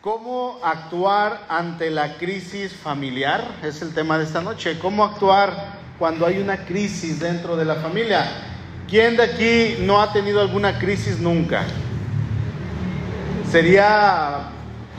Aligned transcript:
¿Cómo 0.00 0.58
actuar 0.64 1.44
ante 1.50 1.90
la 1.90 2.16
crisis 2.16 2.72
familiar? 2.72 3.58
Es 3.62 3.82
el 3.82 3.92
tema 3.92 4.16
de 4.16 4.24
esta 4.24 4.40
noche. 4.40 4.78
¿Cómo 4.78 5.04
actuar 5.04 5.78
cuando 5.98 6.24
hay 6.24 6.38
una 6.38 6.64
crisis 6.64 7.20
dentro 7.20 7.54
de 7.54 7.66
la 7.66 7.74
familia? 7.74 8.26
¿Quién 8.88 9.18
de 9.18 9.24
aquí 9.24 9.76
no 9.82 10.00
ha 10.00 10.10
tenido 10.10 10.40
alguna 10.40 10.78
crisis 10.78 11.18
nunca? 11.18 11.66
Sería 13.52 14.48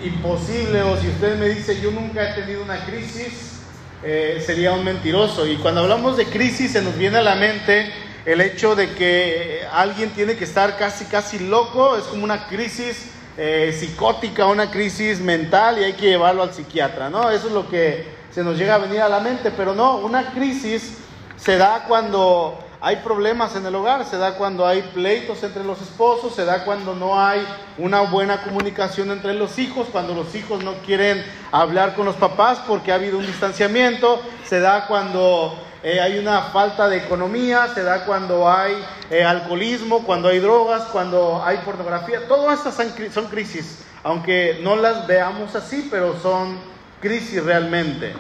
imposible, 0.04 0.84
o 0.84 0.96
si 0.98 1.08
usted 1.08 1.36
me 1.40 1.50
dice 1.50 1.82
yo 1.82 1.90
nunca 1.90 2.30
he 2.30 2.40
tenido 2.40 2.62
una 2.62 2.86
crisis, 2.86 3.62
eh, 4.04 4.40
sería 4.46 4.72
un 4.74 4.86
mentiroso. 4.86 5.48
Y 5.48 5.56
cuando 5.56 5.82
hablamos 5.82 6.16
de 6.16 6.28
crisis 6.28 6.74
se 6.74 6.82
nos 6.84 6.96
viene 6.96 7.18
a 7.18 7.24
la 7.24 7.34
mente 7.34 7.92
el 8.24 8.40
hecho 8.40 8.76
de 8.76 8.92
que 8.92 9.62
alguien 9.72 10.12
tiene 10.12 10.36
que 10.36 10.44
estar 10.44 10.78
casi, 10.78 11.06
casi 11.06 11.40
loco, 11.40 11.98
es 11.98 12.04
como 12.04 12.24
una 12.24 12.46
crisis 12.46 13.08
eh, 13.38 13.76
psicótica, 13.78 14.46
una 14.46 14.70
crisis 14.70 15.20
mental 15.20 15.80
y 15.80 15.84
hay 15.84 15.94
que 15.94 16.08
llevarlo 16.08 16.44
al 16.44 16.54
psiquiatra, 16.54 17.10
¿no? 17.10 17.30
Eso 17.30 17.48
es 17.48 17.54
lo 17.54 17.70
que 17.70 18.06
se 18.32 18.44
nos 18.44 18.58
llega 18.58 18.76
a 18.76 18.80
venir 18.80 19.02
a 19.02 19.10
la 19.10 19.20
mente, 19.20 19.52
pero 19.52 19.74
no, 19.74 19.98
una 19.98 20.32
crisis 20.32 20.98
se 21.38 21.58
da 21.58 21.86
cuando 21.88 22.58
hay 22.84 22.98
problemas 22.98 23.56
en 23.56 23.66
el 23.66 23.76
hogar, 23.76 24.06
se 24.06 24.18
da 24.18 24.36
cuando 24.36 24.66
hay 24.66 24.82
pleitos 24.82 25.44
entre 25.44 25.64
los 25.64 25.82
esposos, 25.82 26.34
se 26.34 26.46
da 26.46 26.66
cuando 26.66 26.96
no 26.96 27.20
hay 27.20 27.46
una 27.78 28.02
buena 28.02 28.42
comunicación 28.42 29.12
entre 29.12 29.36
los 29.36 29.60
hijos, 29.60 29.88
cuando 29.92 30.16
los 30.16 30.34
hijos 30.34 30.64
no 30.64 30.74
quieren 30.86 31.24
hablar 31.52 31.94
con 31.94 32.06
los 32.06 32.16
papás 32.16 32.60
porque 32.68 32.92
ha 32.92 32.96
habido 32.96 33.20
un 33.20 33.28
distanciamiento, 33.28 34.20
se 34.46 34.60
da 34.60 34.88
cuando 34.88 35.56
eh, 35.84 36.00
hay 36.00 36.20
una 36.20 36.42
falta 36.44 36.88
de 36.88 36.98
economía, 36.98 37.68
se 37.74 37.82
da 37.82 38.06
cuando 38.06 38.48
hay 38.48 38.76
eh, 39.10 39.24
alcoholismo, 39.24 40.04
cuando 40.04 40.30
hay 40.30 40.38
drogas, 40.38 40.84
cuando 40.92 41.42
hay 41.44 41.58
pornografía. 41.66 42.28
Todas 42.28 42.60
estas 42.60 42.76
son, 43.12 43.26
crisis, 43.26 43.80
aunque 44.04 44.60
no 44.62 44.76
las 44.76 45.08
veamos 45.08 45.56
así, 45.56 45.88
pero 45.90 46.20
son 46.20 46.60
crisis 47.02 47.44
realmente. 47.44 48.14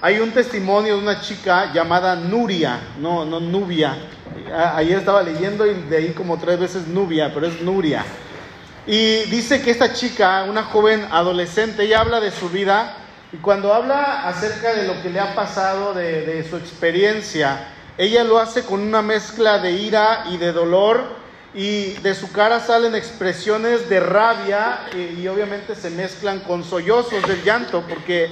Hay 0.00 0.20
un 0.20 0.30
testimonio 0.30 0.96
de 0.96 1.02
una 1.02 1.20
chica 1.20 1.72
llamada 1.72 2.14
Nuria, 2.14 2.78
no, 3.00 3.24
no 3.24 3.40
Nubia. 3.40 3.96
Ayer 4.76 5.00
estaba 5.00 5.20
leyendo 5.24 5.66
y 5.66 5.74
de 5.74 5.96
ahí 5.96 6.12
como 6.12 6.38
tres 6.38 6.60
veces 6.60 6.86
Nubia, 6.86 7.34
pero 7.34 7.48
es 7.48 7.60
Nuria. 7.60 8.04
Y 8.86 9.24
dice 9.24 9.60
que 9.60 9.72
esta 9.72 9.92
chica, 9.92 10.44
una 10.48 10.62
joven 10.62 11.04
adolescente, 11.10 11.82
ella 11.82 12.00
habla 12.00 12.20
de 12.20 12.30
su 12.30 12.48
vida 12.48 12.94
y 13.32 13.36
cuando 13.38 13.74
habla 13.74 14.26
acerca 14.26 14.72
de 14.74 14.86
lo 14.86 15.02
que 15.02 15.10
le 15.10 15.20
ha 15.20 15.34
pasado, 15.34 15.92
de, 15.92 16.46
su 16.48 16.56
experiencia, 16.56 17.68
ella 17.98 18.24
lo 18.24 18.38
hace 18.38 18.64
con 18.64 18.80
una 18.80 19.02
mezcla 19.02 19.58
de 19.58 19.72
ira 19.72 20.24
y 20.30 20.38
de 20.38 20.52
dolor 20.52 21.02
y 21.52 21.92
de 21.94 22.14
su 22.14 22.32
cara 22.32 22.60
salen 22.60 22.94
expresiones 22.94 23.88
de 23.88 24.00
rabia 24.00 24.80
y, 24.94 25.20
y, 25.20 25.28
obviamente 25.28 25.74
se 25.74 25.90
mezclan 25.90 26.40
con 26.40 26.64
sollozos 26.64 27.22
del 27.26 27.42
llanto 27.42 27.84
porque 27.88 28.30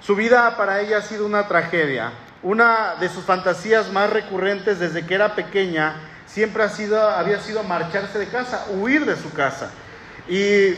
su 0.00 0.16
vida 0.16 0.56
para 0.56 0.80
ella 0.80 0.98
ha 0.98 1.02
sido 1.02 1.26
una 1.26 1.46
tragedia. 1.46 2.12
Una 2.42 2.94
de 3.00 3.08
sus 3.08 3.24
fantasías 3.24 3.92
más 3.92 4.10
recurrentes 4.10 4.78
desde 4.78 5.06
que 5.06 5.14
era 5.14 5.34
pequeña 5.34 5.96
siempre 6.26 6.64
ha 6.64 6.68
sido, 6.68 7.00
había 7.00 7.40
sido 7.40 7.62
marcharse 7.62 8.18
de 8.18 8.26
casa, 8.26 8.66
huir 8.70 9.04
de 9.06 9.16
su 9.16 9.32
casa. 9.32 9.70
Y 10.28 10.74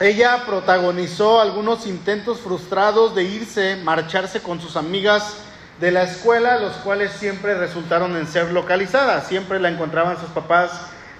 ella 0.00 0.44
protagonizó 0.46 1.40
algunos 1.40 1.84
intentos 1.86 2.38
frustrados 2.38 3.16
de 3.16 3.24
irse, 3.24 3.76
marcharse 3.82 4.40
con 4.40 4.60
sus 4.60 4.76
amigas 4.76 5.38
de 5.80 5.90
la 5.90 6.04
escuela, 6.04 6.58
los 6.58 6.74
cuales 6.76 7.10
siempre 7.12 7.54
resultaron 7.54 8.16
en 8.16 8.28
ser 8.28 8.52
localizadas. 8.52 9.26
Siempre 9.26 9.58
la 9.58 9.70
encontraban 9.70 10.16
sus 10.20 10.30
papás, 10.30 10.70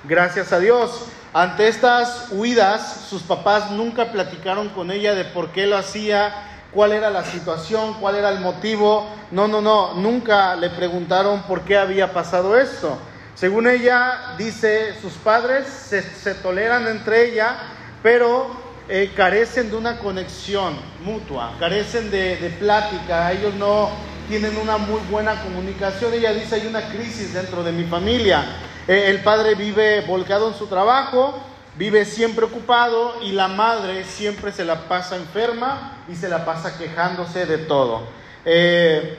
gracias 0.04 0.52
a 0.52 0.60
Dios. 0.60 1.06
Ante 1.32 1.66
estas 1.66 2.28
huidas, 2.30 3.06
sus 3.10 3.22
papás 3.22 3.72
nunca 3.72 4.12
platicaron 4.12 4.68
con 4.68 4.92
ella 4.92 5.16
de 5.16 5.24
por 5.24 5.50
qué 5.50 5.66
lo 5.66 5.76
hacía, 5.76 6.32
cuál 6.72 6.92
era 6.92 7.10
la 7.10 7.24
situación, 7.24 7.94
cuál 7.94 8.14
era 8.14 8.30
el 8.30 8.38
motivo. 8.38 9.08
No, 9.32 9.48
no, 9.48 9.60
no, 9.60 9.94
nunca 9.94 10.54
le 10.54 10.70
preguntaron 10.70 11.42
por 11.42 11.62
qué 11.62 11.76
había 11.76 12.12
pasado 12.12 12.56
esto. 12.56 12.96
Según 13.34 13.66
ella, 13.66 14.34
dice, 14.38 14.94
sus 15.00 15.14
padres 15.14 15.66
se, 15.66 16.02
se 16.02 16.34
toleran 16.34 16.86
entre 16.86 17.28
ella, 17.28 17.56
pero 18.02 18.67
eh, 18.90 19.12
carecen 19.14 19.70
de 19.70 19.76
una 19.76 19.98
conexión 19.98 20.74
mutua, 21.04 21.54
carecen 21.58 22.10
de, 22.10 22.56
plática, 22.58 23.30
ellos 23.32 23.54
no 23.54 23.90
tienen 24.28 24.56
una 24.56 24.78
muy 24.78 25.00
buena 25.10 25.42
comunicación. 25.42 26.14
Ella 26.14 26.32
dice, 26.32 26.54
hay 26.54 26.66
una 26.66 26.88
crisis 26.88 27.34
dentro 27.34 27.62
de 27.62 27.72
mi 27.72 27.84
familia. 27.84 28.44
Eh, 28.86 29.10
el 29.10 29.22
padre 29.22 29.54
vive 29.54 30.00
volcado 30.02 30.48
en 30.48 30.54
su 30.54 30.68
trabajo, 30.68 31.38
vive 31.76 32.06
siempre 32.06 32.46
ocupado 32.46 33.22
y 33.22 33.32
la 33.32 33.48
madre 33.48 34.04
siempre 34.04 34.52
se 34.52 34.64
la 34.64 34.88
pasa 34.88 35.16
enferma 35.16 36.04
y 36.08 36.14
se 36.14 36.30
la 36.30 36.46
pasa 36.46 36.78
quejándose 36.78 37.44
de 37.44 37.58
todo. 37.58 38.08
Eh, 38.46 39.18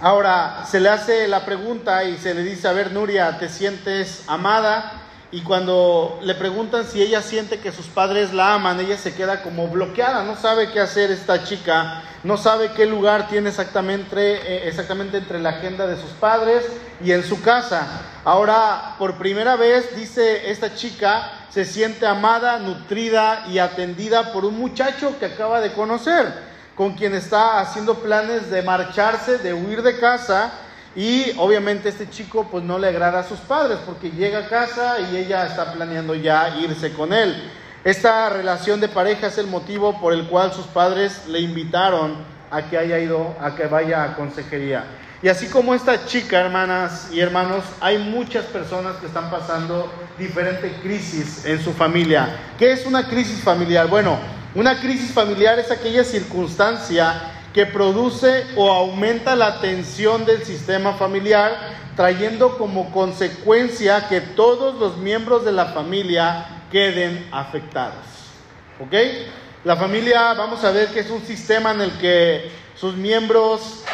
ahora, 0.00 0.64
se 0.68 0.80
le 0.80 0.88
hace 0.88 1.28
la 1.28 1.44
pregunta 1.44 2.02
y 2.02 2.18
se 2.18 2.34
le 2.34 2.42
dice, 2.42 2.66
a 2.66 2.72
ver, 2.72 2.90
Nuria, 2.90 3.38
¿te 3.38 3.48
sientes 3.48 4.24
amada? 4.26 5.05
Y 5.36 5.42
cuando 5.42 6.18
le 6.22 6.34
preguntan 6.34 6.86
si 6.86 7.02
ella 7.02 7.20
siente 7.20 7.58
que 7.58 7.70
sus 7.70 7.88
padres 7.88 8.32
la 8.32 8.54
aman, 8.54 8.80
ella 8.80 8.96
se 8.96 9.12
queda 9.12 9.42
como 9.42 9.68
bloqueada, 9.68 10.24
no 10.24 10.34
sabe 10.34 10.70
qué 10.70 10.80
hacer 10.80 11.10
esta 11.10 11.44
chica, 11.44 12.02
no 12.24 12.38
sabe 12.38 12.72
qué 12.72 12.86
lugar 12.86 13.28
tiene 13.28 13.50
exactamente, 13.50 14.16
eh, 14.16 14.66
exactamente 14.66 15.18
entre 15.18 15.38
la 15.38 15.50
agenda 15.50 15.86
de 15.86 16.00
sus 16.00 16.12
padres 16.12 16.64
y 17.04 17.12
en 17.12 17.22
su 17.22 17.42
casa. 17.42 17.86
Ahora, 18.24 18.94
por 18.98 19.18
primera 19.18 19.56
vez, 19.56 19.94
dice 19.94 20.50
esta 20.50 20.74
chica, 20.74 21.30
se 21.50 21.66
siente 21.66 22.06
amada, 22.06 22.58
nutrida 22.58 23.44
y 23.46 23.58
atendida 23.58 24.32
por 24.32 24.46
un 24.46 24.58
muchacho 24.58 25.18
que 25.18 25.26
acaba 25.26 25.60
de 25.60 25.74
conocer, 25.74 26.32
con 26.74 26.94
quien 26.94 27.14
está 27.14 27.60
haciendo 27.60 27.96
planes 27.96 28.50
de 28.50 28.62
marcharse, 28.62 29.36
de 29.36 29.52
huir 29.52 29.82
de 29.82 29.98
casa 29.98 30.50
y 30.96 31.34
obviamente 31.36 31.90
este 31.90 32.08
chico 32.08 32.48
pues 32.50 32.64
no 32.64 32.78
le 32.78 32.88
agrada 32.88 33.20
a 33.20 33.24
sus 33.24 33.38
padres 33.40 33.78
porque 33.84 34.10
llega 34.10 34.38
a 34.38 34.48
casa 34.48 34.96
y 34.98 35.16
ella 35.16 35.46
está 35.46 35.74
planeando 35.74 36.14
ya 36.14 36.56
irse 36.58 36.92
con 36.94 37.12
él. 37.12 37.50
Esta 37.84 38.30
relación 38.30 38.80
de 38.80 38.88
pareja 38.88 39.26
es 39.26 39.36
el 39.36 39.46
motivo 39.46 40.00
por 40.00 40.14
el 40.14 40.26
cual 40.26 40.54
sus 40.54 40.66
padres 40.66 41.28
le 41.28 41.40
invitaron 41.40 42.16
a 42.50 42.62
que 42.62 42.78
haya 42.78 42.98
ido, 42.98 43.36
a 43.40 43.54
que 43.54 43.66
vaya 43.66 44.04
a 44.04 44.16
consejería. 44.16 44.84
Y 45.22 45.28
así 45.28 45.48
como 45.48 45.74
esta 45.74 46.06
chica, 46.06 46.40
hermanas 46.40 47.08
y 47.12 47.20
hermanos, 47.20 47.64
hay 47.80 47.98
muchas 47.98 48.46
personas 48.46 48.96
que 48.96 49.06
están 49.06 49.30
pasando 49.30 49.92
diferentes 50.18 50.72
crisis 50.82 51.44
en 51.44 51.62
su 51.62 51.72
familia. 51.72 52.36
¿Qué 52.58 52.72
es 52.72 52.86
una 52.86 53.06
crisis 53.06 53.40
familiar? 53.40 53.86
Bueno, 53.88 54.18
una 54.54 54.80
crisis 54.80 55.12
familiar 55.12 55.58
es 55.58 55.70
aquella 55.70 56.04
circunstancia 56.04 57.35
que 57.56 57.64
produce 57.64 58.44
o 58.54 58.70
aumenta 58.70 59.34
la 59.34 59.62
tensión 59.62 60.26
del 60.26 60.44
sistema 60.44 60.92
familiar, 60.92 61.56
trayendo 61.96 62.58
como 62.58 62.92
consecuencia 62.92 64.08
que 64.10 64.20
todos 64.20 64.74
los 64.74 64.98
miembros 64.98 65.42
de 65.42 65.52
la 65.52 65.64
familia 65.64 66.48
queden 66.70 67.26
afectados. 67.32 68.04
¿Ok? 68.78 68.92
La 69.64 69.74
familia, 69.74 70.34
vamos 70.34 70.62
a 70.64 70.70
ver 70.70 70.88
que 70.88 71.00
es 71.00 71.08
un 71.08 71.22
sistema 71.22 71.70
en 71.70 71.80
el 71.80 71.92
que 71.92 72.50
sus 72.74 72.94
miembros 72.94 73.84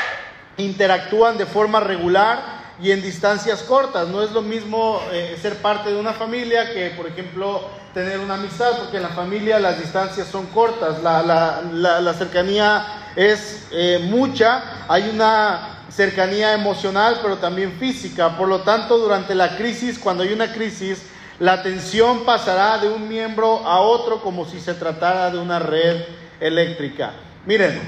interactúan 0.56 1.39
de 1.39 1.47
forma 1.47 1.79
regular 1.79 2.43
y 2.83 2.91
en 2.91 3.00
distancias 3.00 3.62
cortas. 3.62 4.09
No 4.09 4.25
es 4.25 4.33
lo 4.33 4.43
mismo 4.43 5.00
eh, 5.12 5.39
ser 5.41 5.59
parte 5.59 5.91
de 5.91 6.00
una 6.00 6.15
familia 6.15 6.73
que, 6.75 6.91
por 6.97 7.06
ejemplo, 7.06 7.71
tener 7.94 8.19
una 8.19 8.34
amistad, 8.34 8.77
porque 8.79 8.97
en 8.97 9.05
la 9.05 9.11
familia 9.11 9.61
las 9.61 9.79
distancias 9.79 10.27
son 10.27 10.47
cortas, 10.47 11.00
la, 11.00 11.23
la, 11.23 12.00
la 12.00 12.15
cercanía 12.15 13.01
es 13.17 13.67
eh, 13.71 14.00
mucha, 14.03 14.84
hay 14.89 15.09
una 15.09 15.84
cercanía 15.91 16.55
emocional, 16.55 17.19
pero 17.23 17.37
también 17.37 17.73
física. 17.73 18.37
Por 18.37 18.49
lo 18.49 18.61
tanto, 18.62 18.99
durante 18.99 19.34
la 19.34 19.56
crisis, 19.56 19.99
cuando 19.99 20.23
hay 20.23 20.32
una 20.32 20.53
crisis, 20.53 21.03
la 21.38 21.62
tensión 21.62 22.25
pasará 22.25 22.79
de 22.79 22.88
un 22.88 23.09
miembro 23.09 23.67
a 23.67 23.81
otro 23.81 24.23
como 24.23 24.47
si 24.47 24.61
se 24.61 24.75
tratara 24.75 25.31
de 25.31 25.38
una 25.38 25.59
red 25.59 26.03
eléctrica. 26.41 27.12
Miren, 27.47 27.81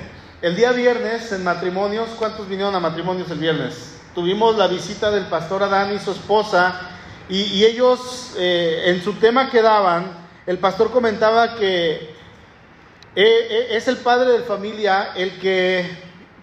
el 0.42 0.56
día 0.56 0.72
viernes 0.72 1.32
en 1.32 1.44
matrimonios, 1.44 2.10
¿cuántos 2.18 2.48
vinieron 2.48 2.74
a 2.74 2.80
matrimonios 2.80 3.30
el 3.30 3.38
viernes? 3.38 3.94
Tuvimos 4.14 4.56
la 4.56 4.66
visita 4.66 5.10
del 5.10 5.24
pastor 5.24 5.62
Adán 5.62 5.94
y 5.94 5.98
su 5.98 6.12
esposa 6.12 6.90
y, 7.28 7.64
ellos 7.64 8.34
eh, 8.36 8.82
en 8.86 9.02
su 9.02 9.14
tema 9.14 9.50
que 9.50 9.62
daban, 9.62 10.24
el 10.46 10.58
pastor 10.58 10.90
comentaba 10.90 11.56
que 11.56 12.13
es 13.14 13.88
el 13.88 13.98
padre 13.98 14.32
de 14.32 14.40
familia 14.40 15.10
el 15.14 15.38
que 15.38 15.88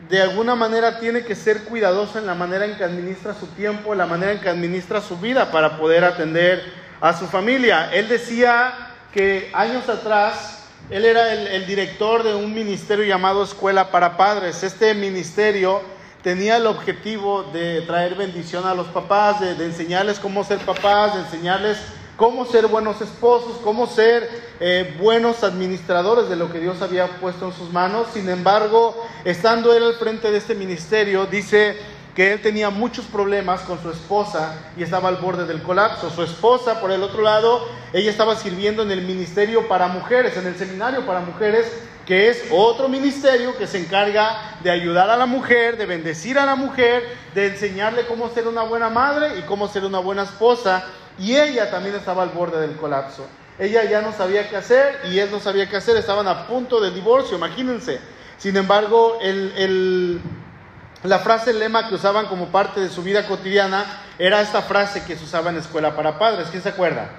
de 0.09 0.21
alguna 0.21 0.55
manera 0.55 0.99
tiene 0.99 1.23
que 1.23 1.35
ser 1.35 1.63
cuidadoso 1.63 2.19
en 2.19 2.25
la 2.25 2.35
manera 2.35 2.65
en 2.65 2.75
que 2.75 2.83
administra 2.83 3.33
su 3.33 3.47
tiempo, 3.47 3.93
en 3.93 3.97
la 3.97 4.05
manera 4.05 4.33
en 4.33 4.41
que 4.41 4.49
administra 4.49 5.01
su 5.01 5.17
vida 5.17 5.51
para 5.51 5.77
poder 5.77 6.03
atender 6.03 6.63
a 6.99 7.17
su 7.17 7.27
familia. 7.27 7.89
Él 7.93 8.07
decía 8.07 8.73
que 9.13 9.49
años 9.53 9.87
atrás 9.89 10.67
él 10.89 11.05
era 11.05 11.33
el, 11.33 11.65
director 11.65 12.23
de 12.23 12.35
un 12.35 12.53
ministerio 12.53 13.05
llamado 13.05 13.43
Escuela 13.43 13.89
para 13.91 14.17
Padres. 14.17 14.63
Este 14.63 14.93
ministerio 14.93 15.81
tenía 16.21 16.57
el 16.57 16.67
objetivo 16.67 17.43
de 17.43 17.81
traer 17.81 18.15
bendición 18.15 18.65
a 18.65 18.75
los 18.75 18.87
papás, 18.87 19.39
de 19.39 19.65
enseñarles 19.65 20.19
cómo 20.19 20.43
ser 20.43 20.59
papás, 20.59 21.15
de 21.15 21.21
enseñarles 21.21 21.77
cómo 22.21 22.45
ser 22.45 22.67
buenos 22.67 23.01
esposos, 23.01 23.57
cómo 23.63 23.87
ser 23.87 24.29
eh, 24.59 24.95
buenos 25.01 25.43
administradores 25.43 26.29
de 26.29 26.35
lo 26.35 26.51
que 26.51 26.59
Dios 26.59 26.79
había 26.83 27.07
puesto 27.19 27.47
en 27.47 27.51
sus 27.51 27.73
manos. 27.73 28.09
Sin 28.13 28.29
embargo, 28.29 28.95
estando 29.25 29.73
él 29.73 29.81
al 29.81 29.95
frente 29.95 30.29
de 30.29 30.37
este 30.37 30.53
ministerio, 30.53 31.25
dice 31.25 31.75
que 32.15 32.33
él 32.33 32.39
tenía 32.39 32.69
muchos 32.69 33.05
problemas 33.05 33.61
con 33.61 33.81
su 33.81 33.89
esposa 33.89 34.53
y 34.77 34.83
estaba 34.83 35.09
al 35.09 35.15
borde 35.15 35.47
del 35.47 35.63
colapso. 35.63 36.11
Su 36.11 36.21
esposa, 36.21 36.79
por 36.79 36.91
el 36.91 37.01
otro 37.01 37.23
lado, 37.23 37.67
ella 37.91 38.11
estaba 38.11 38.35
sirviendo 38.35 38.83
en 38.83 38.91
el 38.91 39.01
ministerio 39.01 39.67
para 39.67 39.87
mujeres, 39.87 40.37
en 40.37 40.45
el 40.45 40.55
seminario 40.55 41.03
para 41.07 41.21
mujeres, 41.21 41.71
que 42.05 42.29
es 42.29 42.43
otro 42.51 42.87
ministerio 42.87 43.57
que 43.57 43.65
se 43.65 43.79
encarga 43.79 44.57
de 44.61 44.69
ayudar 44.69 45.09
a 45.09 45.17
la 45.17 45.25
mujer, 45.25 45.75
de 45.75 45.87
bendecir 45.87 46.37
a 46.37 46.45
la 46.45 46.55
mujer, 46.55 47.03
de 47.33 47.47
enseñarle 47.47 48.05
cómo 48.05 48.29
ser 48.29 48.47
una 48.47 48.61
buena 48.61 48.91
madre 48.91 49.39
y 49.39 49.41
cómo 49.41 49.67
ser 49.67 49.85
una 49.85 49.97
buena 49.97 50.21
esposa. 50.21 50.85
Y 51.19 51.35
ella 51.35 51.69
también 51.69 51.95
estaba 51.95 52.23
al 52.23 52.29
borde 52.29 52.59
del 52.61 52.77
colapso. 52.77 53.25
Ella 53.59 53.83
ya 53.83 54.01
no 54.01 54.11
sabía 54.11 54.49
qué 54.49 54.57
hacer 54.57 55.01
y 55.11 55.19
él 55.19 55.29
no 55.29 55.39
sabía 55.39 55.69
qué 55.69 55.77
hacer, 55.77 55.95
estaban 55.95 56.27
a 56.27 56.47
punto 56.47 56.79
de 56.79 56.91
divorcio, 56.91 57.37
imagínense. 57.37 57.99
Sin 58.37 58.57
embargo, 58.57 59.19
la 61.03 61.19
frase, 61.19 61.51
el 61.51 61.59
lema 61.59 61.87
que 61.87 61.95
usaban 61.95 62.25
como 62.25 62.47
parte 62.47 62.79
de 62.79 62.89
su 62.89 63.03
vida 63.03 63.27
cotidiana 63.27 63.85
era 64.17 64.41
esta 64.41 64.63
frase 64.63 65.03
que 65.03 65.15
se 65.15 65.25
usaba 65.25 65.51
en 65.51 65.57
escuela 65.57 65.95
para 65.95 66.17
padres. 66.17 66.47
¿Quién 66.49 66.63
se 66.63 66.69
acuerda? 66.69 67.09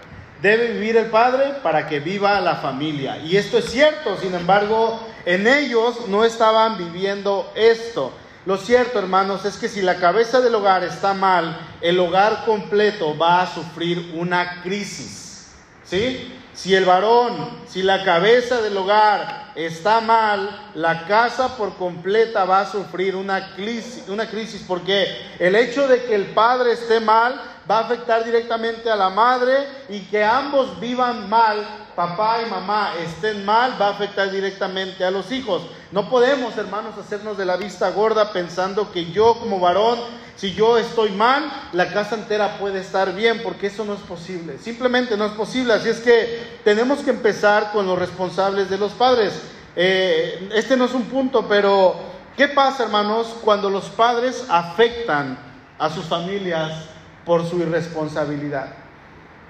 Debe 0.40 0.72
vivir 0.72 0.96
el 0.96 1.06
padre 1.06 1.54
para 1.62 1.86
que 1.86 2.00
viva 2.00 2.40
la 2.40 2.56
familia. 2.56 3.18
Y 3.18 3.36
esto 3.36 3.58
es 3.58 3.66
cierto, 3.66 4.16
sin 4.16 4.34
embargo, 4.34 5.00
en 5.24 5.46
ellos 5.46 6.08
no 6.08 6.24
estaban 6.24 6.76
viviendo 6.76 7.52
esto. 7.54 8.12
Lo 8.44 8.56
cierto, 8.56 8.98
hermanos, 8.98 9.44
es 9.44 9.56
que 9.56 9.68
si 9.68 9.82
la 9.82 9.96
cabeza 9.96 10.40
del 10.40 10.54
hogar 10.54 10.82
está 10.82 11.14
mal, 11.14 11.56
el 11.80 12.00
hogar 12.00 12.44
completo 12.44 13.16
va 13.16 13.42
a 13.42 13.46
sufrir 13.46 14.12
una 14.14 14.62
crisis. 14.62 15.52
¿Sí? 15.84 16.32
Si 16.52 16.74
el 16.74 16.84
varón, 16.84 17.62
si 17.66 17.82
la 17.82 18.04
cabeza 18.04 18.60
del 18.60 18.76
hogar 18.76 19.52
está 19.54 20.00
mal, 20.00 20.70
la 20.74 21.06
casa 21.06 21.56
por 21.56 21.76
completa 21.76 22.44
va 22.44 22.60
a 22.60 22.70
sufrir 22.70 23.16
una 23.16 23.54
crisis, 23.54 24.08
una 24.08 24.28
crisis 24.28 24.64
porque 24.66 25.06
el 25.38 25.54
hecho 25.54 25.86
de 25.86 26.04
que 26.04 26.14
el 26.14 26.26
padre 26.26 26.72
esté 26.72 27.00
mal 27.00 27.40
va 27.70 27.78
a 27.78 27.80
afectar 27.82 28.24
directamente 28.24 28.90
a 28.90 28.96
la 28.96 29.10
madre 29.10 29.66
y 29.88 30.00
que 30.00 30.24
ambos 30.24 30.78
vivan 30.80 31.28
mal, 31.30 31.64
papá 31.94 32.40
y 32.44 32.50
mamá 32.50 32.92
estén 33.02 33.44
mal, 33.44 33.80
va 33.80 33.88
a 33.88 33.90
afectar 33.90 34.30
directamente 34.30 35.04
a 35.04 35.10
los 35.10 35.30
hijos. 35.30 35.62
No 35.92 36.08
podemos, 36.08 36.56
hermanos, 36.56 36.96
hacernos 36.98 37.36
de 37.36 37.44
la 37.44 37.56
vista 37.56 37.90
gorda 37.90 38.32
pensando 38.32 38.90
que 38.90 39.12
yo 39.12 39.34
como 39.34 39.60
varón, 39.60 39.98
si 40.36 40.54
yo 40.54 40.78
estoy 40.78 41.10
mal, 41.10 41.44
la 41.72 41.92
casa 41.92 42.14
entera 42.14 42.58
puede 42.58 42.80
estar 42.80 43.14
bien, 43.14 43.42
porque 43.42 43.66
eso 43.68 43.84
no 43.84 43.94
es 43.94 44.00
posible. 44.00 44.58
Simplemente 44.58 45.16
no 45.16 45.26
es 45.26 45.32
posible. 45.32 45.74
Así 45.74 45.90
es 45.90 46.00
que 46.00 46.58
tenemos 46.64 47.00
que 47.00 47.10
empezar 47.10 47.72
con 47.72 47.86
los 47.86 47.98
responsables 47.98 48.70
de 48.70 48.78
los 48.78 48.92
padres. 48.92 49.34
Eh, 49.76 50.50
este 50.54 50.76
no 50.76 50.86
es 50.86 50.94
un 50.94 51.04
punto, 51.04 51.46
pero 51.46 51.94
¿qué 52.36 52.48
pasa, 52.48 52.84
hermanos, 52.84 53.36
cuando 53.42 53.68
los 53.68 53.84
padres 53.90 54.46
afectan 54.48 55.38
a 55.78 55.90
sus 55.90 56.04
familias 56.04 56.84
por 57.24 57.44
su 57.44 57.58
irresponsabilidad. 57.58 58.81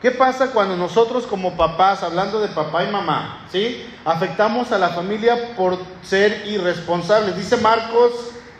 ¿Qué 0.02 0.10
pasa 0.10 0.50
cuando 0.50 0.76
nosotros 0.76 1.28
como 1.28 1.56
papás, 1.56 2.02
hablando 2.02 2.40
de 2.40 2.49
papá 2.49 2.82
y 2.82 2.90
mamá, 2.90 3.46
¿sí? 3.52 3.87
afectamos 4.04 4.72
a 4.72 4.78
la 4.78 4.88
familia 4.88 5.54
por 5.56 5.78
ser 6.02 6.43
irresponsables? 6.49 7.37
Dice 7.37 7.56
Marcos 7.58 8.12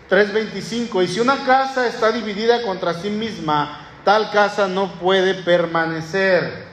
3:25, 0.09 1.03
y 1.03 1.09
si 1.09 1.19
una 1.19 1.45
casa 1.45 1.89
está 1.89 2.13
dividida 2.13 2.63
contra 2.63 2.95
sí 2.95 3.11
misma, 3.11 3.89
tal 4.05 4.31
casa 4.31 4.69
no 4.69 4.93
puede 5.01 5.35
permanecer. 5.35 6.65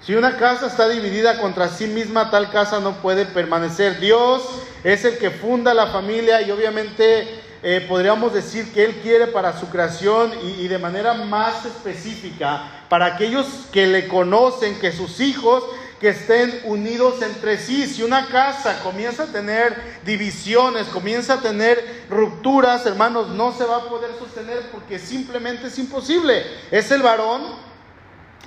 Si 0.00 0.14
una 0.14 0.38
casa 0.38 0.68
está 0.68 0.88
dividida 0.88 1.38
contra 1.40 1.68
sí 1.68 1.88
misma, 1.88 2.30
tal 2.30 2.50
casa 2.50 2.80
no 2.80 3.02
puede 3.02 3.26
permanecer. 3.26 4.00
Dios 4.00 4.42
es 4.82 5.04
el 5.04 5.18
que 5.18 5.30
funda 5.30 5.74
la 5.74 5.88
familia 5.88 6.40
y 6.40 6.50
obviamente 6.50 7.39
eh, 7.62 7.84
podríamos 7.86 8.32
decir 8.32 8.72
que 8.72 8.84
Él 8.84 9.00
quiere 9.02 9.26
para 9.26 9.58
su 9.58 9.68
creación 9.68 10.32
y, 10.42 10.66
de 10.66 10.78
manera 10.78 11.12
más 11.12 11.66
específica 11.66 12.84
para 12.88 13.06
aquellos 13.06 13.46
que 13.70 13.86
le 13.86 14.08
conocen, 14.08 14.78
que 14.78 14.92
sus 14.92 15.20
hijos 15.20 15.64
que 16.00 16.08
estén 16.08 16.62
unidos 16.64 17.20
entre 17.20 17.58
sí. 17.58 17.86
Si 17.86 18.02
una 18.02 18.26
casa 18.28 18.80
comienza 18.82 19.24
a 19.24 19.26
tener 19.26 20.00
divisiones, 20.06 20.86
comienza 20.86 21.34
a 21.34 21.40
tener 21.42 22.04
rupturas, 22.08 22.86
hermanos, 22.86 23.28
no 23.28 23.52
se 23.52 23.64
va 23.64 23.76
a 23.76 23.84
poder 23.84 24.10
sostener 24.18 24.70
porque 24.72 24.98
simplemente 24.98 25.66
es 25.66 25.78
imposible. 25.78 26.42
Es 26.70 26.90
el 26.90 27.02
varón, 27.02 27.42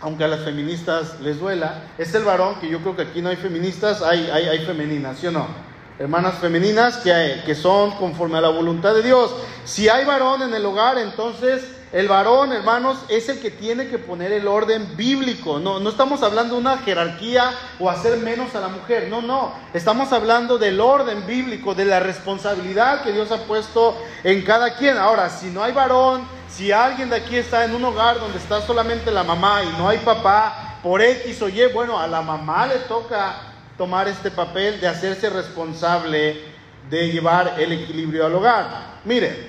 aunque 0.01 0.24
a 0.24 0.27
las 0.27 0.44
feministas 0.44 1.19
les 1.21 1.39
duela, 1.39 1.83
es 2.00 2.15
el 2.15 2.24
varón, 2.24 2.56
que 2.60 2.68
yo 2.68 2.80
creo 2.80 2.95
que 2.95 3.04
aquí 3.04 3.21
no 3.21 3.30
hay 3.30 3.36
feministas, 3.36 4.01
hay, 4.01 4.27
hay, 4.31 4.48
hay 4.48 4.65
femeninas, 4.65 5.19
¿sí 5.19 5.27
o 5.27 5.31
no? 5.31 5.72
Hermanas 5.99 6.35
femeninas 6.35 6.97
que, 6.97 7.41
que 7.45 7.55
son 7.55 7.91
conforme 7.91 8.37
a 8.37 8.41
la 8.41 8.49
voluntad 8.49 8.93
de 8.93 9.03
Dios. 9.03 9.33
Si 9.63 9.89
hay 9.89 10.05
varón 10.05 10.41
en 10.41 10.53
el 10.53 10.65
hogar, 10.65 10.97
entonces 10.97 11.63
el 11.93 12.07
varón, 12.07 12.51
hermanos, 12.51 12.97
es 13.07 13.29
el 13.29 13.39
que 13.39 13.51
tiene 13.51 13.87
que 13.87 13.99
poner 13.99 14.31
el 14.31 14.47
orden 14.47 14.97
bíblico. 14.97 15.59
No, 15.59 15.79
no 15.79 15.91
estamos 15.91 16.23
hablando 16.23 16.55
de 16.55 16.61
una 16.61 16.79
jerarquía 16.79 17.51
o 17.79 17.87
hacer 17.87 18.17
menos 18.17 18.55
a 18.55 18.61
la 18.61 18.67
mujer. 18.67 19.09
No, 19.09 19.21
no. 19.21 19.53
Estamos 19.75 20.11
hablando 20.11 20.57
del 20.57 20.81
orden 20.81 21.27
bíblico, 21.27 21.75
de 21.75 21.85
la 21.85 21.99
responsabilidad 21.99 23.03
que 23.03 23.11
Dios 23.11 23.31
ha 23.31 23.43
puesto 23.43 23.95
en 24.23 24.41
cada 24.41 24.75
quien. 24.75 24.97
Ahora, 24.97 25.29
si 25.29 25.51
no 25.51 25.61
hay 25.61 25.71
varón, 25.71 26.23
si 26.49 26.71
alguien 26.71 27.11
de 27.11 27.17
aquí 27.17 27.37
está 27.37 27.63
en 27.63 27.75
un 27.75 27.85
hogar 27.85 28.19
donde 28.19 28.39
está 28.39 28.59
solamente 28.61 29.11
la 29.11 29.23
mamá 29.23 29.61
y 29.63 29.77
no 29.77 29.87
hay 29.87 29.99
papá, 29.99 30.79
por 30.81 30.99
X 30.99 31.41
o 31.43 31.47
Y, 31.47 31.67
bueno, 31.73 31.99
a 31.99 32.07
la 32.07 32.21
mamá 32.21 32.65
le 32.65 32.79
toca 32.79 33.52
tomar 33.77 34.07
este 34.07 34.31
papel 34.31 34.79
de 34.79 34.87
hacerse 34.87 35.29
responsable 35.29 36.41
de 36.89 37.11
llevar 37.11 37.55
el 37.57 37.71
equilibrio 37.71 38.25
al 38.25 38.35
hogar. 38.35 38.99
Mire, 39.05 39.47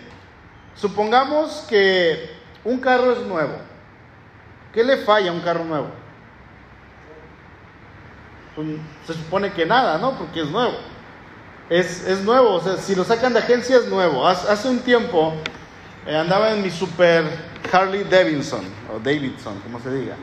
supongamos 0.74 1.66
que 1.68 2.30
un 2.64 2.78
carro 2.78 3.12
es 3.12 3.20
nuevo. 3.20 3.56
¿Qué 4.72 4.82
le 4.82 4.98
falla 4.98 5.30
a 5.30 5.34
un 5.34 5.40
carro 5.40 5.64
nuevo? 5.64 5.88
Pues, 8.54 8.68
se 9.06 9.14
supone 9.14 9.52
que 9.52 9.66
nada, 9.66 9.98
¿no? 9.98 10.16
Porque 10.16 10.40
es 10.40 10.50
nuevo. 10.50 10.74
Es, 11.68 12.06
es 12.06 12.22
nuevo, 12.22 12.54
o 12.54 12.60
sea, 12.60 12.76
si 12.76 12.94
lo 12.94 13.04
sacan 13.04 13.32
de 13.32 13.38
agencia 13.38 13.76
es 13.76 13.88
nuevo. 13.88 14.26
Hace, 14.26 14.68
un 14.68 14.80
tiempo 14.80 15.32
eh, 16.06 16.14
andaba 16.14 16.52
en 16.52 16.62
mi 16.62 16.70
super 16.70 17.24
Harley 17.72 18.04
Davidson, 18.04 18.64
o 18.94 18.98
Davidson, 18.98 19.58
como 19.60 19.80
se 19.80 19.90
diga. 19.90 20.16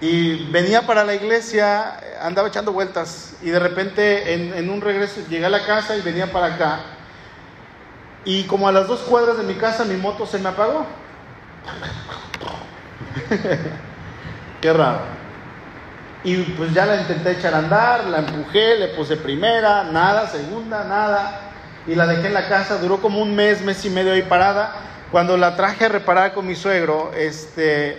Y 0.00 0.50
venía 0.50 0.82
para 0.82 1.04
la 1.04 1.14
iglesia, 1.14 1.98
andaba 2.20 2.48
echando 2.48 2.72
vueltas 2.72 3.36
y 3.42 3.50
de 3.50 3.58
repente 3.58 4.34
en, 4.34 4.68
un 4.68 4.80
regreso 4.80 5.20
llegué 5.28 5.46
a 5.46 5.50
la 5.50 5.64
casa 5.64 5.96
y 5.96 6.00
venía 6.00 6.30
para 6.32 6.54
acá. 6.54 6.80
Y 8.24 8.44
como 8.44 8.66
a 8.68 8.72
las 8.72 8.88
dos 8.88 9.00
cuadras 9.00 9.38
de 9.38 9.44
mi 9.44 9.54
casa 9.54 9.84
mi 9.84 9.96
moto 9.96 10.26
se 10.26 10.38
me 10.38 10.48
apagó. 10.48 10.86
Qué 14.60 14.72
raro. 14.72 15.00
Y 16.24 16.38
pues 16.38 16.72
ya 16.72 16.86
la 16.86 16.96
intenté 16.96 17.32
echar 17.32 17.54
a 17.54 17.58
andar, 17.58 18.04
la 18.04 18.18
empujé, 18.18 18.78
le 18.78 18.88
puse 18.88 19.16
primera, 19.16 19.84
nada, 19.84 20.26
segunda, 20.26 20.82
nada. 20.84 21.40
Y 21.86 21.94
la 21.94 22.06
dejé 22.06 22.28
en 22.28 22.34
la 22.34 22.48
casa, 22.48 22.78
duró 22.78 23.00
como 23.00 23.20
un 23.20 23.36
mes, 23.36 23.60
mes 23.60 23.84
y 23.84 23.90
medio 23.90 24.14
ahí 24.14 24.22
parada. 24.22 24.72
Cuando 25.12 25.36
la 25.36 25.54
traje 25.54 25.84
a 25.84 25.88
reparar 25.88 26.32
con 26.32 26.46
mi 26.46 26.54
suegro, 26.54 27.12
este, 27.14 27.98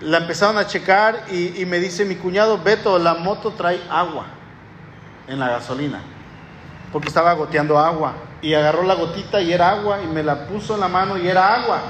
la 0.00 0.18
empezaron 0.18 0.58
a 0.58 0.66
checar 0.66 1.24
y, 1.30 1.64
me 1.66 1.78
dice 1.78 2.04
mi 2.04 2.16
cuñado, 2.16 2.58
Beto, 2.62 2.98
la 2.98 3.14
moto 3.14 3.52
trae 3.52 3.80
agua 3.90 4.26
en 5.26 5.38
la 5.38 5.48
gasolina, 5.48 6.00
porque 6.92 7.08
estaba 7.08 7.32
goteando 7.34 7.78
agua. 7.78 8.14
Y 8.40 8.54
agarró 8.54 8.84
la 8.84 8.94
gotita 8.94 9.40
y 9.40 9.52
era 9.52 9.70
agua 9.70 10.00
y 10.02 10.06
me 10.06 10.22
la 10.22 10.46
puso 10.46 10.74
en 10.74 10.80
la 10.80 10.88
mano 10.88 11.18
y 11.18 11.28
era 11.28 11.54
agua. 11.54 11.80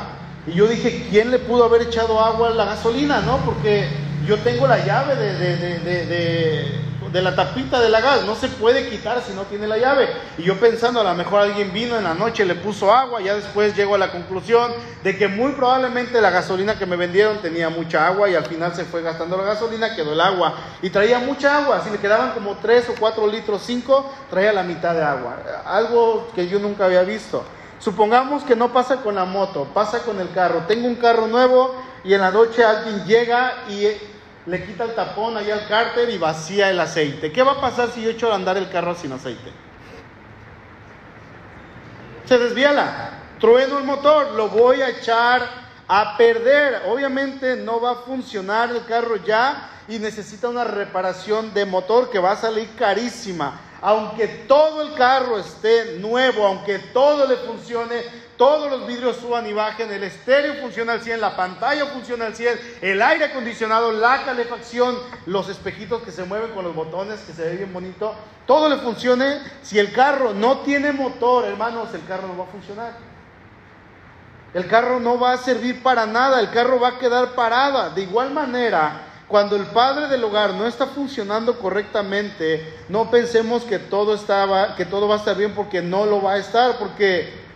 Y 0.47 0.53
yo 0.53 0.67
dije, 0.67 1.07
¿quién 1.11 1.31
le 1.31 1.39
pudo 1.39 1.65
haber 1.65 1.83
echado 1.83 2.19
agua 2.19 2.49
a 2.49 2.53
la 2.53 2.65
gasolina? 2.65 3.21
No, 3.21 3.37
porque 3.39 3.89
yo 4.27 4.39
tengo 4.39 4.67
la 4.67 4.85
llave 4.85 5.15
de 5.15 6.05
de 6.05 6.78
la 7.13 7.35
tapita 7.35 7.81
de 7.81 7.89
la 7.89 8.01
gas, 8.01 8.25
no 8.25 8.35
se 8.35 8.49
puede 8.49 8.89
quitar 8.89 9.23
si 9.23 9.33
no 9.33 9.43
tiene 9.43 9.67
la 9.67 9.79
llave. 9.79 10.09
Y 10.37 10.43
yo 10.43 10.59
pensando, 10.61 11.01
a 11.01 11.05
lo 11.05 11.15
mejor 11.15 11.43
alguien 11.43 11.73
vino 11.73 11.97
en 11.97 12.05
la 12.05 12.15
noche, 12.15 12.45
le 12.45 12.55
puso 12.55 12.93
agua, 12.93 13.21
ya 13.21 13.35
después 13.35 13.75
llego 13.75 13.95
a 13.95 13.99
la 13.99 14.13
conclusión 14.13 14.73
de 15.03 15.17
que 15.17 15.29
muy 15.29 15.53
probablemente 15.53 16.21
la 16.21 16.31
gasolina 16.31 16.79
que 16.79 16.87
me 16.87 16.97
vendieron 16.97 17.39
tenía 17.39 17.69
mucha 17.71 18.07
agua 18.07 18.29
y 18.29 18.35
al 18.35 18.47
final 18.47 18.75
se 18.75 18.85
fue 18.85 19.03
gastando 19.03 19.37
la 19.37 19.45
gasolina, 19.45 19.95
quedó 19.95 20.13
el 20.13 20.21
agua. 20.21 20.55
Y 20.83 20.91
traía 20.91 21.19
mucha 21.19 21.59
agua, 21.59 21.83
si 21.85 21.91
le 21.91 21.99
quedaban 21.99 22.33
como 22.33 22.57
3 22.57 22.91
o 22.91 22.95
4 22.99 23.27
litros, 23.27 23.63
5, 23.65 24.13
traía 24.31 24.53
la 24.53 24.63
mitad 24.63 24.95
de 24.95 25.03
agua. 25.03 25.37
Algo 25.65 26.29
que 26.35 26.49
yo 26.49 26.59
nunca 26.59 26.85
había 26.85 27.03
visto. 27.03 27.45
Supongamos 27.79 28.43
que 28.43 28.57
no 28.57 28.73
pasa 28.73 28.97
con 28.97 29.15
la 29.15 29.25
moto, 29.25 29.69
pasa 29.73 30.01
con 30.01 30.21
el 30.21 30.31
carro. 30.33 30.65
Tengo 30.67 30.89
un 30.89 30.97
carro 30.97 31.29
nuevo 31.29 31.75
y 32.05 32.13
en 32.13 32.21
la 32.21 32.31
noche 32.31 32.65
alguien 32.65 33.05
llega 33.05 33.55
y 33.69 33.87
le 34.49 34.65
quita 34.65 34.85
el 34.85 34.95
tapón 34.95 35.37
allá 35.37 35.55
al 35.55 35.69
cárter 35.69 36.09
y 36.09 36.17
vacía 36.17 36.71
el 36.71 36.81
aceite. 36.81 37.31
¿Qué 37.31 37.43
va 37.43 37.53
a 37.53 37.61
pasar 37.61 37.91
si 37.91 38.03
yo 38.03 38.11
echo 38.11 38.33
a 38.33 38.35
andar 38.35 38.57
el 38.57 38.71
carro 38.71 38.95
sin 38.95 39.13
aceite? 39.13 39.53
Se 42.25 42.39
desviala, 42.39 43.11
trueno 43.41 43.79
el 43.79 43.85
motor, 43.85 44.33
lo 44.33 44.49
voy 44.49 44.81
a 44.81 44.89
echar 44.89 45.43
a 45.87 46.17
perder. 46.17 46.83
Obviamente 46.89 47.57
no 47.57 47.81
va 47.81 47.93
a 47.93 47.97
funcionar 47.97 48.71
el 48.71 48.85
carro 48.87 49.17
ya 49.17 49.71
y 49.87 49.99
necesita 49.99 50.49
una 50.49 50.65
reparación 50.65 51.53
de 51.53 51.67
motor 51.67 52.11
que 52.11 52.19
va 52.19 52.33
a 52.33 52.37
salir 52.37 52.75
carísima. 52.75 53.61
Aunque 53.83 54.27
todo 54.49 54.83
el 54.83 54.95
carro 54.95 55.39
esté 55.39 55.99
nuevo, 55.99 56.47
aunque 56.47 56.79
todo 56.79 57.27
le 57.27 57.37
funcione, 57.37 58.03
todos 58.39 58.71
los 58.71 58.87
vidrios 58.87 59.17
suban 59.17 59.47
y 59.47 59.53
bajen, 59.53 59.93
el 59.93 60.05
estéreo 60.05 60.55
funciona 60.63 60.93
al 60.93 61.03
100, 61.03 61.21
la 61.21 61.37
pantalla 61.37 61.87
funciona 61.87 62.27
al 62.27 62.37
100, 62.37 62.59
el 62.81 63.03
aire 63.03 63.27
acondicionado, 63.27 63.91
la 63.91 64.25
calefacción, 64.25 64.97
los 65.27 65.49
espejitos 65.49 66.03
que 66.03 66.13
se 66.13 66.23
mueven 66.23 66.53
con 66.53 66.65
los 66.65 66.75
botones, 66.75 67.19
que 67.27 67.33
se 67.33 67.43
ve 67.43 67.57
bien 67.57 67.73
bonito, 67.73 68.15
todo 68.47 68.69
le 68.69 68.77
funcione. 68.77 69.41
Si 69.63 69.79
el 69.79 69.93
carro 69.93 70.33
no 70.33 70.61
tiene 70.61 70.93
motor, 70.93 71.47
hermanos, 71.47 71.93
el 71.93 72.05
carro 72.07 72.29
no 72.29 72.39
va 72.39 72.45
a 72.45 72.47
funcionar. 72.47 72.93
El 74.55 74.67
carro 74.69 75.01
no 75.01 75.19
va 75.19 75.33
a 75.33 75.37
servir 75.37 75.83
para 75.83 76.07
nada, 76.07 76.41
el 76.41 76.51
carro 76.51 76.81
va 76.81 76.89
a 76.89 76.99
quedar 76.99 77.35
parada. 77.35 77.91
De 77.91 78.03
igual 78.03 78.31
manera, 78.31 79.03
cuando 79.27 79.57
el 79.57 79.67
padre 79.67 80.07
del 80.07 80.25
hogar 80.25 80.55
no 80.55 80.67
está 80.67 80.87
funcionando 80.87 81.59
correctamente, 81.59 82.79
no 82.89 83.11
pensemos 83.11 83.65
que 83.65 83.79
todo, 83.79 84.15
estaba, 84.15 84.77
que 84.77 84.87
todo 84.87 85.09
va 85.09 85.17
a 85.17 85.19
estar 85.19 85.37
bien 85.37 85.55
porque 85.55 85.83
no 85.83 86.07
lo 86.07 86.23
va 86.23 86.35
a 86.35 86.39
estar, 86.39 86.79
porque 86.79 87.48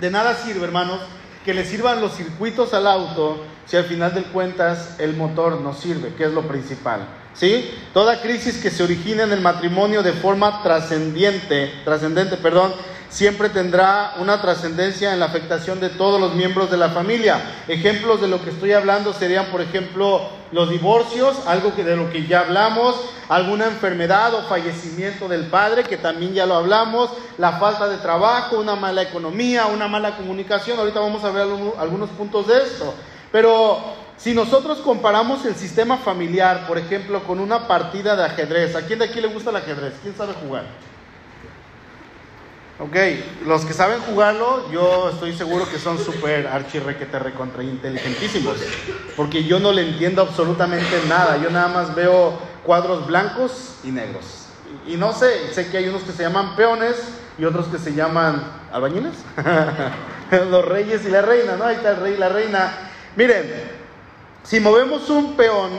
de 0.00 0.10
nada 0.10 0.34
sirve, 0.34 0.64
hermanos, 0.64 1.00
que 1.44 1.54
le 1.54 1.64
sirvan 1.64 2.00
los 2.00 2.14
circuitos 2.14 2.74
al 2.74 2.86
auto 2.86 3.42
si 3.66 3.76
al 3.76 3.84
final 3.84 4.14
de 4.14 4.22
cuentas 4.24 4.96
el 4.98 5.14
motor 5.14 5.60
no 5.60 5.74
sirve, 5.74 6.14
que 6.14 6.24
es 6.24 6.32
lo 6.32 6.42
principal. 6.42 7.06
¿Sí? 7.34 7.70
Toda 7.94 8.20
crisis 8.20 8.58
que 8.60 8.70
se 8.70 8.82
origina 8.82 9.22
en 9.22 9.32
el 9.32 9.40
matrimonio 9.40 10.02
de 10.02 10.12
forma 10.12 10.62
trascendente, 10.62 11.72
trascendente, 11.84 12.36
perdón, 12.36 12.72
siempre 13.08 13.48
tendrá 13.48 14.14
una 14.18 14.40
trascendencia 14.40 15.12
en 15.12 15.20
la 15.20 15.26
afectación 15.26 15.80
de 15.80 15.88
todos 15.88 16.20
los 16.20 16.34
miembros 16.34 16.70
de 16.70 16.76
la 16.76 16.90
familia. 16.90 17.40
Ejemplos 17.68 18.20
de 18.20 18.28
lo 18.28 18.42
que 18.42 18.50
estoy 18.50 18.72
hablando 18.72 19.12
serían, 19.12 19.46
por 19.46 19.60
ejemplo, 19.60 20.28
los 20.52 20.70
divorcios, 20.70 21.36
algo 21.46 21.74
que 21.74 21.84
de 21.84 21.96
lo 21.96 22.10
que 22.10 22.26
ya 22.26 22.40
hablamos, 22.40 22.96
alguna 23.28 23.66
enfermedad 23.66 24.34
o 24.34 24.42
fallecimiento 24.42 25.28
del 25.28 25.46
padre, 25.46 25.84
que 25.84 25.96
también 25.96 26.34
ya 26.34 26.46
lo 26.46 26.54
hablamos, 26.54 27.10
la 27.36 27.52
falta 27.52 27.88
de 27.88 27.98
trabajo, 27.98 28.58
una 28.58 28.76
mala 28.76 29.02
economía, 29.02 29.66
una 29.66 29.88
mala 29.88 30.16
comunicación. 30.16 30.78
Ahorita 30.78 31.00
vamos 31.00 31.24
a 31.24 31.30
ver 31.30 31.46
algunos 31.78 32.10
puntos 32.10 32.46
de 32.46 32.58
esto. 32.58 32.94
Pero 33.30 33.78
si 34.16 34.34
nosotros 34.34 34.78
comparamos 34.78 35.44
el 35.44 35.54
sistema 35.54 35.98
familiar, 35.98 36.66
por 36.66 36.78
ejemplo, 36.78 37.22
con 37.24 37.40
una 37.40 37.68
partida 37.68 38.16
de 38.16 38.24
ajedrez, 38.24 38.74
¿a 38.74 38.82
quién 38.82 38.98
de 38.98 39.04
aquí 39.06 39.20
le 39.20 39.28
gusta 39.28 39.50
el 39.50 39.56
ajedrez? 39.56 39.94
¿Quién 40.02 40.16
sabe 40.16 40.32
jugar? 40.34 40.64
Ok, 42.80 42.94
los 43.44 43.64
que 43.64 43.72
saben 43.72 43.98
jugarlo, 44.02 44.70
yo 44.70 45.10
estoy 45.10 45.34
seguro 45.34 45.68
que 45.68 45.80
son 45.80 45.98
súper 45.98 46.46
archirrequete 46.46 47.18
recontra 47.18 47.64
inteligentísimos. 47.64 48.56
Porque 49.16 49.42
yo 49.42 49.58
no 49.58 49.72
le 49.72 49.82
entiendo 49.82 50.22
absolutamente 50.22 51.02
nada. 51.08 51.38
Yo 51.42 51.50
nada 51.50 51.66
más 51.66 51.96
veo 51.96 52.38
cuadros 52.64 53.08
blancos 53.08 53.80
y 53.82 53.90
negros. 53.90 54.46
Y, 54.86 54.96
no 54.96 55.12
sé, 55.12 55.52
sé 55.52 55.68
que 55.70 55.78
hay 55.78 55.88
unos 55.88 56.02
que 56.02 56.12
se 56.12 56.22
llaman 56.22 56.54
peones 56.54 56.94
y 57.36 57.44
otros 57.44 57.66
que 57.66 57.78
se 57.78 57.94
llaman 57.94 58.44
albañiles. 58.72 59.14
los 60.48 60.64
reyes 60.64 61.04
y 61.04 61.08
la 61.08 61.22
reina, 61.22 61.56
¿no? 61.56 61.64
Ahí 61.64 61.76
está 61.76 61.90
el 61.90 61.96
rey 61.96 62.14
y 62.14 62.18
la 62.18 62.28
reina. 62.28 62.90
Miren, 63.16 63.52
si 64.44 64.60
movemos 64.60 65.10
un 65.10 65.36
peón, 65.36 65.70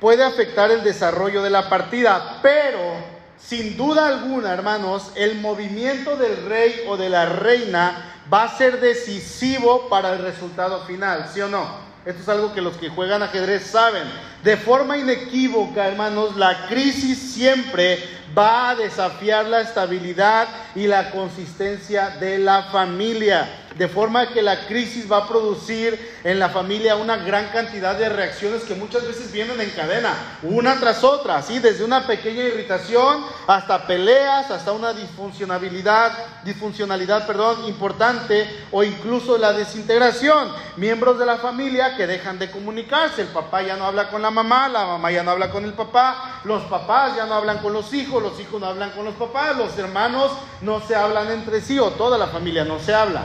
puede 0.00 0.22
afectar 0.22 0.70
el 0.70 0.84
desarrollo 0.84 1.42
de 1.42 1.50
la 1.50 1.68
partida, 1.68 2.38
pero 2.40 3.15
sin 3.38 3.76
duda 3.76 4.08
alguna, 4.08 4.52
hermanos, 4.52 5.12
el 5.14 5.36
movimiento 5.36 6.16
del 6.16 6.46
rey 6.46 6.84
o 6.88 6.96
de 6.96 7.08
la 7.08 7.26
reina 7.26 8.12
va 8.32 8.44
a 8.44 8.56
ser 8.56 8.80
decisivo 8.80 9.88
para 9.88 10.12
el 10.12 10.20
resultado 10.20 10.84
final, 10.84 11.30
¿sí 11.32 11.40
o 11.40 11.48
no? 11.48 11.86
Esto 12.04 12.22
es 12.22 12.28
algo 12.28 12.54
que 12.54 12.60
los 12.60 12.76
que 12.76 12.88
juegan 12.88 13.22
ajedrez 13.22 13.66
saben. 13.66 14.04
De 14.44 14.56
forma 14.56 14.96
inequívoca, 14.96 15.88
hermanos, 15.88 16.36
la 16.36 16.66
crisis 16.68 17.18
siempre 17.18 17.98
va 18.36 18.70
a 18.70 18.74
desafiar 18.74 19.46
la 19.46 19.60
estabilidad 19.60 20.48
y 20.74 20.86
la 20.86 21.10
consistencia 21.10 22.10
de 22.20 22.38
la 22.38 22.64
familia. 22.64 23.62
De 23.76 23.88
forma 23.88 24.28
que 24.28 24.40
la 24.40 24.66
crisis 24.66 25.10
va 25.10 25.18
a 25.18 25.28
producir 25.28 26.16
en 26.24 26.38
la 26.38 26.48
familia 26.48 26.96
una 26.96 27.18
gran 27.18 27.48
cantidad 27.48 27.94
de 27.94 28.08
reacciones 28.08 28.62
que 28.62 28.74
muchas 28.74 29.06
veces 29.06 29.30
vienen 29.30 29.60
en 29.60 29.68
cadena, 29.70 30.14
una 30.42 30.80
tras 30.80 31.04
otra, 31.04 31.36
así 31.36 31.58
desde 31.58 31.84
una 31.84 32.06
pequeña 32.06 32.42
irritación 32.44 33.22
hasta 33.46 33.86
peleas, 33.86 34.50
hasta 34.50 34.72
una 34.72 34.94
disfuncionalidad, 34.94 36.12
disfuncionalidad, 36.42 37.26
perdón, 37.26 37.66
importante 37.66 38.48
o 38.72 38.82
incluso 38.82 39.36
la 39.36 39.52
desintegración. 39.52 40.50
Miembros 40.76 41.18
de 41.18 41.26
la 41.26 41.36
familia 41.36 41.96
que 41.96 42.06
dejan 42.06 42.38
de 42.38 42.50
comunicarse, 42.50 43.20
el 43.22 43.28
papá 43.28 43.60
ya 43.60 43.76
no 43.76 43.84
habla 43.84 44.08
con 44.08 44.22
la 44.22 44.30
mamá, 44.30 44.68
la 44.68 44.86
mamá 44.86 45.10
ya 45.10 45.22
no 45.22 45.32
habla 45.32 45.50
con 45.50 45.64
el 45.64 45.74
papá, 45.74 46.40
los 46.44 46.62
papás 46.64 47.14
ya 47.14 47.26
no 47.26 47.34
hablan 47.34 47.58
con 47.58 47.74
los 47.74 47.92
hijos, 47.92 48.22
los 48.26 48.40
hijos 48.40 48.60
no 48.60 48.66
hablan 48.66 48.90
con 48.90 49.04
los 49.04 49.14
papás, 49.14 49.56
los 49.56 49.76
hermanos 49.78 50.32
no 50.60 50.80
se 50.80 50.94
hablan 50.94 51.30
entre 51.30 51.60
sí 51.60 51.78
o 51.78 51.90
toda 51.90 52.18
la 52.18 52.28
familia 52.28 52.64
no 52.64 52.78
se 52.78 52.94
habla. 52.94 53.22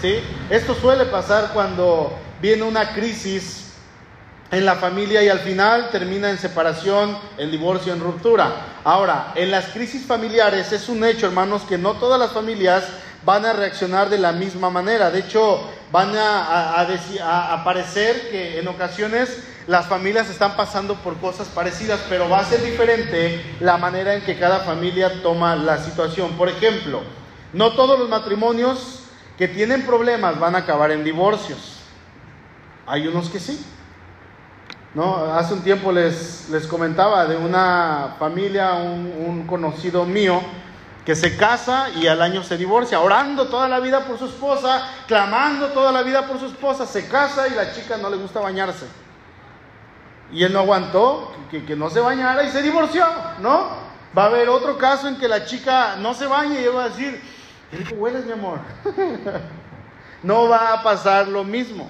¿sí? 0.00 0.20
Esto 0.48 0.74
suele 0.74 1.06
pasar 1.06 1.50
cuando 1.52 2.12
viene 2.40 2.62
una 2.64 2.92
crisis 2.92 3.72
en 4.50 4.66
la 4.66 4.74
familia 4.74 5.22
y 5.22 5.28
al 5.28 5.40
final 5.40 5.90
termina 5.90 6.28
en 6.30 6.38
separación, 6.38 7.16
en 7.38 7.50
divorcio, 7.50 7.92
en 7.92 8.00
ruptura. 8.00 8.50
Ahora, 8.82 9.32
en 9.36 9.50
las 9.50 9.66
crisis 9.66 10.04
familiares 10.04 10.72
es 10.72 10.88
un 10.88 11.04
hecho, 11.04 11.26
hermanos, 11.26 11.62
que 11.62 11.78
no 11.78 11.94
todas 11.94 12.18
las 12.18 12.32
familias 12.32 12.84
van 13.24 13.44
a 13.44 13.52
reaccionar 13.52 14.08
de 14.08 14.18
la 14.18 14.32
misma 14.32 14.70
manera. 14.70 15.10
De 15.10 15.20
hecho, 15.20 15.60
van 15.92 16.16
a, 16.16 16.80
a, 16.80 16.86
que 18.30 18.58
en 18.58 18.66
ocasiones 18.66 19.44
las 19.66 19.86
familias 19.86 20.28
están 20.30 20.56
pasando 20.56 20.94
por 20.96 21.18
cosas 21.18 21.48
parecidas, 21.48 22.00
pero 22.08 22.28
va 22.28 22.40
a 22.40 22.44
ser 22.44 22.62
diferente 22.62 23.56
la 23.60 23.76
manera 23.76 24.14
en 24.14 24.22
que 24.22 24.38
cada 24.38 24.60
familia 24.60 25.22
toma 25.22 25.54
la 25.56 25.78
situación. 25.78 26.32
Por 26.32 26.48
ejemplo, 26.48 27.02
no 27.52 27.72
todos 27.72 27.98
los 27.98 28.08
matrimonios 28.08 29.00
que 29.36 29.48
tienen 29.48 29.86
problemas 29.86 30.38
van 30.38 30.54
a 30.54 30.58
acabar 30.58 30.90
en 30.90 31.04
divorcios. 31.04 31.80
Hay 32.86 33.06
unos 33.06 33.30
que 33.30 33.40
sí. 33.40 33.64
¿No? 34.92 35.32
Hace 35.32 35.54
un 35.54 35.62
tiempo 35.62 35.92
les, 35.92 36.48
les 36.50 36.66
comentaba 36.66 37.24
de 37.26 37.36
una 37.36 38.16
familia, 38.18 38.72
un, 38.74 39.46
conocido 39.46 40.04
mío, 40.04 40.42
que 41.04 41.14
se 41.14 41.36
casa 41.36 41.90
y 41.90 42.08
al 42.08 42.20
año 42.20 42.42
se 42.42 42.56
divorcia, 42.56 43.00
orando 43.00 43.46
toda 43.46 43.68
la 43.68 43.78
vida 43.78 44.04
por 44.04 44.18
su 44.18 44.26
esposa, 44.26 44.88
clamando 45.06 45.68
toda 45.68 45.92
la 45.92 46.02
vida 46.02 46.26
por 46.26 46.40
su 46.40 46.46
esposa, 46.46 46.86
se 46.86 47.08
casa 47.08 47.46
y 47.46 47.54
la 47.54 47.72
chica 47.72 47.96
no 47.96 48.10
le 48.10 48.16
gusta 48.16 48.40
bañarse. 48.40 48.86
Y 50.32 50.44
él 50.44 50.52
no 50.52 50.60
aguantó 50.60 51.32
que, 51.50 51.64
que 51.64 51.76
no 51.76 51.90
se 51.90 52.00
bañara 52.00 52.44
y 52.44 52.50
se 52.50 52.62
divorció, 52.62 53.04
¿no? 53.40 53.68
Va 54.16 54.24
a 54.24 54.26
haber 54.26 54.48
otro 54.48 54.78
caso 54.78 55.08
en 55.08 55.16
que 55.16 55.28
la 55.28 55.44
chica 55.44 55.96
no 55.96 56.14
se 56.14 56.26
baña 56.26 56.60
y 56.60 56.64
él 56.64 56.76
va 56.76 56.84
a 56.84 56.88
decir, 56.88 57.20
¿Qué 57.70 57.94
hueles, 57.94 58.24
mi 58.26 58.32
amor? 58.32 58.58
no 60.22 60.48
va 60.48 60.72
a 60.72 60.82
pasar 60.82 61.28
lo 61.28 61.44
mismo. 61.44 61.88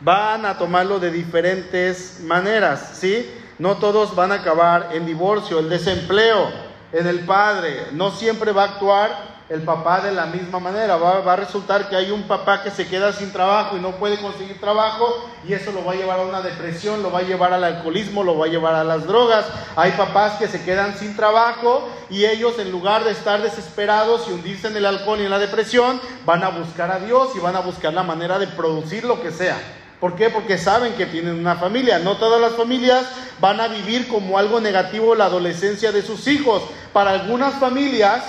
Van 0.00 0.44
a 0.44 0.58
tomarlo 0.58 0.98
de 0.98 1.10
diferentes 1.10 2.20
maneras, 2.24 2.90
¿sí? 2.94 3.30
No 3.58 3.76
todos 3.76 4.14
van 4.14 4.32
a 4.32 4.36
acabar 4.36 4.90
en 4.92 5.06
divorcio, 5.06 5.60
el 5.60 5.68
desempleo 5.68 6.50
en 6.92 7.06
el 7.06 7.20
padre 7.20 7.86
no 7.92 8.10
siempre 8.10 8.52
va 8.52 8.62
a 8.62 8.66
actuar 8.66 9.35
el 9.48 9.62
papá 9.62 10.00
de 10.00 10.10
la 10.10 10.26
misma 10.26 10.58
manera. 10.58 10.96
Va, 10.96 11.32
a 11.32 11.36
resultar 11.36 11.88
que 11.88 11.96
hay 11.96 12.10
un 12.10 12.24
papá 12.24 12.62
que 12.62 12.70
se 12.70 12.88
queda 12.88 13.12
sin 13.12 13.32
trabajo 13.32 13.76
y 13.76 13.80
no 13.80 13.92
puede 13.92 14.18
conseguir 14.18 14.60
trabajo 14.60 15.30
y 15.46 15.52
eso 15.52 15.70
lo 15.70 15.84
va 15.84 15.92
a 15.92 15.96
llevar 15.96 16.18
a 16.18 16.24
una 16.24 16.42
depresión, 16.42 17.02
lo 17.02 17.12
va 17.12 17.20
a 17.20 17.22
llevar 17.22 17.52
al 17.52 17.62
alcoholismo, 17.62 18.24
lo 18.24 18.36
va 18.36 18.46
a 18.46 18.48
llevar 18.48 18.74
a 18.74 18.84
las 18.84 19.06
drogas. 19.06 19.46
Hay 19.76 19.92
papás 19.92 20.38
que 20.38 20.48
se 20.48 20.64
quedan 20.64 20.96
sin 20.98 21.14
trabajo 21.14 21.88
y 22.10 22.24
ellos 22.24 22.58
en 22.58 22.72
lugar 22.72 23.04
de 23.04 23.12
estar 23.12 23.40
desesperados 23.40 24.26
y 24.28 24.32
hundirse 24.32 24.66
en 24.68 24.76
el 24.76 24.86
alcohol 24.86 25.20
y 25.20 25.24
en 25.24 25.30
la 25.30 25.38
depresión, 25.38 26.00
van 26.24 26.42
a 26.42 26.48
buscar 26.48 26.90
a 26.90 26.98
Dios 26.98 27.30
y 27.36 27.38
van 27.38 27.54
a 27.54 27.60
buscar 27.60 27.94
la 27.94 28.02
manera 28.02 28.38
de 28.38 28.48
producir 28.48 29.04
lo 29.04 29.22
que 29.22 29.30
sea. 29.30 29.56
¿Por 30.00 30.14
qué? 30.14 30.28
Porque 30.28 30.58
saben 30.58 30.92
que 30.94 31.06
tienen 31.06 31.38
una 31.38 31.56
familia. 31.56 31.98
No 31.98 32.16
todas 32.16 32.40
las 32.40 32.52
familias 32.52 33.06
van 33.40 33.60
a 33.60 33.68
vivir 33.68 34.08
como 34.08 34.38
algo 34.38 34.60
negativo 34.60 35.14
la 35.14 35.24
adolescencia 35.24 35.90
de 35.90 36.02
sus 36.02 36.26
hijos. 36.26 36.62
Para 36.92 37.12
algunas 37.12 37.54
familias 37.54 38.22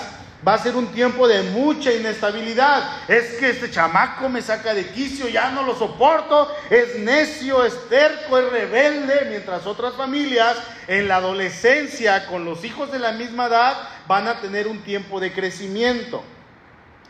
Va 0.46 0.54
a 0.54 0.58
ser 0.58 0.76
un 0.76 0.86
tiempo 0.92 1.26
de 1.26 1.42
mucha 1.42 1.92
inestabilidad. 1.92 3.08
Es 3.08 3.34
que 3.34 3.50
este 3.50 3.70
chamaco 3.70 4.28
me 4.28 4.40
saca 4.40 4.72
de 4.72 4.86
quicio, 4.90 5.28
ya 5.28 5.50
no 5.50 5.64
lo 5.64 5.74
soporto, 5.74 6.48
es 6.70 6.96
necio, 7.00 7.64
es 7.64 7.88
terco, 7.88 8.38
es 8.38 8.50
rebelde, 8.50 9.26
mientras 9.28 9.66
otras 9.66 9.94
familias 9.94 10.56
en 10.86 11.08
la 11.08 11.16
adolescencia 11.16 12.26
con 12.26 12.44
los 12.44 12.64
hijos 12.64 12.92
de 12.92 13.00
la 13.00 13.12
misma 13.12 13.46
edad 13.46 13.88
van 14.06 14.28
a 14.28 14.40
tener 14.40 14.68
un 14.68 14.78
tiempo 14.82 15.18
de 15.18 15.32
crecimiento. 15.32 16.22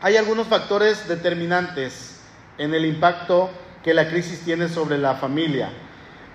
Hay 0.01 0.17
algunos 0.17 0.47
factores 0.47 1.07
determinantes 1.07 2.21
en 2.57 2.73
el 2.73 2.85
impacto 2.85 3.51
que 3.83 3.93
la 3.93 4.09
crisis 4.09 4.41
tiene 4.41 4.69
sobre 4.69 4.97
la 4.97 5.15
familia. 5.15 5.71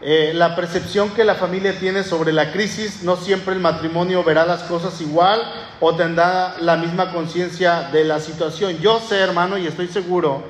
Eh, 0.03 0.33
la 0.35 0.55
percepción 0.55 1.11
que 1.11 1.25
la 1.25 1.37
familia 1.37 1.79
tiene 1.79 2.03
sobre 2.03 2.33
la 2.33 2.53
crisis, 2.53 3.03
no 3.03 3.17
siempre 3.17 3.55
el 3.55 3.61
matrimonio 3.61 4.23
verá 4.23 4.45
las 4.45 4.65
cosas 4.65 5.01
igual 5.01 5.41
o 5.81 5.95
tendrá 5.95 6.57
la 6.61 6.77
misma 6.77 7.13
conciencia 7.13 7.89
de 7.93 8.05
la 8.05 8.21
situación. 8.21 8.79
Yo 8.79 9.01
sé, 9.01 9.19
hermano, 9.19 9.57
y 9.57 9.67
estoy 9.67 9.89
seguro 9.89 10.43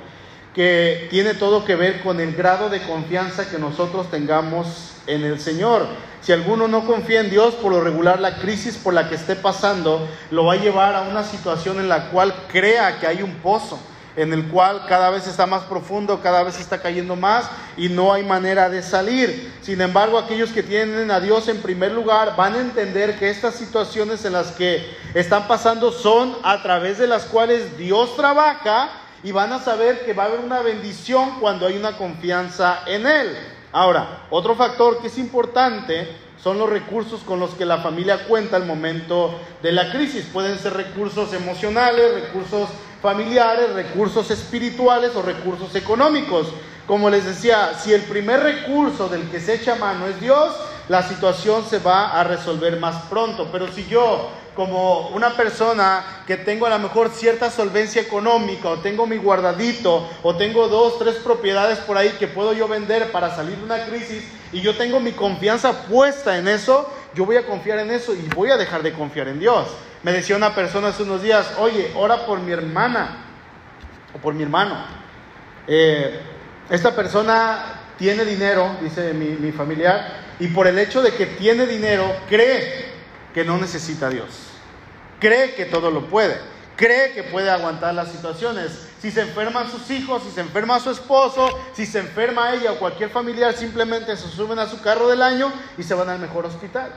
que 0.54 1.08
tiene 1.10 1.34
todo 1.34 1.64
que 1.64 1.74
ver 1.74 2.00
con 2.02 2.20
el 2.20 2.34
grado 2.34 2.70
de 2.70 2.80
confianza 2.82 3.50
que 3.50 3.58
nosotros 3.58 4.10
tengamos 4.10 4.92
en 5.06 5.24
el 5.24 5.40
Señor. 5.40 5.86
Si 6.20 6.32
alguno 6.32 6.68
no 6.68 6.86
confía 6.86 7.20
en 7.20 7.28
Dios, 7.28 7.54
por 7.54 7.72
lo 7.72 7.80
regular 7.82 8.20
la 8.20 8.36
crisis 8.36 8.76
por 8.76 8.94
la 8.94 9.08
que 9.08 9.16
esté 9.16 9.36
pasando 9.36 10.08
lo 10.30 10.46
va 10.46 10.54
a 10.54 10.56
llevar 10.56 10.94
a 10.94 11.02
una 11.02 11.22
situación 11.22 11.80
en 11.80 11.88
la 11.88 12.10
cual 12.10 12.34
crea 12.48 12.98
que 12.98 13.06
hay 13.06 13.20
un 13.22 13.34
pozo, 13.34 13.78
en 14.16 14.32
el 14.32 14.48
cual 14.48 14.84
cada 14.88 15.10
vez 15.10 15.26
está 15.26 15.46
más 15.46 15.64
profundo, 15.64 16.20
cada 16.22 16.42
vez 16.42 16.58
está 16.58 16.80
cayendo 16.80 17.16
más 17.16 17.50
y 17.76 17.88
no 17.88 18.12
hay 18.12 18.22
manera 18.22 18.68
de 18.68 18.82
salir. 18.82 19.52
Sin 19.62 19.80
embargo, 19.80 20.18
aquellos 20.18 20.50
que 20.50 20.62
tienen 20.62 21.10
a 21.10 21.20
Dios 21.20 21.48
en 21.48 21.60
primer 21.60 21.92
lugar 21.92 22.36
van 22.36 22.54
a 22.54 22.60
entender 22.60 23.18
que 23.18 23.30
estas 23.30 23.54
situaciones 23.54 24.24
en 24.24 24.34
las 24.34 24.52
que 24.52 24.96
están 25.14 25.48
pasando 25.48 25.90
son 25.90 26.36
a 26.42 26.62
través 26.62 26.98
de 26.98 27.06
las 27.06 27.24
cuales 27.24 27.76
Dios 27.76 28.16
trabaja 28.16 28.90
y 29.22 29.32
van 29.32 29.52
a 29.52 29.58
saber 29.58 30.04
que 30.04 30.12
va 30.12 30.24
a 30.24 30.26
haber 30.26 30.40
una 30.40 30.60
bendición 30.60 31.40
cuando 31.40 31.66
hay 31.66 31.76
una 31.76 31.96
confianza 31.96 32.80
en 32.86 33.06
Él. 33.06 33.36
Ahora, 33.72 34.26
otro 34.30 34.54
factor 34.54 35.00
que 35.00 35.08
es 35.08 35.18
importante 35.18 36.06
son 36.40 36.58
los 36.58 36.68
recursos 36.68 37.22
con 37.22 37.40
los 37.40 37.54
que 37.54 37.64
la 37.64 37.78
familia 37.78 38.26
cuenta 38.28 38.56
al 38.56 38.66
momento 38.66 39.40
de 39.62 39.72
la 39.72 39.90
crisis. 39.90 40.26
Pueden 40.30 40.58
ser 40.58 40.74
recursos 40.74 41.32
emocionales, 41.32 42.22
recursos 42.26 42.68
familiares, 43.04 43.74
recursos 43.74 44.30
espirituales 44.30 45.14
o 45.14 45.20
recursos 45.20 45.74
económicos. 45.74 46.48
Como 46.86 47.10
les 47.10 47.26
decía, 47.26 47.74
si 47.78 47.92
el 47.92 48.00
primer 48.00 48.40
recurso 48.40 49.10
del 49.10 49.28
que 49.30 49.40
se 49.40 49.56
echa 49.56 49.74
mano 49.74 50.06
es 50.06 50.18
Dios, 50.22 50.54
la 50.88 51.06
situación 51.06 51.66
se 51.68 51.80
va 51.80 52.18
a 52.18 52.24
resolver 52.24 52.80
más 52.80 53.02
pronto. 53.10 53.50
Pero 53.52 53.70
si 53.70 53.84
yo 53.88 54.30
como 54.56 55.08
una 55.08 55.36
persona 55.36 56.22
que 56.26 56.38
tengo 56.38 56.64
a 56.64 56.70
lo 56.70 56.78
mejor 56.78 57.10
cierta 57.10 57.50
solvencia 57.50 58.00
económica 58.00 58.70
o 58.70 58.78
tengo 58.78 59.06
mi 59.06 59.18
guardadito 59.18 60.08
o 60.22 60.36
tengo 60.36 60.68
dos, 60.68 60.98
tres 60.98 61.16
propiedades 61.16 61.80
por 61.80 61.98
ahí 61.98 62.10
que 62.18 62.28
puedo 62.28 62.54
yo 62.54 62.68
vender 62.68 63.12
para 63.12 63.34
salir 63.34 63.56
de 63.56 63.64
una 63.64 63.84
crisis 63.84 64.24
y 64.52 64.60
yo 64.60 64.76
tengo 64.76 65.00
mi 65.00 65.12
confianza 65.12 65.82
puesta 65.88 66.38
en 66.38 66.46
eso, 66.48 66.88
yo 67.14 67.24
voy 67.24 67.36
a 67.36 67.46
confiar 67.46 67.78
en 67.78 67.90
eso 67.90 68.14
y 68.14 68.28
voy 68.34 68.50
a 68.50 68.56
dejar 68.56 68.82
de 68.82 68.92
confiar 68.92 69.28
en 69.28 69.38
Dios. 69.38 69.68
Me 70.02 70.12
decía 70.12 70.36
una 70.36 70.54
persona 70.54 70.88
hace 70.88 71.02
unos 71.02 71.22
días, 71.22 71.54
oye, 71.58 71.92
ora 71.94 72.26
por 72.26 72.40
mi 72.40 72.52
hermana 72.52 73.24
o 74.14 74.18
por 74.18 74.34
mi 74.34 74.42
hermano. 74.42 74.76
Eh, 75.66 76.20
esta 76.70 76.94
persona 76.94 77.80
tiene 77.96 78.24
dinero, 78.24 78.76
dice 78.82 79.14
mi, 79.14 79.26
mi 79.26 79.52
familiar, 79.52 80.24
y 80.40 80.48
por 80.48 80.66
el 80.66 80.78
hecho 80.78 81.00
de 81.00 81.12
que 81.12 81.26
tiene 81.26 81.66
dinero, 81.66 82.04
cree 82.28 82.86
que 83.32 83.44
no 83.44 83.56
necesita 83.58 84.08
a 84.08 84.10
Dios. 84.10 84.28
Cree 85.20 85.54
que 85.54 85.66
todo 85.66 85.90
lo 85.90 86.08
puede. 86.08 86.36
Cree 86.76 87.12
que 87.12 87.22
puede 87.22 87.50
aguantar 87.50 87.94
las 87.94 88.10
situaciones. 88.10 88.88
Si 89.04 89.10
se 89.10 89.20
enferman 89.20 89.70
sus 89.70 89.90
hijos, 89.90 90.22
si 90.22 90.30
se 90.30 90.40
enferma 90.40 90.80
su 90.80 90.88
esposo, 90.88 91.46
si 91.74 91.84
se 91.84 91.98
enferma 91.98 92.54
ella 92.54 92.72
o 92.72 92.78
cualquier 92.78 93.10
familiar, 93.10 93.52
simplemente 93.52 94.16
se 94.16 94.28
suben 94.28 94.58
a 94.58 94.66
su 94.66 94.80
carro 94.80 95.08
del 95.08 95.20
año 95.20 95.52
y 95.76 95.82
se 95.82 95.92
van 95.92 96.08
al 96.08 96.18
mejor 96.18 96.46
hospital. 96.46 96.90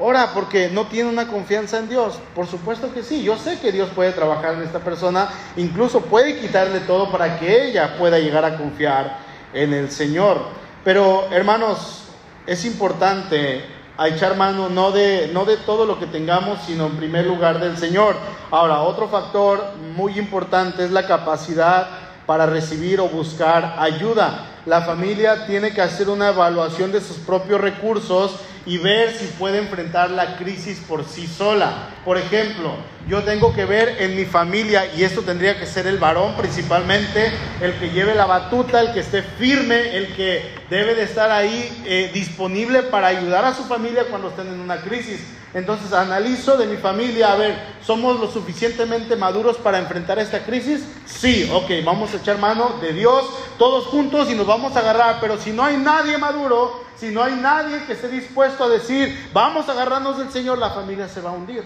Ora, 0.00 0.32
porque 0.34 0.68
no 0.68 0.88
tiene 0.88 1.08
una 1.08 1.28
confianza 1.28 1.78
en 1.78 1.88
Dios. 1.88 2.18
Por 2.34 2.48
supuesto 2.48 2.92
que 2.92 3.04
sí, 3.04 3.22
yo 3.22 3.38
sé 3.38 3.60
que 3.60 3.70
Dios 3.70 3.88
puede 3.94 4.10
trabajar 4.10 4.54
en 4.54 4.62
esta 4.62 4.80
persona, 4.80 5.30
incluso 5.56 6.00
puede 6.00 6.40
quitarle 6.40 6.80
todo 6.80 7.12
para 7.12 7.38
que 7.38 7.68
ella 7.68 7.96
pueda 7.96 8.18
llegar 8.18 8.44
a 8.44 8.56
confiar 8.56 9.18
en 9.52 9.74
el 9.74 9.92
Señor. 9.92 10.40
Pero 10.82 11.28
hermanos, 11.30 12.06
es 12.48 12.64
importante 12.64 13.64
a 13.98 14.08
echar 14.08 14.36
mano 14.36 14.68
no 14.68 14.90
de, 14.92 15.30
no 15.32 15.44
de 15.44 15.56
todo 15.56 15.86
lo 15.86 15.98
que 15.98 16.06
tengamos, 16.06 16.60
sino 16.66 16.86
en 16.86 16.96
primer 16.96 17.26
lugar 17.26 17.60
del 17.60 17.76
Señor. 17.76 18.16
Ahora, 18.50 18.80
otro 18.80 19.08
factor 19.08 19.64
muy 19.96 20.18
importante 20.18 20.84
es 20.84 20.90
la 20.90 21.06
capacidad 21.06 21.88
para 22.26 22.46
recibir 22.46 23.00
o 23.00 23.08
buscar 23.08 23.76
ayuda. 23.78 24.46
La 24.66 24.82
familia 24.82 25.46
tiene 25.46 25.72
que 25.72 25.80
hacer 25.80 26.08
una 26.08 26.28
evaluación 26.28 26.92
de 26.92 27.00
sus 27.00 27.18
propios 27.18 27.60
recursos 27.60 28.36
y 28.66 28.78
ver 28.78 29.12
si 29.12 29.26
puede 29.38 29.58
enfrentar 29.58 30.10
la 30.10 30.36
crisis 30.36 30.82
por 30.86 31.04
sí 31.04 31.26
sola. 31.26 31.72
Por 32.04 32.18
ejemplo, 32.18 32.72
yo 33.08 33.22
tengo 33.22 33.54
que 33.54 33.64
ver 33.64 34.02
en 34.02 34.16
mi 34.16 34.24
familia, 34.24 34.92
y 34.96 35.04
esto 35.04 35.22
tendría 35.22 35.58
que 35.58 35.66
ser 35.66 35.86
el 35.86 35.98
varón 35.98 36.34
principalmente, 36.36 37.32
el 37.60 37.74
que 37.74 37.90
lleve 37.90 38.14
la 38.14 38.26
batuta, 38.26 38.80
el 38.80 38.92
que 38.92 39.00
esté 39.00 39.22
firme, 39.22 39.96
el 39.96 40.14
que 40.14 40.42
debe 40.68 40.96
de 40.96 41.04
estar 41.04 41.30
ahí 41.30 41.82
eh, 41.84 42.10
disponible 42.12 42.82
para 42.82 43.06
ayudar 43.08 43.44
a 43.44 43.54
su 43.54 43.62
familia 43.64 44.06
cuando 44.10 44.30
estén 44.30 44.48
en 44.48 44.58
una 44.58 44.78
crisis. 44.78 45.20
Entonces 45.54 45.92
analizo 45.92 46.56
de 46.56 46.66
mi 46.66 46.76
familia, 46.76 47.32
a 47.32 47.36
ver, 47.36 47.56
¿somos 47.80 48.18
lo 48.18 48.30
suficientemente 48.30 49.14
maduros 49.14 49.56
para 49.56 49.78
enfrentar 49.78 50.18
esta 50.18 50.44
crisis? 50.44 50.84
Sí, 51.06 51.48
ok, 51.52 51.70
vamos 51.84 52.12
a 52.12 52.16
echar 52.16 52.38
mano 52.38 52.78
de 52.80 52.92
Dios 52.92 53.24
todos 53.56 53.86
juntos 53.86 54.28
y 54.30 54.34
nos 54.34 54.46
vamos 54.46 54.76
a 54.76 54.80
agarrar, 54.80 55.18
pero 55.20 55.38
si 55.38 55.52
no 55.52 55.64
hay 55.64 55.76
nadie 55.76 56.18
maduro, 56.18 56.84
si 56.96 57.10
no 57.10 57.22
hay 57.22 57.36
nadie 57.36 57.84
que 57.86 57.92
esté 57.92 58.08
dispuesto 58.08 58.64
a 58.64 58.68
decir, 58.68 59.30
vamos 59.32 59.68
a 59.68 59.72
agarrarnos 59.72 60.18
del 60.18 60.30
Señor, 60.30 60.58
la 60.58 60.70
familia 60.70 61.08
se 61.08 61.20
va 61.20 61.30
a 61.30 61.34
hundir. 61.34 61.62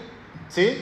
¿Sí? 0.47 0.77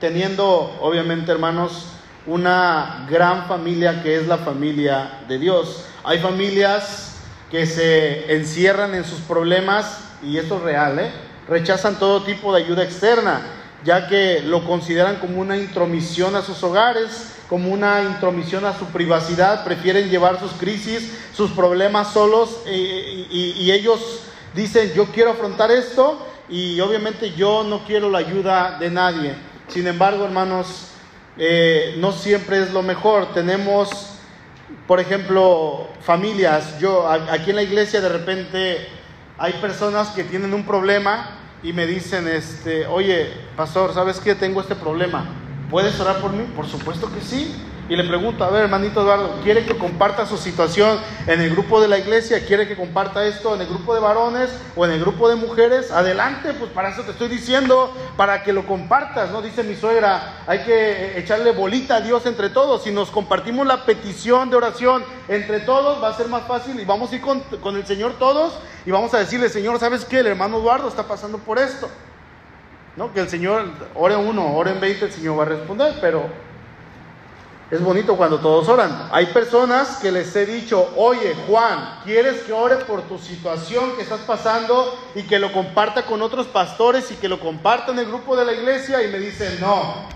Teniendo, 0.00 0.76
obviamente, 0.80 1.30
hermanos, 1.32 1.86
una 2.26 3.06
gran 3.10 3.46
familia 3.46 4.02
que 4.02 4.16
es 4.16 4.26
la 4.26 4.38
familia 4.38 5.20
de 5.28 5.38
Dios. 5.38 5.86
Hay 6.04 6.18
familias 6.18 7.16
que 7.50 7.66
se 7.66 8.34
encierran 8.34 8.94
en 8.94 9.04
sus 9.04 9.20
problemas, 9.20 10.00
y 10.22 10.38
esto 10.38 10.56
es 10.56 10.62
real, 10.62 10.98
¿eh? 10.98 11.10
rechazan 11.48 11.98
todo 11.98 12.22
tipo 12.22 12.54
de 12.54 12.62
ayuda 12.62 12.82
externa, 12.82 13.42
ya 13.84 14.08
que 14.08 14.40
lo 14.40 14.64
consideran 14.64 15.16
como 15.16 15.40
una 15.40 15.56
intromisión 15.56 16.34
a 16.36 16.42
sus 16.42 16.62
hogares, 16.62 17.34
como 17.48 17.70
una 17.70 18.02
intromisión 18.02 18.64
a 18.64 18.76
su 18.78 18.86
privacidad, 18.86 19.64
prefieren 19.64 20.08
llevar 20.08 20.40
sus 20.40 20.52
crisis, 20.52 21.12
sus 21.34 21.50
problemas 21.50 22.12
solos 22.12 22.62
eh, 22.66 23.26
y, 23.30 23.70
ellos 23.70 24.20
dicen, 24.54 24.92
yo 24.94 25.06
quiero 25.06 25.32
afrontar 25.32 25.70
esto 25.70 26.26
y 26.48 26.80
obviamente 26.80 27.32
yo 27.32 27.62
no 27.62 27.84
quiero 27.84 28.08
la 28.08 28.18
ayuda 28.18 28.78
de 28.78 28.90
nadie. 28.90 29.34
Sin 29.68 29.86
embargo, 29.86 30.24
hermanos, 30.24 30.88
eh, 31.36 31.96
no 31.98 32.12
siempre 32.12 32.62
es 32.62 32.72
lo 32.72 32.82
mejor. 32.82 33.32
Tenemos, 33.32 34.18
por 34.86 35.00
ejemplo, 35.00 35.88
familias. 36.00 36.78
Yo 36.78 37.08
aquí 37.08 37.50
en 37.50 37.56
la 37.56 37.62
iglesia 37.62 38.00
de 38.00 38.08
repente 38.08 38.88
hay 39.38 39.52
personas 39.54 40.08
que 40.10 40.24
tienen 40.24 40.54
un 40.54 40.64
problema 40.64 41.38
y 41.62 41.72
me 41.72 41.86
dicen, 41.86 42.28
este, 42.28 42.86
oye, 42.86 43.32
pastor, 43.56 43.94
¿sabes 43.94 44.20
qué? 44.20 44.34
Tengo 44.34 44.60
este 44.60 44.74
problema. 44.74 45.24
¿Puedes 45.70 45.98
orar 45.98 46.20
por 46.20 46.32
mí? 46.32 46.44
Por 46.54 46.66
supuesto 46.66 47.10
que 47.12 47.20
sí. 47.20 47.54
Y 47.86 47.96
le 47.96 48.04
pregunto, 48.04 48.42
a 48.44 48.50
ver, 48.50 48.62
hermanito 48.62 49.02
Eduardo, 49.02 49.40
¿quiere 49.42 49.66
que 49.66 49.76
comparta 49.76 50.24
su 50.24 50.38
situación 50.38 50.98
en 51.26 51.42
el 51.42 51.50
grupo 51.50 51.82
de 51.82 51.88
la 51.88 51.98
iglesia? 51.98 52.46
¿Quiere 52.46 52.66
que 52.66 52.76
comparta 52.76 53.26
esto 53.26 53.54
en 53.54 53.60
el 53.60 53.66
grupo 53.66 53.94
de 53.94 54.00
varones 54.00 54.48
o 54.74 54.86
en 54.86 54.92
el 54.92 55.00
grupo 55.00 55.28
de 55.28 55.36
mujeres? 55.36 55.90
Adelante, 55.90 56.54
pues 56.54 56.70
para 56.70 56.88
eso 56.88 57.02
te 57.02 57.10
estoy 57.10 57.28
diciendo, 57.28 57.92
para 58.16 58.42
que 58.42 58.54
lo 58.54 58.66
compartas, 58.66 59.30
¿no? 59.30 59.42
Dice 59.42 59.62
mi 59.64 59.74
suegra, 59.74 60.44
hay 60.46 60.60
que 60.60 61.18
echarle 61.18 61.52
bolita 61.52 61.96
a 61.96 62.00
Dios 62.00 62.24
entre 62.24 62.48
todos. 62.48 62.84
Si 62.84 62.90
nos 62.90 63.10
compartimos 63.10 63.66
la 63.66 63.84
petición 63.84 64.48
de 64.48 64.56
oración 64.56 65.04
entre 65.28 65.60
todos, 65.60 66.02
va 66.02 66.08
a 66.08 66.16
ser 66.16 66.28
más 66.28 66.44
fácil 66.44 66.80
y 66.80 66.86
vamos 66.86 67.12
a 67.12 67.16
ir 67.16 67.20
con, 67.20 67.40
con 67.40 67.76
el 67.76 67.86
Señor 67.86 68.14
todos 68.18 68.54
y 68.86 68.92
vamos 68.92 69.12
a 69.12 69.18
decirle, 69.18 69.50
Señor, 69.50 69.78
¿sabes 69.78 70.06
qué? 70.06 70.20
El 70.20 70.28
hermano 70.28 70.56
Eduardo 70.56 70.88
está 70.88 71.02
pasando 71.02 71.36
por 71.36 71.58
esto. 71.58 71.90
¿No? 72.96 73.12
Que 73.12 73.20
el 73.20 73.28
Señor, 73.28 73.64
ore 73.94 74.16
uno, 74.16 74.56
ore 74.56 74.70
en 74.70 74.80
veinte, 74.80 75.04
el 75.04 75.12
Señor 75.12 75.38
va 75.38 75.42
a 75.42 75.46
responder, 75.46 75.96
pero 76.00 76.30
es 77.70 77.82
bonito 77.82 78.16
cuando 78.16 78.38
todos 78.38 78.68
oran. 78.68 79.08
Hay 79.10 79.26
personas 79.26 79.98
que 79.98 80.12
les 80.12 80.34
he 80.36 80.46
dicho, 80.46 80.92
oye 80.96 81.34
Juan, 81.48 82.00
¿quieres 82.04 82.42
que 82.42 82.52
ore 82.52 82.76
por 82.76 83.02
tu 83.02 83.18
situación 83.18 83.96
que 83.96 84.02
estás 84.02 84.20
pasando 84.20 84.98
y 85.14 85.22
que 85.22 85.38
lo 85.38 85.52
comparta 85.52 86.04
con 86.04 86.22
otros 86.22 86.46
pastores 86.46 87.10
y 87.10 87.16
que 87.16 87.28
lo 87.28 87.40
comparta 87.40 87.92
en 87.92 87.98
el 88.00 88.06
grupo 88.06 88.36
de 88.36 88.44
la 88.44 88.52
iglesia? 88.52 89.02
Y 89.02 89.10
me 89.10 89.18
dicen, 89.18 89.58
no, 89.60 90.08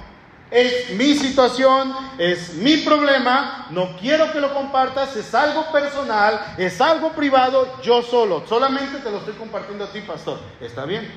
es 0.51 0.91
mi 0.91 1.15
situación, 1.15 1.95
es 2.19 2.55
mi 2.55 2.79
problema, 2.79 3.67
no 3.71 3.97
quiero 3.99 4.31
que 4.33 4.41
lo 4.41 4.53
compartas, 4.55 5.17
es 5.17 5.35
algo 5.35 5.73
personal, 5.73 6.55
es 6.59 6.81
algo 6.81 7.13
privado, 7.13 7.67
yo 7.83 8.03
solo, 8.03 8.45
solamente 8.47 8.99
te 8.99 9.11
lo 9.11 9.19
estoy 9.19 9.35
compartiendo 9.35 9.85
a 9.85 9.93
ti, 9.93 10.01
pastor. 10.03 10.39
Está 10.61 10.85
bien, 10.85 11.11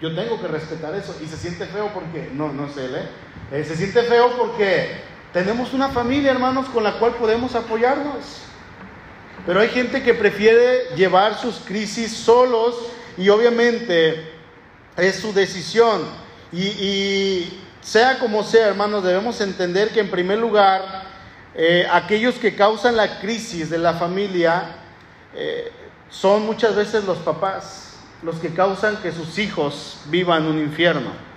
yo 0.00 0.14
tengo 0.14 0.40
que 0.40 0.48
respetar 0.48 0.94
eso 0.94 1.16
y 1.22 1.26
se 1.26 1.36
siente 1.36 1.66
feo 1.66 1.90
porque, 1.92 2.30
no, 2.32 2.52
no 2.52 2.68
sé, 2.68 2.86
¿eh? 2.86 3.08
eh 3.52 3.64
se 3.64 3.76
siente 3.76 4.02
feo 4.02 4.30
porque 4.38 5.17
tenemos 5.38 5.72
una 5.72 5.90
familia, 5.90 6.32
hermanos, 6.32 6.66
con 6.66 6.82
la 6.82 6.98
cual 6.98 7.14
podemos 7.14 7.54
apoyarnos. 7.54 8.40
Pero 9.46 9.60
hay 9.60 9.68
gente 9.68 10.02
que 10.02 10.12
prefiere 10.12 10.96
llevar 10.96 11.38
sus 11.38 11.60
crisis 11.60 12.12
solos 12.12 12.74
y 13.16 13.28
obviamente 13.28 14.32
es 14.96 15.20
su 15.20 15.32
decisión. 15.32 16.02
Y, 16.52 17.56
sea 17.80 18.18
como 18.18 18.42
sea, 18.42 18.66
hermanos, 18.66 19.04
debemos 19.04 19.40
entender 19.40 19.90
que 19.90 20.00
en 20.00 20.10
primer 20.10 20.40
lugar, 20.40 21.04
eh, 21.54 21.86
aquellos 21.88 22.34
que 22.34 22.56
causan 22.56 22.96
la 22.96 23.20
crisis 23.20 23.70
de 23.70 23.78
la 23.78 23.94
familia 23.94 24.74
eh, 25.36 25.70
son 26.10 26.46
muchas 26.46 26.74
veces 26.74 27.04
los 27.04 27.18
papás, 27.18 27.96
los 28.24 28.40
que 28.40 28.52
causan 28.52 28.96
que 28.96 29.12
sus 29.12 29.38
hijos 29.38 30.00
vivan 30.10 30.46
un 30.46 30.58
infierno 30.58 31.27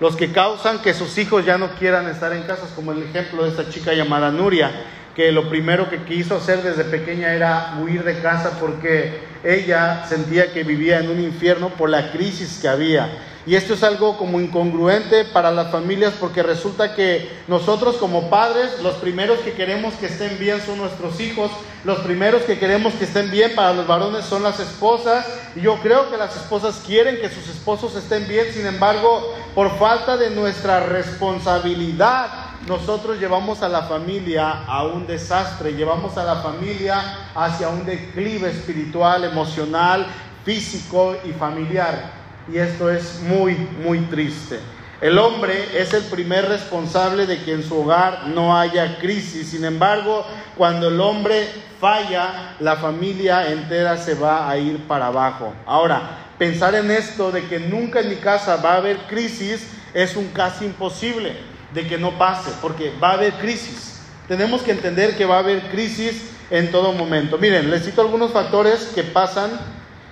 los 0.00 0.16
que 0.16 0.32
causan 0.32 0.80
que 0.80 0.94
sus 0.94 1.16
hijos 1.18 1.44
ya 1.44 1.58
no 1.58 1.70
quieran 1.72 2.08
estar 2.08 2.32
en 2.32 2.42
casa, 2.44 2.68
como 2.74 2.92
el 2.92 3.02
ejemplo 3.02 3.44
de 3.44 3.50
esta 3.50 3.68
chica 3.68 3.92
llamada 3.92 4.30
Nuria, 4.30 4.70
que 5.18 5.32
lo 5.32 5.48
primero 5.48 5.90
que 5.90 6.04
quiso 6.04 6.36
hacer 6.36 6.62
desde 6.62 6.84
pequeña 6.84 7.34
era 7.34 7.76
huir 7.82 8.04
de 8.04 8.20
casa 8.20 8.56
porque 8.60 9.18
ella 9.42 10.06
sentía 10.08 10.52
que 10.52 10.62
vivía 10.62 11.00
en 11.00 11.10
un 11.10 11.20
infierno 11.20 11.70
por 11.70 11.90
la 11.90 12.12
crisis 12.12 12.60
que 12.62 12.68
había. 12.68 13.18
Y 13.44 13.56
esto 13.56 13.74
es 13.74 13.82
algo 13.82 14.16
como 14.16 14.40
incongruente 14.40 15.24
para 15.24 15.50
las 15.50 15.72
familias 15.72 16.14
porque 16.20 16.44
resulta 16.44 16.94
que 16.94 17.28
nosotros 17.48 17.96
como 17.96 18.30
padres, 18.30 18.80
los 18.80 18.94
primeros 18.98 19.40
que 19.40 19.54
queremos 19.54 19.92
que 19.94 20.06
estén 20.06 20.38
bien 20.38 20.60
son 20.64 20.78
nuestros 20.78 21.18
hijos, 21.18 21.50
los 21.82 21.98
primeros 21.98 22.42
que 22.42 22.60
queremos 22.60 22.94
que 22.94 23.04
estén 23.04 23.28
bien 23.32 23.56
para 23.56 23.74
los 23.74 23.88
varones 23.88 24.24
son 24.24 24.44
las 24.44 24.60
esposas. 24.60 25.26
Y 25.56 25.62
yo 25.62 25.80
creo 25.82 26.12
que 26.12 26.16
las 26.16 26.36
esposas 26.36 26.80
quieren 26.86 27.20
que 27.20 27.28
sus 27.28 27.48
esposos 27.48 27.96
estén 27.96 28.28
bien, 28.28 28.46
sin 28.52 28.66
embargo, 28.66 29.34
por 29.56 29.76
falta 29.80 30.16
de 30.16 30.30
nuestra 30.30 30.78
responsabilidad, 30.78 32.47
nosotros 32.68 33.18
llevamos 33.18 33.62
a 33.62 33.68
la 33.68 33.82
familia 33.82 34.64
a 34.66 34.84
un 34.84 35.06
desastre, 35.06 35.72
llevamos 35.72 36.18
a 36.18 36.24
la 36.24 36.36
familia 36.36 37.30
hacia 37.34 37.70
un 37.70 37.86
declive 37.86 38.50
espiritual, 38.50 39.24
emocional, 39.24 40.06
físico 40.44 41.16
y 41.24 41.32
familiar 41.32 42.12
y 42.52 42.58
esto 42.58 42.90
es 42.90 43.20
muy, 43.22 43.54
muy 43.82 44.00
triste. 44.00 44.60
El 45.00 45.18
hombre 45.18 45.80
es 45.80 45.94
el 45.94 46.02
primer 46.04 46.48
responsable 46.48 47.24
de 47.24 47.42
que 47.42 47.52
en 47.52 47.62
su 47.62 47.78
hogar 47.78 48.26
no 48.28 48.58
haya 48.58 48.98
crisis. 48.98 49.48
Sin 49.48 49.64
embargo, 49.64 50.26
cuando 50.56 50.88
el 50.88 51.00
hombre 51.00 51.48
falla, 51.80 52.56
la 52.58 52.76
familia 52.76 53.50
entera 53.50 53.96
se 53.96 54.14
va 54.14 54.50
a 54.50 54.58
ir 54.58 54.86
para 54.88 55.06
abajo. 55.06 55.54
Ahora, 55.64 56.02
pensar 56.36 56.74
en 56.74 56.90
esto 56.90 57.30
de 57.30 57.46
que 57.46 57.60
nunca 57.60 58.00
en 58.00 58.08
mi 58.08 58.16
casa 58.16 58.56
va 58.56 58.72
a 58.72 58.76
haber 58.78 58.98
crisis 59.06 59.70
es 59.94 60.16
un 60.16 60.28
casi 60.28 60.64
imposible 60.64 61.57
de 61.74 61.86
que 61.86 61.98
no 61.98 62.18
pase, 62.18 62.50
porque 62.60 62.92
va 63.02 63.10
a 63.10 63.14
haber 63.14 63.34
crisis. 63.34 64.00
Tenemos 64.26 64.62
que 64.62 64.72
entender 64.72 65.16
que 65.16 65.24
va 65.24 65.36
a 65.36 65.40
haber 65.40 65.62
crisis 65.70 66.30
en 66.50 66.70
todo 66.70 66.92
momento. 66.92 67.38
Miren, 67.38 67.70
les 67.70 67.84
cito 67.84 68.00
algunos 68.00 68.32
factores 68.32 68.92
que 68.94 69.04
pasan 69.04 69.50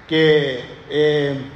que... 0.09 0.65
Eh, 0.89 1.51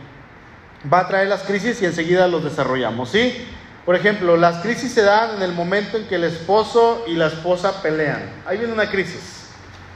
va 0.93 1.01
a 1.01 1.09
traer 1.09 1.29
las 1.29 1.43
crisis 1.43 1.81
y 1.83 1.87
enseguida 1.87 2.29
los 2.29 2.45
desarrollamos, 2.45 3.11
¿sí? 3.11 3.47
Por 3.85 3.97
ejemplo, 3.97 4.37
las 4.37 4.63
crisis 4.63 4.93
se 4.93 5.03
dan 5.03 5.37
en 5.37 5.43
el 5.43 5.53
momento 5.53 5.97
en 5.97 6.05
que 6.05 6.15
el 6.15 6.25
esposo 6.25 7.05
y 7.07 7.15
la 7.15 7.27
esposa 7.27 7.83
pelean. 7.83 8.31
Ahí 8.47 8.59
viene 8.59 8.73
una 8.73 8.89
crisis, 8.89 9.49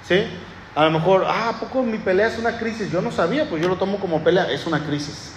¿sí? 0.06 0.24
A 0.74 0.84
lo 0.84 0.90
mejor, 0.90 1.24
ah, 1.26 1.50
¿a 1.50 1.60
poco 1.60 1.82
mi 1.82 1.98
pelea 1.98 2.28
es 2.28 2.38
una 2.38 2.58
crisis? 2.58 2.90
Yo 2.90 3.00
no 3.00 3.12
sabía, 3.12 3.48
pues 3.48 3.62
yo 3.62 3.68
lo 3.68 3.76
tomo 3.76 3.98
como 3.98 4.24
pelea, 4.24 4.50
es 4.50 4.66
una 4.66 4.84
crisis. 4.84 5.32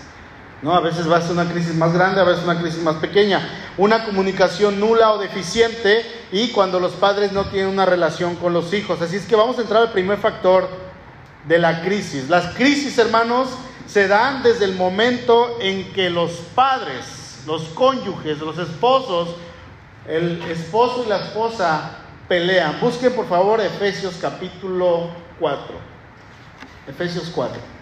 ¿No? 0.61 0.73
A 0.73 0.79
veces 0.79 1.09
va 1.09 1.17
a 1.17 1.21
ser 1.21 1.33
una 1.33 1.45
crisis 1.45 1.75
más 1.75 1.93
grande, 1.93 2.19
a 2.19 2.23
veces 2.23 2.43
una 2.43 2.59
crisis 2.59 2.81
más 2.81 2.95
pequeña. 2.95 3.47
Una 3.77 4.05
comunicación 4.05 4.79
nula 4.79 5.11
o 5.11 5.19
deficiente 5.19 6.03
y 6.31 6.49
cuando 6.49 6.79
los 6.79 6.93
padres 6.93 7.31
no 7.31 7.45
tienen 7.45 7.69
una 7.69 7.85
relación 7.85 8.35
con 8.35 8.53
los 8.53 8.73
hijos. 8.73 9.01
Así 9.01 9.17
es 9.17 9.25
que 9.25 9.35
vamos 9.35 9.59
a 9.59 9.61
entrar 9.61 9.83
al 9.83 9.91
primer 9.91 10.17
factor 10.17 10.67
de 11.47 11.59
la 11.59 11.81
crisis. 11.81 12.27
Las 12.27 12.55
crisis, 12.55 12.97
hermanos, 12.97 13.49
se 13.85 14.07
dan 14.07 14.43
desde 14.43 14.65
el 14.65 14.75
momento 14.75 15.57
en 15.61 15.93
que 15.93 16.09
los 16.09 16.31
padres, 16.55 17.43
los 17.45 17.63
cónyuges, 17.69 18.39
los 18.39 18.57
esposos, 18.57 19.35
el 20.07 20.41
esposo 20.43 21.03
y 21.05 21.09
la 21.09 21.17
esposa 21.17 21.99
pelean. 22.27 22.79
Busquen 22.81 23.13
por 23.13 23.27
favor 23.27 23.61
Efesios 23.61 24.17
capítulo 24.19 25.09
4. 25.39 25.75
Efesios 26.87 27.31
4. 27.33 27.77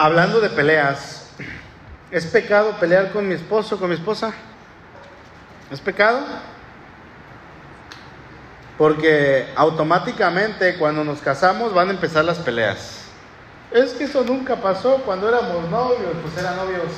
Hablando 0.00 0.40
de 0.40 0.48
peleas, 0.48 1.26
¿es 2.12 2.24
pecado 2.26 2.70
pelear 2.78 3.10
con 3.10 3.26
mi 3.26 3.34
esposo, 3.34 3.80
con 3.80 3.88
mi 3.88 3.96
esposa? 3.96 4.32
¿Es 5.72 5.80
pecado? 5.80 6.20
Porque 8.78 9.48
automáticamente 9.56 10.78
cuando 10.78 11.02
nos 11.02 11.18
casamos 11.18 11.74
van 11.74 11.88
a 11.88 11.90
empezar 11.90 12.24
las 12.24 12.38
peleas. 12.38 13.06
Es 13.72 13.90
que 13.94 14.04
eso 14.04 14.22
nunca 14.22 14.54
pasó 14.54 14.98
cuando 14.98 15.28
éramos 15.28 15.68
novios, 15.68 16.12
pues 16.22 16.38
eran 16.38 16.54
novios. 16.58 16.92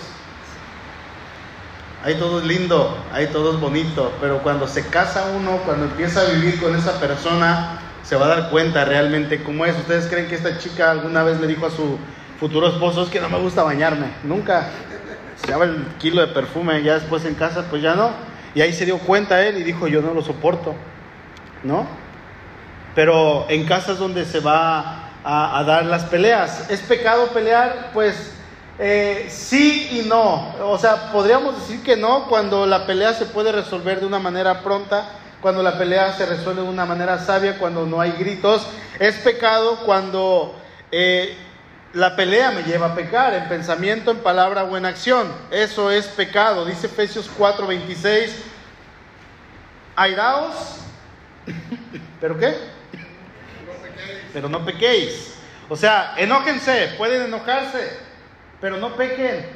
Ahí 2.04 2.16
todo 2.16 2.40
es 2.40 2.44
lindo, 2.44 3.02
ahí 3.14 3.28
todo 3.28 3.54
es 3.54 3.60
bonito, 3.60 4.12
pero 4.20 4.42
cuando 4.42 4.68
se 4.68 4.86
casa 4.88 5.24
uno, 5.34 5.56
cuando 5.64 5.86
empieza 5.86 6.20
a 6.20 6.24
vivir 6.24 6.60
con 6.60 6.76
esa 6.76 7.00
persona, 7.00 7.80
se 8.02 8.16
va 8.16 8.26
a 8.26 8.28
dar 8.28 8.50
cuenta 8.50 8.84
realmente 8.84 9.42
cómo 9.42 9.64
es. 9.64 9.74
¿Ustedes 9.78 10.06
creen 10.06 10.28
que 10.28 10.34
esta 10.34 10.58
chica 10.58 10.90
alguna 10.90 11.22
vez 11.22 11.40
le 11.40 11.46
dijo 11.46 11.64
a 11.64 11.70
su 11.70 11.98
futuro 12.40 12.68
esposo, 12.68 13.02
es 13.02 13.10
que 13.10 13.20
no 13.20 13.28
me 13.28 13.38
gusta 13.38 13.62
bañarme, 13.62 14.06
nunca. 14.24 14.70
Se 15.36 15.48
llama 15.48 15.64
el 15.64 15.84
kilo 15.98 16.22
de 16.22 16.28
perfume, 16.28 16.82
ya 16.82 16.94
después 16.94 17.24
en 17.26 17.34
casa, 17.34 17.66
pues 17.68 17.82
ya 17.82 17.94
no. 17.94 18.10
Y 18.54 18.62
ahí 18.62 18.72
se 18.72 18.86
dio 18.86 18.98
cuenta 18.98 19.46
él 19.46 19.58
y 19.58 19.62
dijo, 19.62 19.86
yo 19.86 20.00
no 20.00 20.14
lo 20.14 20.22
soporto, 20.22 20.74
¿no? 21.62 21.86
Pero 22.94 23.44
en 23.50 23.66
casas 23.66 23.98
donde 23.98 24.24
se 24.24 24.40
va 24.40 25.10
a, 25.22 25.62
dar 25.64 25.84
las 25.84 26.04
peleas, 26.04 26.70
¿es 26.70 26.80
pecado 26.80 27.28
pelear? 27.28 27.90
Pues 27.92 28.32
eh, 28.78 29.26
sí 29.28 30.00
y 30.00 30.08
no. 30.08 30.54
O 30.62 30.78
sea, 30.78 31.12
podríamos 31.12 31.56
decir 31.56 31.82
que 31.82 31.96
no 31.96 32.26
cuando 32.26 32.64
la 32.64 32.86
pelea 32.86 33.12
se 33.12 33.26
puede 33.26 33.52
resolver 33.52 34.00
de 34.00 34.06
una 34.06 34.18
manera 34.18 34.62
pronta, 34.62 35.10
cuando 35.42 35.62
la 35.62 35.78
pelea 35.78 36.14
se 36.14 36.24
resuelve 36.24 36.62
de 36.62 36.68
una 36.68 36.86
manera 36.86 37.18
sabia, 37.18 37.58
cuando 37.58 37.84
no 37.86 38.00
hay 38.00 38.12
gritos. 38.12 38.66
Es 38.98 39.16
pecado 39.16 39.80
cuando 39.84 40.58
eh, 40.90 41.36
la 41.92 42.14
pelea 42.14 42.52
me 42.52 42.62
lleva 42.62 42.88
a 42.88 42.94
pecar, 42.94 43.34
en 43.34 43.48
pensamiento, 43.48 44.10
en 44.10 44.18
palabra 44.18 44.64
o 44.64 44.76
en 44.76 44.86
acción. 44.86 45.32
Eso 45.50 45.90
es 45.90 46.06
pecado. 46.06 46.64
Dice 46.64 46.86
Efesios 46.86 47.28
4:26. 47.36 48.30
Airaos, 49.96 50.76
¿pero 52.20 52.38
qué? 52.38 52.56
Pero 54.32 54.48
no 54.48 54.64
pequéis. 54.64 55.34
O 55.68 55.76
sea, 55.76 56.14
enójense, 56.16 56.94
pueden 56.96 57.22
enojarse, 57.22 57.98
pero 58.60 58.76
no 58.76 58.96
pequen. 58.96 59.46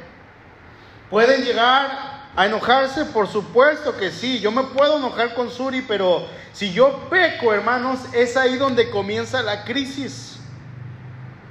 Pueden 1.09 1.43
llegar 1.43 2.25
a 2.35 2.45
enojarse, 2.45 3.05
por 3.05 3.27
supuesto 3.27 3.95
que 3.95 4.11
sí. 4.11 4.39
Yo 4.39 4.51
me 4.51 4.63
puedo 4.63 4.97
enojar 4.97 5.33
con 5.33 5.49
Suri, 5.49 5.81
pero 5.81 6.27
si 6.51 6.73
yo 6.73 7.07
peco, 7.09 7.53
hermanos, 7.53 7.99
es 8.13 8.35
ahí 8.35 8.57
donde 8.57 8.89
comienza 8.89 9.41
la 9.41 9.63
crisis. 9.63 10.34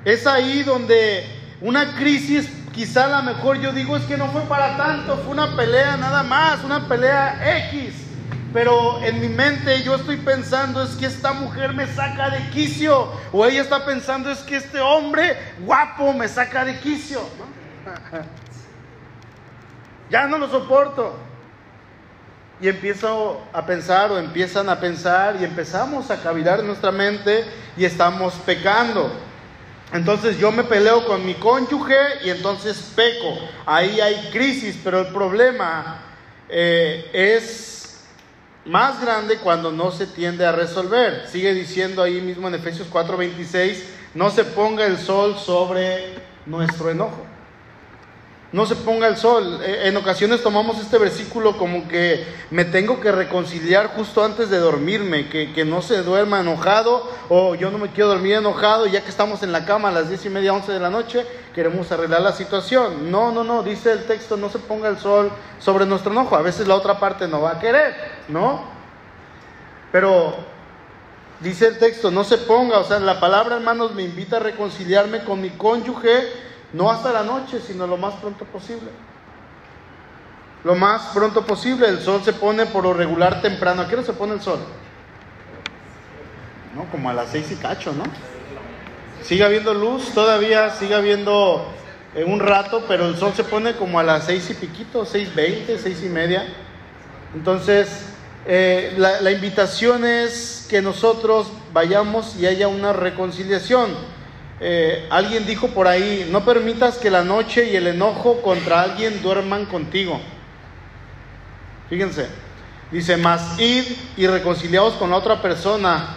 Es 0.05 0.27
ahí 0.27 0.63
donde 0.63 1.25
una 1.61 1.97
crisis, 1.97 2.49
quizá 2.73 3.09
la 3.09 3.23
mejor 3.23 3.61
yo 3.61 3.73
digo 3.73 3.97
es 3.97 4.05
que 4.05 4.19
no 4.19 4.29
fue 4.29 4.43
para 4.43 4.77
tanto, 4.77 5.17
fue 5.19 5.33
una 5.33 5.57
pelea 5.57 5.97
nada 5.97 6.23
más, 6.23 6.63
una 6.63 6.87
pelea 6.87 7.71
X. 7.71 8.03
Pero 8.53 9.03
en 9.03 9.21
mi 9.21 9.29
mente 9.29 9.83
yo 9.83 9.97
estoy 9.97 10.19
pensando 10.19 10.83
es 10.83 10.91
que 10.91 11.07
esta 11.07 11.33
mujer 11.33 11.75
me 11.75 11.89
saca 11.89 12.31
de 12.31 12.51
quicio. 12.51 13.11
O 13.33 13.45
ella 13.45 13.63
está 13.63 13.85
pensando 13.85 14.31
es 14.31 14.39
que 14.41 14.57
este 14.57 14.81
hombre 14.81 15.37
guapo 15.61 16.13
me 16.13 16.29
saca 16.29 16.65
de 16.65 16.79
quicio. 16.79 17.21
ya 20.11 20.29
no 20.29 20.39
lo 20.39 20.49
soporto. 20.49 21.19
Y 22.61 22.69
empiezo 22.69 23.43
a 23.53 23.67
pensar 23.67 24.13
o 24.13 24.19
empiezan 24.19 24.69
a 24.69 24.79
pensar 24.79 25.37
y 25.41 25.45
empezamos 25.45 26.13
a 26.13 26.23
cavilar 26.23 26.61
en 26.61 26.69
nuestra 26.69 26.93
mente 26.93 27.45
y 27.77 27.85
estamos 27.85 28.35
pecando. 28.47 29.11
Entonces 29.95 30.39
yo 30.39 30.51
me 30.51 30.65
peleo 30.65 31.07
con 31.07 31.25
mi 31.25 31.35
cónyuge 31.35 32.25
y 32.25 32.31
entonces 32.31 32.93
peco. 32.97 33.39
Ahí 33.65 34.01
hay 34.01 34.29
crisis, 34.33 34.77
pero 34.83 35.03
el 35.03 35.07
problema 35.07 36.03
eh, 36.49 37.09
es 37.13 38.05
más 38.65 39.01
grande 39.01 39.37
cuando 39.39 39.71
no 39.71 39.93
se 39.93 40.09
tiende 40.09 40.45
a 40.45 40.51
resolver. 40.51 41.29
Sigue 41.29 41.55
diciendo 41.55 42.03
ahí 42.03 42.21
mismo 42.21 42.49
en 42.49 42.57
Efesios 42.57 42.89
4:26, 42.91 43.85
no 44.15 44.31
se 44.31 44.43
ponga 44.43 44.85
el 44.85 44.99
sol 44.99 45.39
sobre 45.39 46.15
nuestro 46.45 46.91
enojo 46.91 47.34
no 48.55 48.67
se 48.67 48.77
ponga 48.77 49.09
el 49.09 49.17
sol. 49.17 49.61
E, 49.65 49.89
en 49.89 49.97
ocasiones 49.97 50.41
tomamos 50.41 50.79
este 50.79 50.97
versículo 50.97 51.59
como 51.59 51.89
que 51.89 52.25
me 52.53 52.65
tengo 52.65 53.01
que 53.01 53.11
reconciliar 53.11 53.89
justo 53.89 54.25
antes 54.25 54.49
de 54.49 54.59
dormirme, 54.59 55.29
que, 55.29 55.65
no 55.65 55.83
se 55.83 56.05
duerma 56.05 56.39
enojado 56.39 57.11
o 57.29 57.57
yo 57.57 57.73
no 57.73 57.79
me 57.79 57.89
quiero 57.89 58.11
dormir 58.11 58.35
enojado 58.35 58.87
ya 58.87 59.03
que 59.03 59.11
estamos 59.11 59.43
en 59.43 59.51
la 59.51 59.65
cama 59.65 59.89
a 59.89 59.93
las 59.93 60.09
diez 60.09 60.25
y 60.25 60.31
media, 60.31 60.53
once 60.53 60.71
de 60.71 60.79
la 60.79 60.89
noche, 60.89 61.27
queremos 61.53 61.91
arreglar 61.91 62.21
la 62.21 62.31
situación. 62.31 63.11
No, 63.11 63.33
no, 63.33 63.43
no, 63.43 63.65
dice 63.65 63.91
el 63.91 64.05
texto, 64.05 64.37
no 64.37 64.49
se 64.49 64.61
ponga 64.61 64.89
el 64.89 64.99
sol 64.99 65.33
sobre 65.59 65.85
nuestro 65.85 66.13
enojo. 66.13 66.37
A 66.37 66.43
veces 66.43 66.69
la 66.69 66.77
otra 66.77 67.01
parte 67.01 67.27
no 67.27 67.43
va 67.43 67.55
a 67.55 67.59
querer, 67.59 67.93
¿no? 68.29 68.63
Pero 69.91 70.33
dice 71.41 71.67
el 71.67 71.79
texto, 71.81 72.13
no 72.13 72.23
se 72.23 72.39
ponga, 72.39 72.79
o 72.79 72.85
sea, 72.85 73.01
la 73.01 73.19
palabra 73.19 73.57
hermanos 73.57 73.97
me 73.97 74.05
invita 74.05 74.37
a 74.37 74.41
reconciliarme 74.41 75.25
con 75.25 75.41
mi 75.41 75.51
cónyuge 75.51 76.54
no 76.75 76.91
hasta 76.91 77.11
la 77.13 77.23
noche, 77.23 77.61
sino 77.61 77.87
lo 77.87 77.97
más 77.97 78.15
pronto 78.15 78.45
posible. 78.45 78.91
lo 80.65 80.75
más 80.75 81.11
pronto 81.15 81.45
posible. 81.47 81.89
El 81.89 82.01
sol 82.01 82.23
se 82.25 82.33
pone 82.33 82.67
por 82.67 82.85
lo 82.85 82.95
regular 82.95 83.41
temprano. 83.41 83.83
¿A 83.83 83.89
qué 83.89 83.95
hora 83.95 84.05
se 84.05 84.15
pone 84.15 84.35
el 84.35 84.41
sol? 84.41 84.59
¿No? 86.75 86.87
Como 86.91 87.09
a 87.09 87.13
las 87.13 87.31
seis 87.31 87.53
y 87.53 87.57
cacho, 87.57 87.93
¿no? 87.93 88.05
Sigue 89.23 89.45
habiendo 89.45 89.73
luz, 89.73 90.11
todavía 90.13 90.71
sigue 90.71 90.95
habiendo 90.95 91.71
en 92.15 92.31
un 92.31 92.41
rato, 92.41 92.85
pero 92.89 93.07
el 93.07 93.17
sol 93.17 93.33
se 93.35 93.45
pone 93.45 93.75
como 93.77 93.99
a 93.99 94.03
las 94.03 94.25
seis 94.25 94.51
y 94.51 94.55
piquito, 94.55 95.05
seis 95.05 95.35
veinte, 95.35 95.79
seis 95.79 96.03
y 96.03 96.09
media. 96.09 96.47
Entonces, 97.35 98.07
eh, 98.47 98.95
la, 98.97 99.21
la 99.21 99.31
invitación 99.31 100.05
es 100.05 100.67
que 100.69 100.83
nosotros 100.83 101.51
vayamos 101.73 102.37
y 102.37 102.47
haya 102.47 102.69
una 102.69 102.93
reconciliación. 102.93 103.95
Eh, 104.61 105.07
alguien 105.11 105.47
dijo 105.47 105.69
por 105.69 105.89
ahí, 105.89 106.29
no 106.31 106.45
permitas 106.45 106.99
que 106.99 107.11
la 107.11 107.25
noche 107.25 107.71
y 107.71 107.77
el 107.77 107.89
enojo 107.89 108.41
contra 108.43 108.83
alguien 108.83 109.23
duerman 109.23 109.67
contigo. 109.67 110.21
Fíjense, 111.89 112.29
dice, 112.91 113.17
más 113.17 113.59
id 113.59 113.85
y 114.17 114.27
reconciliaos 114.27 114.95
con 114.95 115.11
la 115.11 115.17
otra 115.17 115.43
persona 115.43 116.17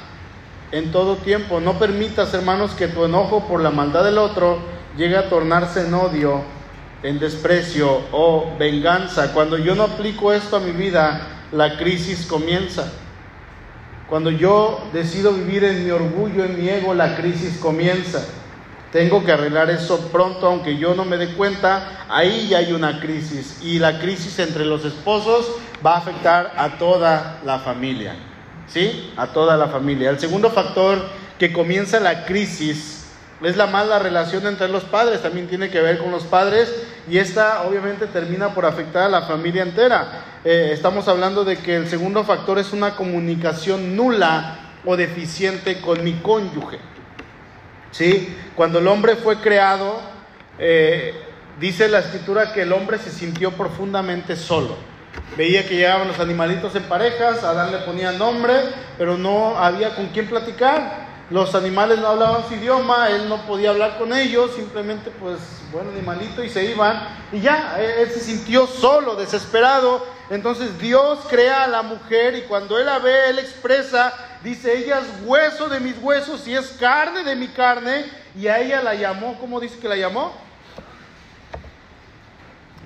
en 0.71 0.91
todo 0.91 1.17
tiempo. 1.17 1.59
No 1.59 1.79
permitas, 1.79 2.33
hermanos, 2.33 2.71
que 2.71 2.87
tu 2.87 3.05
enojo 3.05 3.47
por 3.47 3.61
la 3.61 3.71
maldad 3.71 4.03
del 4.03 4.17
otro 4.17 4.59
llegue 4.95 5.17
a 5.17 5.29
tornarse 5.29 5.81
en 5.81 5.93
odio, 5.93 6.41
en 7.03 7.19
desprecio 7.19 8.01
o 8.11 8.55
venganza. 8.57 9.33
Cuando 9.33 9.57
yo 9.57 9.75
no 9.75 9.83
aplico 9.83 10.31
esto 10.31 10.57
a 10.57 10.59
mi 10.59 10.71
vida, 10.71 11.27
la 11.51 11.77
crisis 11.77 12.25
comienza. 12.25 12.91
Cuando 14.09 14.31
yo 14.31 14.87
decido 14.93 15.33
vivir 15.33 15.65
en 15.65 15.83
mi 15.83 15.91
orgullo, 15.91 16.45
en 16.45 16.57
mi 16.57 16.69
ego, 16.69 16.93
la 16.93 17.17
crisis 17.17 17.57
comienza. 17.57 18.25
Tengo 18.91 19.23
que 19.23 19.33
arreglar 19.33 19.69
eso 19.69 20.09
pronto, 20.11 20.47
aunque 20.47 20.77
yo 20.77 20.95
no 20.95 21.03
me 21.03 21.17
dé 21.17 21.33
cuenta, 21.33 22.05
ahí 22.07 22.47
ya 22.49 22.59
hay 22.59 22.71
una 22.71 23.01
crisis. 23.01 23.59
Y 23.61 23.79
la 23.79 23.99
crisis 23.99 24.39
entre 24.39 24.63
los 24.63 24.85
esposos 24.85 25.51
va 25.85 25.95
a 25.95 25.97
afectar 25.97 26.53
a 26.55 26.77
toda 26.77 27.41
la 27.43 27.59
familia. 27.59 28.15
¿Sí? 28.67 29.11
A 29.17 29.27
toda 29.27 29.57
la 29.57 29.67
familia. 29.67 30.09
El 30.09 30.19
segundo 30.19 30.49
factor 30.51 31.05
que 31.37 31.51
comienza 31.51 31.99
la 31.99 32.25
crisis 32.25 33.05
es 33.43 33.57
la 33.57 33.67
mala 33.67 33.99
relación 33.99 34.47
entre 34.47 34.67
los 34.69 34.83
padres, 34.83 35.21
también 35.21 35.47
tiene 35.47 35.69
que 35.69 35.81
ver 35.81 35.99
con 35.99 36.11
los 36.11 36.23
padres 36.23 36.73
y 37.09 37.17
esta 37.17 37.63
obviamente 37.63 38.07
termina 38.07 38.53
por 38.53 38.65
afectar 38.65 39.03
a 39.03 39.09
la 39.09 39.21
familia 39.21 39.63
entera. 39.63 40.39
Eh, 40.43 40.71
estamos 40.73 41.07
hablando 41.07 41.45
de 41.45 41.57
que 41.57 41.75
el 41.75 41.87
segundo 41.87 42.23
factor 42.23 42.59
es 42.59 42.73
una 42.73 42.95
comunicación 42.95 43.95
nula 43.95 44.59
o 44.85 44.97
deficiente 44.97 45.79
con 45.79 46.03
mi 46.03 46.13
cónyuge. 46.13 46.79
¿Sí? 47.91 48.35
Cuando 48.55 48.79
el 48.79 48.87
hombre 48.87 49.15
fue 49.15 49.37
creado, 49.37 50.01
eh, 50.59 51.13
dice 51.59 51.87
la 51.87 51.99
escritura 51.99 52.51
que 52.51 52.63
el 52.63 52.73
hombre 52.73 52.97
se 52.97 53.09
sintió 53.09 53.51
profundamente 53.51 54.35
solo. 54.35 54.75
Veía 55.37 55.67
que 55.67 55.75
llegaban 55.75 56.07
los 56.07 56.19
animalitos 56.19 56.75
en 56.75 56.83
parejas, 56.83 57.43
a 57.43 57.51
Adán 57.51 57.71
le 57.71 57.79
ponía 57.79 58.11
nombre, 58.11 58.53
pero 58.97 59.17
no 59.17 59.57
había 59.57 59.95
con 59.95 60.07
quién 60.07 60.27
platicar 60.27 61.06
los 61.29 61.53
animales 61.55 61.99
no 61.99 62.07
hablaban 62.07 62.47
su 62.47 62.53
idioma, 62.53 63.09
él 63.09 63.27
no 63.27 63.45
podía 63.45 63.71
hablar 63.71 63.97
con 63.97 64.13
ellos, 64.13 64.51
simplemente 64.55 65.11
pues, 65.11 65.39
buen 65.73 65.89
animalito 65.89 66.41
y 66.41 66.49
se 66.49 66.63
iban. 66.71 67.05
Y 67.33 67.41
ya, 67.41 67.77
él 67.79 68.09
se 68.09 68.21
sintió 68.21 68.65
solo, 68.65 69.15
desesperado. 69.15 70.05
Entonces 70.29 70.79
Dios 70.79 71.19
crea 71.29 71.63
a 71.63 71.67
la 71.67 71.81
mujer 71.81 72.35
y 72.35 72.41
cuando 72.43 72.79
él 72.79 72.85
la 72.85 72.99
ve, 72.99 73.29
él 73.29 73.39
expresa, 73.39 74.13
dice, 74.41 74.77
ella 74.77 74.99
es 74.99 75.07
hueso 75.25 75.67
de 75.67 75.81
mis 75.81 75.97
huesos 76.01 76.47
y 76.47 76.55
es 76.55 76.67
carne 76.79 77.25
de 77.25 77.35
mi 77.35 77.49
carne. 77.49 78.05
Y 78.37 78.47
a 78.47 78.59
ella 78.59 78.81
la 78.81 78.95
llamó, 78.95 79.37
¿cómo 79.37 79.59
dice 79.59 79.79
que 79.79 79.89
la 79.89 79.97
llamó? 79.97 80.33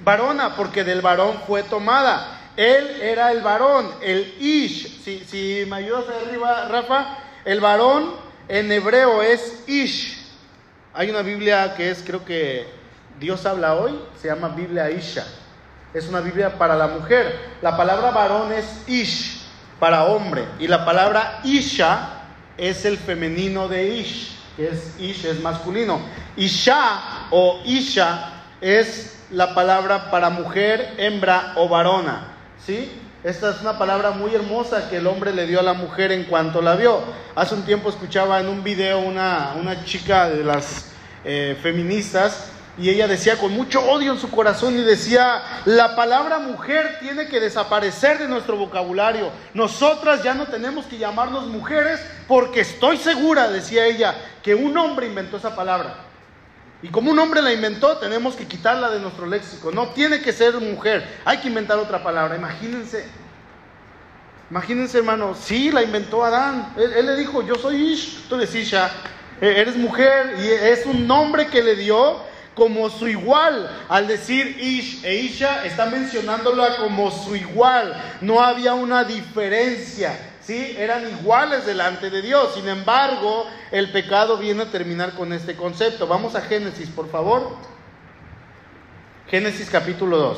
Varona, 0.04 0.56
porque 0.56 0.84
del 0.84 1.02
varón 1.02 1.42
fue 1.46 1.62
tomada. 1.62 2.40
Él 2.58 3.02
era 3.02 3.32
el 3.32 3.42
varón, 3.42 3.92
el 4.02 4.36
Ish. 4.40 5.04
Si, 5.04 5.20
si 5.26 5.64
me 5.68 5.76
ayudas 5.76 6.06
arriba, 6.26 6.68
Rafa, 6.68 7.20
el 7.46 7.60
varón 7.60 8.31
en 8.52 8.70
hebreo 8.70 9.22
es 9.22 9.64
Ish. 9.66 10.18
Hay 10.94 11.10
una 11.10 11.22
Biblia 11.22 11.74
que 11.78 11.90
es, 11.90 12.04
creo 12.06 12.26
que 12.26 12.68
Dios 13.18 13.46
habla 13.46 13.76
hoy, 13.76 13.98
se 14.22 14.28
llama 14.28 14.50
Biblia 14.50 14.92
Isha. 14.92 15.26
Es 15.94 16.10
una 16.10 16.20
Biblia 16.20 16.58
para 16.58 16.76
la 16.76 16.88
mujer. 16.88 17.34
La 17.62 17.78
palabra 17.78 18.12
varón 18.12 18.52
es 18.52 18.66
Ish, 18.90 19.44
para 19.80 20.04
hombre. 20.04 20.44
Y 20.60 20.68
la 20.68 20.84
palabra 20.84 21.40
Isha 21.46 22.24
es 22.58 22.84
el 22.84 22.98
femenino 22.98 23.70
de 23.70 23.96
Ish, 23.96 24.38
que 24.58 24.68
es 24.68 25.00
Ish, 25.00 25.26
es 25.28 25.40
masculino. 25.40 26.02
Isha 26.36 27.28
o 27.32 27.62
Isha 27.64 28.34
es 28.60 29.18
la 29.32 29.56
palabra 29.56 30.12
para 30.12 30.30
mujer, 30.30 30.96
hembra 30.98 31.54
o 31.56 31.70
varona. 31.70 32.36
¿Sí? 32.66 32.92
Esta 33.24 33.52
es 33.52 33.62
una 33.62 33.78
palabra 33.78 34.10
muy 34.10 34.34
hermosa 34.34 34.90
que 34.90 34.98
el 34.98 35.06
hombre 35.06 35.32
le 35.32 35.46
dio 35.46 35.60
a 35.60 35.64
la 35.64 35.74
mujer 35.74 36.12
en 36.12 36.24
cuanto 36.24 36.60
la 36.60 36.76
vio. 36.76 37.02
Hace 37.36 37.54
un 37.54 37.62
tiempo 37.62 37.90
escuchaba 37.90 38.40
en 38.40 38.48
un 38.48 38.64
video 38.64 38.98
una, 38.98 39.54
una 39.60 39.86
chica 39.86 40.28
de 40.28 40.44
las 40.44 40.88
eh, 41.24 41.56
feministas 41.62 42.50
y 42.80 42.90
ella 42.90 43.08
decía 43.08 43.38
con 43.38 43.52
mucho 43.52 43.80
odio 43.92 44.14
en 44.14 44.18
su 44.18 44.32
corazón 44.32 44.76
y 44.76 44.82
decía, 44.82 45.44
la 45.66 45.96
palabra 45.96 46.40
mujer 46.40 46.98
tiene 47.00 47.28
que 47.28 47.40
desaparecer 47.40 48.18
de 48.18 48.28
nuestro 48.28 48.58
vocabulario. 48.58 49.30
Nosotras 49.54 50.24
ya 50.24 50.34
no 50.34 50.48
tenemos 50.48 50.88
que 50.88 50.98
llamarnos 50.98 51.46
mujeres 51.46 52.04
porque 52.28 52.62
estoy 52.62 52.98
segura, 52.98 53.50
decía 53.50 53.86
ella, 53.86 54.16
que 54.42 54.56
un 54.56 54.76
hombre 54.76 55.06
inventó 55.06 55.38
esa 55.38 55.56
palabra. 55.56 56.11
Y 56.84 56.90
como 56.90 57.12
un 57.12 57.20
hombre 57.20 57.42
la 57.42 57.54
inventó, 57.54 57.98
tenemos 57.98 58.36
que 58.36 58.48
quitarla 58.48 58.90
de 58.90 59.00
nuestro 59.00 59.28
léxico. 59.28 59.72
No 59.72 59.90
tiene 59.90 60.22
que 60.22 60.34
ser 60.34 60.56
mujer, 60.56 61.08
hay 61.26 61.38
que 61.38 61.48
inventar 61.48 61.78
otra 61.78 62.02
palabra. 62.02 62.36
Imagínense, 62.36 63.06
imagínense 64.50 64.98
hermano, 64.98 65.36
sí, 65.36 65.72
la 65.72 65.84
inventó 65.84 66.26
Adán. 66.26 66.74
Él, 66.78 67.06
le 67.06 67.16
dijo, 67.16 67.46
yo 67.46 67.56
soy 67.56 67.94
Ish, 67.94 68.28
tú 68.28 68.36
eres 68.36 68.56
Isha, 68.56 68.90
e, 69.40 69.62
eres 69.62 69.76
mujer. 69.76 70.38
Y 70.40 70.48
es 70.48 70.86
un 70.88 71.06
nombre 71.06 71.48
que 71.48 71.62
le 71.62 71.76
dio 71.76 72.18
como 72.56 72.90
su 72.90 73.08
igual. 73.08 73.70
Al 73.88 74.08
decir 74.08 74.58
Ish 74.60 75.06
e 75.06 75.16
Isha, 75.18 75.64
está 75.66 75.86
mencionándola 75.86 76.78
como 76.78 77.12
su 77.12 77.36
igual. 77.36 77.96
No 78.22 78.42
había 78.42 78.74
una 78.74 79.04
diferencia. 79.04 80.31
Eran 80.52 81.10
iguales 81.10 81.66
delante 81.66 82.10
de 82.10 82.22
Dios. 82.22 82.54
Sin 82.56 82.68
embargo, 82.68 83.46
el 83.72 83.92
pecado 83.92 84.38
viene 84.38 84.64
a 84.64 84.72
terminar 84.72 85.14
con 85.14 85.34
este 85.34 85.56
concepto. 85.56 86.08
Vamos 86.08 86.36
a 86.36 86.42
Génesis, 86.42 86.90
por 86.90 87.10
favor. 87.10 87.56
Génesis 89.30 89.70
capítulo 89.70 90.18
2. 90.18 90.38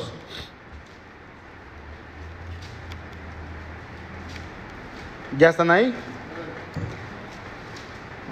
¿Ya 5.36 5.48
están 5.48 5.70
ahí? 5.70 5.92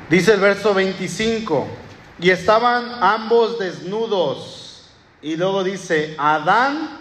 Dice 0.08 0.34
el 0.34 0.40
verso 0.40 0.74
25, 0.74 1.66
y 2.20 2.30
estaban 2.30 2.84
ambos 3.00 3.58
desnudos. 3.58 4.90
Y 5.22 5.36
luego 5.36 5.64
dice, 5.64 6.14
Adán 6.18 7.00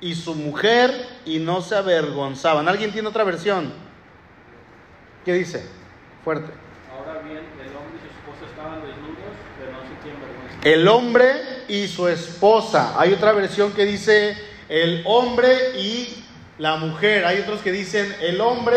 y 0.00 0.14
su 0.14 0.34
mujer, 0.34 1.08
y 1.26 1.38
no 1.38 1.60
se 1.60 1.76
avergonzaban. 1.76 2.68
¿Alguien 2.68 2.92
tiene 2.92 3.08
otra 3.08 3.24
versión? 3.24 3.91
¿Qué 5.24 5.34
dice? 5.34 5.64
Fuerte. 6.24 6.52
Ahora 6.90 7.20
bien, 7.20 7.38
el 7.38 7.76
hombre 7.76 7.96
y 7.96 8.00
su 8.00 8.08
esposa 8.08 8.50
estaban 8.50 8.80
desnudos, 8.82 9.34
pero 9.58 9.72
no 9.72 9.78
se 9.82 10.08
vergüenza. 10.08 10.68
El 10.68 10.88
hombre 10.88 11.64
y 11.68 11.88
su 11.88 12.08
esposa. 12.08 13.00
Hay 13.00 13.12
otra 13.12 13.32
versión 13.32 13.72
que 13.72 13.84
dice 13.84 14.36
el 14.68 15.04
hombre 15.06 15.78
y 15.78 16.24
la 16.58 16.76
mujer. 16.76 17.24
Hay 17.24 17.38
otros 17.40 17.60
que 17.60 17.70
dicen 17.70 18.14
el 18.20 18.40
hombre 18.40 18.76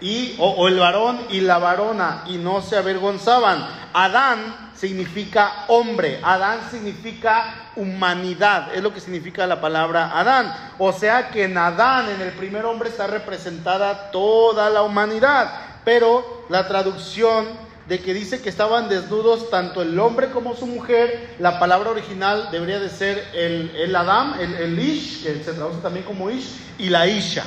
y, 0.00 0.36
o, 0.38 0.50
o 0.50 0.68
el 0.68 0.78
varón 0.78 1.20
y 1.30 1.40
la 1.40 1.58
varona, 1.58 2.24
y 2.26 2.36
no 2.36 2.60
se 2.60 2.76
avergonzaban. 2.76 3.66
Adán 3.94 4.70
significa 4.74 5.64
hombre, 5.68 6.20
Adán 6.22 6.60
significa 6.70 7.70
humanidad, 7.74 8.74
es 8.74 8.82
lo 8.82 8.94
que 8.94 9.00
significa 9.00 9.46
la 9.46 9.60
palabra 9.60 10.18
Adán. 10.18 10.54
O 10.78 10.92
sea 10.92 11.30
que 11.30 11.44
en 11.44 11.58
Adán, 11.58 12.08
en 12.10 12.20
el 12.20 12.32
primer 12.32 12.64
hombre, 12.64 12.90
está 12.90 13.06
representada 13.06 14.10
toda 14.12 14.70
la 14.70 14.82
humanidad 14.82 15.67
pero 15.88 16.44
la 16.50 16.68
traducción 16.68 17.46
de 17.88 17.98
que 18.00 18.12
dice 18.12 18.42
que 18.42 18.50
estaban 18.50 18.90
desnudos 18.90 19.48
tanto 19.48 19.80
el 19.80 19.98
hombre 19.98 20.28
como 20.28 20.54
su 20.54 20.66
mujer, 20.66 21.30
la 21.38 21.58
palabra 21.58 21.88
original 21.88 22.50
debería 22.52 22.78
de 22.78 22.90
ser 22.90 23.26
el, 23.32 23.74
el 23.74 23.96
Adam, 23.96 24.34
el, 24.38 24.78
Ish, 24.78 25.22
que 25.22 25.42
se 25.42 25.54
traduce 25.54 25.80
también 25.80 26.04
como 26.04 26.28
Ish, 26.28 26.58
y 26.76 26.90
la 26.90 27.06
Isha. 27.06 27.42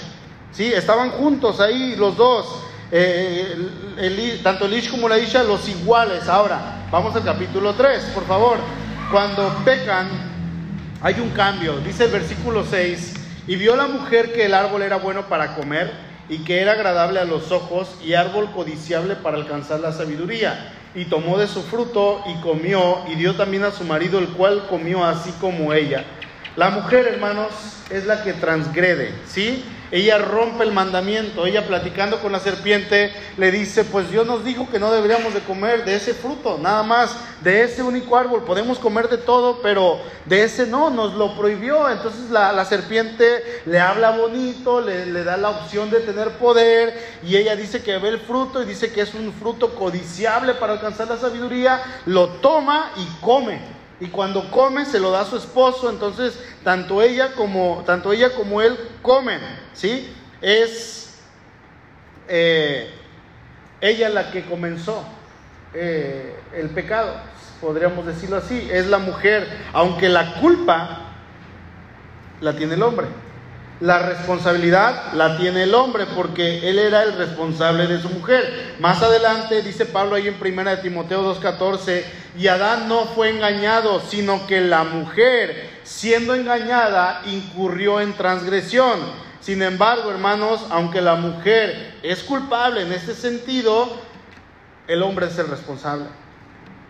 ¿Sí? 0.52 0.74
Estaban 0.74 1.12
juntos 1.12 1.60
ahí 1.60 1.96
los 1.96 2.18
dos, 2.18 2.48
eh, 2.92 4.40
tanto 4.42 4.66
el 4.66 4.74
Ish 4.74 4.90
como 4.90 5.08
la 5.08 5.20
Isha, 5.20 5.44
los 5.44 5.70
iguales. 5.70 6.28
Ahora, 6.28 6.88
vamos 6.90 7.16
al 7.16 7.24
capítulo 7.24 7.76
3, 7.76 8.06
por 8.06 8.26
favor. 8.26 8.58
Cuando 9.12 9.54
pecan, 9.64 10.08
hay 11.00 11.14
un 11.20 11.30
cambio. 11.30 11.78
Dice 11.78 12.06
el 12.06 12.12
versículo 12.12 12.66
6, 12.66 13.14
y 13.46 13.56
vio 13.56 13.76
la 13.76 13.86
mujer 13.86 14.34
que 14.34 14.48
el 14.48 14.56
árbol 14.56 14.82
era 14.82 14.96
bueno 14.96 15.28
para 15.30 15.54
comer 15.54 16.10
y 16.32 16.46
que 16.46 16.62
era 16.62 16.72
agradable 16.72 17.20
a 17.20 17.26
los 17.26 17.52
ojos 17.52 17.94
y 18.02 18.14
árbol 18.14 18.50
codiciable 18.52 19.16
para 19.18 19.36
alcanzar 19.36 19.82
la 19.82 19.92
sabiduría. 19.92 20.74
Y 20.96 21.06
tomó 21.06 21.38
de 21.38 21.46
su 21.46 21.62
fruto 21.62 22.24
y 22.26 22.42
comió 22.42 23.00
y 23.10 23.16
dio 23.16 23.36
también 23.36 23.64
a 23.66 23.72
su 23.72 23.84
marido, 23.84 24.18
el 24.18 24.30
cual 24.30 24.66
comió 24.70 25.04
así 25.04 25.32
como 25.42 25.74
ella. 25.74 26.06
La 26.56 26.70
mujer, 26.70 27.06
hermanos, 27.06 27.52
es 27.90 28.06
la 28.06 28.24
que 28.24 28.32
transgrede, 28.32 29.14
¿sí? 29.28 29.66
Ella 29.92 30.18
rompe 30.20 30.64
el 30.64 30.72
mandamiento, 30.72 31.46
ella 31.46 31.68
platicando 31.68 32.22
con 32.22 32.32
la 32.32 32.40
serpiente 32.40 33.12
le 33.38 33.52
dice, 33.52 33.84
pues 33.84 34.10
Dios 34.10 34.26
nos 34.26 34.46
dijo 34.46 34.70
que 34.72 34.80
no 34.80 34.90
deberíamos 34.90 35.34
de 35.34 35.42
comer 35.42 35.84
de 35.84 35.96
ese 35.96 36.14
fruto, 36.14 36.58
nada 36.58 36.82
más, 36.82 37.18
de 37.42 37.64
ese 37.64 37.84
único 37.84 38.16
árbol, 38.16 38.46
podemos 38.46 38.80
comer 38.80 39.10
de 39.10 39.18
todo, 39.18 39.60
pero 39.62 40.00
de 40.26 40.46
ese 40.46 40.66
no, 40.66 40.90
nos 40.90 41.16
lo 41.16 41.36
prohibió. 41.36 41.90
Entonces 41.90 42.30
la, 42.30 42.64
serpiente 42.64 43.44
le 43.66 43.80
habla 43.82 44.12
bonito, 44.12 44.80
le, 44.80 45.08
le 45.08 45.26
da 45.26 45.36
la 45.36 45.50
opción 45.50 45.90
de 45.90 46.00
tener 46.00 46.30
poder 46.38 47.20
y 47.22 47.36
ella 47.36 47.58
dice 47.58 47.84
que 47.84 47.98
ve 47.98 48.10
el 48.10 48.20
fruto 48.20 48.64
y 48.64 48.66
dice 48.66 48.94
que 48.94 49.02
es 49.02 49.14
un 49.14 49.34
fruto 49.34 49.76
codiciable 49.76 50.54
para 50.54 50.74
alcanzar 50.74 51.10
la 51.10 51.18
sabiduría, 51.18 51.82
lo 52.06 52.30
toma 52.30 52.94
y 52.96 53.06
come 53.20 53.81
y 54.02 54.08
cuando 54.08 54.50
come 54.50 54.84
se 54.86 55.00
lo 55.00 55.12
da 55.12 55.22
a 55.22 55.26
su 55.26 55.38
esposo, 55.38 55.88
entonces 55.92 56.38
tanto 56.64 57.04
ella 57.04 57.34
como, 57.36 57.84
tanto 57.86 58.12
ella 58.12 58.34
como 58.34 58.60
él 58.60 58.76
comen, 59.04 59.40
¿sí? 59.74 60.12
Es 60.42 61.20
eh, 62.28 62.90
ella 63.80 64.10
la 64.10 64.32
que 64.32 64.44
comenzó 64.44 65.06
eh, 65.76 66.36
el 66.56 66.72
pecado, 66.72 67.14
podríamos 67.62 68.08
decirlo 68.08 68.38
así, 68.38 68.68
es 68.72 68.88
la 68.88 68.98
mujer, 68.98 69.48
aunque 69.72 70.10
la 70.10 70.34
culpa 70.42 71.12
la 72.40 72.56
tiene 72.56 72.74
el 72.74 72.82
hombre. 72.82 73.06
La 73.82 73.98
responsabilidad 73.98 75.12
la 75.14 75.38
tiene 75.38 75.64
el 75.64 75.74
hombre 75.74 76.06
porque 76.16 76.70
él 76.70 76.78
era 76.78 77.02
el 77.02 77.14
responsable 77.14 77.88
de 77.88 78.00
su 78.00 78.10
mujer. 78.10 78.76
Más 78.80 79.02
adelante 79.02 79.64
dice 79.64 79.88
Pablo 79.88 80.16
ahí 80.16 80.28
en 80.28 80.38
1 80.40 80.78
Timoteo 80.82 81.36
2.14, 81.36 82.04
y 82.38 82.48
Adán 82.48 82.88
no 82.88 83.06
fue 83.06 83.32
engañado, 83.32 84.00
sino 84.08 84.46
que 84.46 84.62
la 84.62 84.84
mujer, 84.84 85.68
siendo 85.82 86.36
engañada, 86.36 87.24
incurrió 87.26 88.00
en 88.00 88.14
transgresión. 88.14 89.00
Sin 89.40 89.64
embargo, 89.64 90.12
hermanos, 90.12 90.64
aunque 90.70 91.02
la 91.02 91.16
mujer 91.16 91.96
es 92.04 92.22
culpable 92.22 92.84
en 92.84 92.94
este 92.94 93.16
sentido, 93.16 93.90
el 94.88 95.02
hombre 95.02 95.26
es 95.26 95.40
el 95.40 95.48
responsable. 95.48 96.06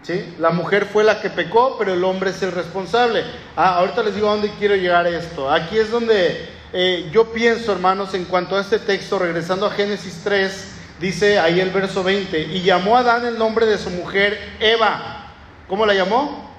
¿Sí? 0.01 0.35
La 0.39 0.49
mujer 0.49 0.87
fue 0.91 1.05
la 1.05 1.21
que 1.21 1.29
pecó, 1.29 1.77
pero 1.79 1.93
el 1.93 2.03
hombre 2.03 2.31
es 2.31 2.43
el 2.43 2.51
responsable. 2.51 3.23
Ah, 3.55 3.75
ahorita 3.75 4.03
les 4.03 4.15
digo 4.15 4.27
a 4.27 4.31
dónde 4.31 4.51
quiero 4.59 4.75
llegar 4.75 5.07
esto. 5.07 5.49
Aquí 5.49 5.77
es 5.77 5.89
donde 5.89 6.59
eh, 6.73 7.09
yo 7.11 7.33
pienso, 7.33 7.73
hermanos, 7.73 8.13
en 8.13 8.25
cuanto 8.25 8.55
a 8.55 8.61
este 8.61 8.79
texto, 8.79 9.19
regresando 9.19 9.65
a 9.65 9.71
Génesis 9.71 10.21
3, 10.23 10.67
dice 11.01 11.37
ahí 11.39 11.59
el 11.59 11.69
verso 11.71 12.03
20, 12.03 12.39
y 12.39 12.61
llamó 12.61 12.95
a 12.95 13.01
Adán 13.01 13.25
el 13.25 13.37
nombre 13.37 13.65
de 13.65 13.77
su 13.77 13.89
mujer 13.89 14.39
Eva. 14.59 15.27
¿Cómo 15.67 15.85
la 15.85 15.93
llamó? 15.93 16.49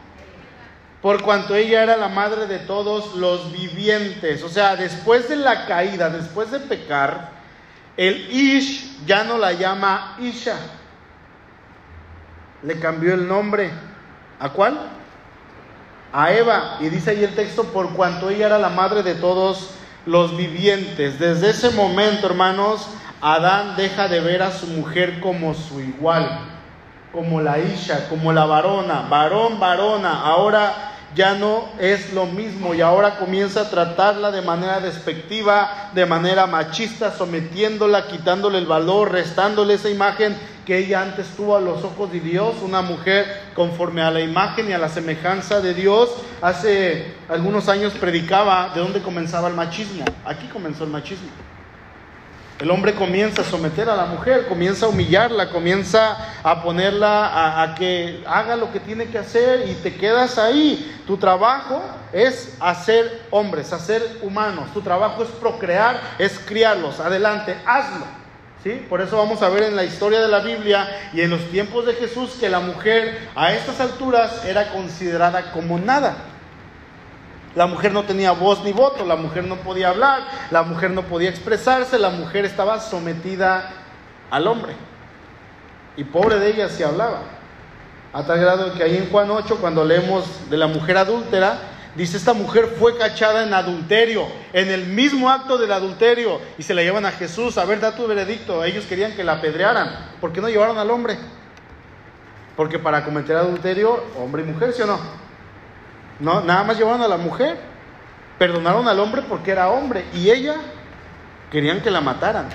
Por 1.01 1.23
cuanto 1.23 1.55
ella 1.55 1.83
era 1.83 1.97
la 1.97 2.09
madre 2.09 2.47
de 2.47 2.59
todos 2.59 3.15
los 3.15 3.53
vivientes. 3.53 4.43
O 4.43 4.49
sea, 4.49 4.77
después 4.77 5.29
de 5.29 5.37
la 5.37 5.67
caída, 5.67 6.11
después 6.11 6.51
de 6.51 6.61
pecar, 6.61 7.31
el 7.97 8.31
Ish 8.31 9.05
ya 9.07 9.25
no 9.25 9.39
la 9.39 9.53
llama 9.53 10.17
Isha. 10.21 10.57
Le 12.63 12.79
cambió 12.79 13.15
el 13.15 13.27
nombre. 13.27 13.71
¿A 14.39 14.51
cuál? 14.51 14.79
A 16.13 16.33
Eva. 16.33 16.77
Y 16.81 16.89
dice 16.89 17.11
ahí 17.11 17.25
el 17.25 17.35
texto, 17.35 17.65
por 17.65 17.95
cuanto 17.95 18.31
ella 18.31 18.47
era 18.47 18.59
la 18.59 18.69
madre 18.69 19.03
de 19.03 19.15
todos 19.17 19.71
los 20.07 20.37
vivientes. 20.37 21.19
Desde 21.19 21.51
ese 21.51 21.71
momento, 21.71 22.27
hermanos, 22.27 22.89
Adán 23.21 23.77
deja 23.77 24.09
de 24.09 24.21
ver 24.21 24.43
a 24.43 24.51
su 24.51 24.67
mujer 24.67 25.21
como 25.21 25.55
su 25.55 25.81
igual, 25.81 26.41
como 27.13 27.41
la 27.41 27.59
Isha, 27.59 28.09
como 28.09 28.33
la 28.33 28.45
varona, 28.45 29.07
varón, 29.09 29.61
varona. 29.61 30.23
Ahora 30.23 30.93
ya 31.15 31.35
no 31.35 31.69
es 31.79 32.13
lo 32.13 32.27
mismo 32.27 32.75
y 32.75 32.81
ahora 32.81 33.19
comienza 33.19 33.63
a 33.63 33.71
tratarla 33.71 34.31
de 34.31 34.43
manera 34.43 34.81
despectiva, 34.81 35.91
de 35.95 36.07
manera 36.07 36.47
machista, 36.47 37.13
sometiéndola, 37.13 38.09
quitándole 38.09 38.59
el 38.59 38.67
valor, 38.67 39.13
restándole 39.13 39.75
esa 39.75 39.91
imagen 39.91 40.37
que 40.67 40.79
ella 40.79 41.03
antes 41.03 41.29
tuvo 41.37 41.57
a 41.57 41.61
los 41.61 41.83
ojos 41.85 42.13
de 42.13 42.21
Dios, 42.21 42.57
una 42.63 42.83
mujer 42.83 43.27
conforme 43.55 44.03
a 44.03 44.11
la 44.11 44.21
imagen 44.21 44.69
y 44.69 44.73
a 44.73 44.79
la 44.79 44.89
semejanza 44.89 45.61
de 45.61 45.75
Dios. 45.75 46.11
Hace 46.41 47.15
algunos 47.29 47.69
años 47.69 47.93
predicaba 47.95 48.71
de 48.75 48.81
dónde 48.81 49.03
comenzaba 49.03 49.49
el 49.49 49.55
machismo. 49.55 50.05
Aquí 50.25 50.47
comenzó 50.47 50.85
el 50.85 50.91
machismo. 50.91 51.29
El 52.63 52.71
hombre 52.71 52.95
comienza 52.95 53.43
a 53.43 53.45
someter 53.45 53.91
a 53.91 53.97
la 53.97 54.07
mujer, 54.07 54.47
comienza 54.47 54.87
a 54.87 54.91
humillarla, 54.91 55.51
comienza 55.51 56.17
a 56.45 56.63
ponerla 56.63 57.61
a, 57.61 57.75
que 57.75 58.23
haga 58.25 58.55
lo 58.55 58.71
que 58.71 58.79
tiene 58.79 59.07
que 59.07 59.19
hacer 59.19 59.69
y 59.69 59.75
te 59.75 59.97
quedas 59.97 60.39
ahí. 60.39 61.03
Tu 61.05 61.17
trabajo 61.17 61.83
es 62.13 62.57
hacer 62.61 63.27
hombres, 63.31 63.73
hacer 63.73 64.19
humanos. 64.23 64.73
Tu 64.73 64.81
trabajo 64.81 65.25
es 65.25 65.31
procrear, 65.31 66.01
es 66.21 66.39
criarlos. 66.39 67.01
Adelante, 67.01 67.57
hazlo. 67.67 68.22
Por 68.89 69.01
eso 69.01 69.17
vamos 69.17 69.43
a 69.43 69.49
ver 69.49 69.65
en 69.65 69.75
la 69.75 69.83
historia 69.83 70.21
de 70.21 70.29
la 70.29 70.39
Biblia 70.39 70.89
y 71.13 71.21
en 71.21 71.31
los 71.31 71.51
tiempos 71.51 71.85
de 71.85 71.95
Jesús 71.95 72.37
que 72.39 72.49
la 72.49 72.61
mujer 72.61 73.29
a 73.35 73.53
estas 73.53 73.81
alturas 73.81 74.45
era 74.45 74.71
considerada 74.71 75.51
como 75.51 75.79
nada. 75.79 76.15
La 77.57 77.67
mujer 77.67 77.93
no 77.93 78.05
tenía 78.05 78.31
voz 78.31 78.63
ni 78.63 78.73
voto, 78.73 79.05
la 79.05 79.17
mujer 79.17 79.45
no 79.45 79.57
podía 79.57 79.89
hablar, 79.89 80.21
la 80.53 80.63
mujer 80.63 80.93
no 80.93 81.03
podía 81.03 81.29
expresarse, 81.29 81.99
la 81.99 82.11
mujer 82.11 82.45
estaba 82.45 82.79
sometida 82.79 83.69
al 84.31 84.47
hombre. 84.47 84.75
Y 85.97 86.05
pobre 86.05 86.39
de 86.39 86.51
ella 86.51 86.69
si 86.69 86.85
hablaba. 86.85 87.23
A 88.13 88.23
tal 88.23 88.39
grado 88.39 88.75
que 88.75 88.83
ahí 88.85 88.97
en 88.97 89.11
Juan 89.11 89.31
8, 89.31 89.59
cuando 89.61 89.85
leemos 89.85 90.25
de 90.49 90.57
la 90.57 90.69
mujer 90.69 90.99
adúltera, 90.99 91.59
dice, 91.95 92.17
esta 92.17 92.33
mujer 92.33 92.75
fue 92.79 92.97
cachada 92.97 93.45
en 93.45 93.55
adulterio, 93.55 94.27
en 94.53 94.71
el 94.71 94.87
mismo 94.87 95.31
acto 95.31 95.59
del 95.59 95.73
adulterio, 95.73 96.41
y 96.59 96.63
se 96.63 96.75
la 96.75 96.83
llevan 96.83 97.07
a 97.07 97.13
Jesús, 97.13 97.59
a 97.59 97.65
ver, 97.65 97.81
da 97.81 97.95
tu 97.95 98.07
veredicto. 98.07 98.65
Ellos 98.65 98.87
querían 98.87 99.13
que 99.13 99.25
la 99.25 99.35
apedrearan. 99.35 100.11
¿Por 100.21 100.33
qué 100.33 100.41
no 100.41 100.49
llevaron 100.49 100.79
al 100.79 100.91
hombre? 100.91 101.19
Porque 102.57 102.79
para 102.79 103.05
cometer 103.05 103.37
adulterio, 103.37 104.05
hombre 104.19 104.43
y 104.43 104.47
mujer, 104.47 104.73
¿sí 104.73 104.83
o 104.83 104.87
no? 104.87 104.99
No, 106.21 106.41
nada 106.43 106.63
más 106.65 106.79
llevaron 106.79 107.03
a 107.03 107.09
la 107.09 107.17
mujer. 107.17 107.57
Perdonaron 108.39 108.87
al 108.89 109.01
hombre 109.01 109.23
porque 109.23 109.51
era 109.51 109.71
hombre. 109.71 110.05
Y 110.15 110.31
ella 110.31 110.57
querían 111.51 111.81
que 111.81 111.91
la 111.91 112.01
mataran. 112.01 112.49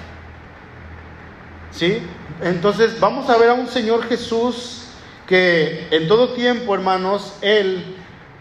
¿Sí? 1.71 2.01
Entonces 2.41 2.99
vamos 2.99 3.29
a 3.29 3.37
ver 3.37 3.49
a 3.49 3.53
un 3.53 3.67
Señor 3.67 4.03
Jesús 4.07 4.87
que 5.27 5.87
en 5.91 6.07
todo 6.07 6.29
tiempo, 6.29 6.73
hermanos, 6.73 7.33
Él 7.41 7.96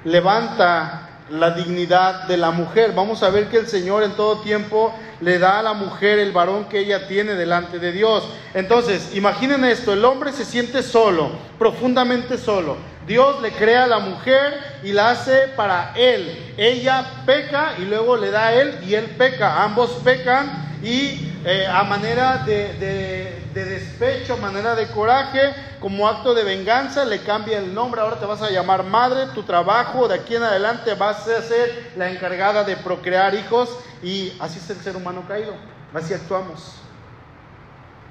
levanta 0.07 1.03
la 1.31 1.51
dignidad 1.51 2.29
de 2.29 2.37
la 2.37 2.53
mujer. 2.53 2.93
Vamos 2.95 3.23
a 3.25 3.31
ver 3.31 3.49
que 3.49 3.59
el 3.59 3.67
Señor 3.67 4.05
en 4.05 4.13
todo 4.13 4.41
tiempo 4.41 4.95
le 5.21 5.39
da 5.39 5.59
a 5.59 5.63
la 5.63 5.73
mujer 5.73 6.21
el 6.21 6.31
varón 6.31 6.67
que 6.67 6.79
ella 6.79 7.09
tiene 7.09 7.35
delante 7.35 7.81
de 7.81 7.91
Dios. 7.91 8.23
Entonces, 8.55 9.15
imaginen 9.15 9.65
esto, 9.65 9.93
el 9.93 10.05
hombre 10.05 10.33
se 10.33 10.45
siente 10.45 10.83
solo, 10.85 11.31
profundamente 11.59 12.39
solo. 12.39 12.77
Dios 13.07 13.41
le 13.43 13.51
crea 13.53 13.85
a 13.85 13.89
la 13.89 13.99
mujer 13.99 14.55
y 14.85 14.93
la 14.93 15.11
hace 15.11 15.49
para 15.57 15.93
él. 15.97 16.55
Ella 16.57 17.05
peca 17.25 17.75
y 17.79 17.83
luego 17.83 18.17
le 18.17 18.31
da 18.31 18.49
a 18.49 18.55
él 18.55 18.79
y 18.87 18.95
él 18.95 19.07
peca. 19.19 19.65
Ambos 19.65 19.91
pecan 20.05 20.79
y 20.83 21.33
eh, 21.49 21.65
a 21.65 21.85
manera 21.85 22.39
de, 22.39 22.75
de, 23.55 23.65
despecho, 23.65 24.35
a 24.35 24.37
manera 24.37 24.75
de 24.75 24.89
coraje, 24.89 25.55
como 25.79 26.09
acto 26.09 26.35
de 26.35 26.43
venganza, 26.43 27.05
le 27.05 27.21
cambia 27.21 27.59
el 27.59 27.73
nombre. 27.73 28.01
Ahora 28.01 28.19
te 28.19 28.27
vas 28.27 28.43
a 28.43 28.51
llamar 28.51 28.83
madre, 28.83 29.27
tu 29.33 29.45
trabajo 29.45 30.09
de 30.09 30.17
aquí 30.17 30.35
en 30.35 30.43
adelante 30.43 30.95
vas 30.95 31.29
a 31.29 31.41
ser 31.43 31.93
la 31.97 32.11
encargada 32.11 32.65
de 32.65 32.77
procrear 32.77 33.33
hijos 33.37 33.79
y 34.03 34.33
así 34.41 34.59
es 34.59 34.69
el 34.71 34.79
ser 34.79 34.97
humano 34.97 35.23
caído. 35.29 35.55
Así 35.95 36.15
actuamos. 36.15 36.73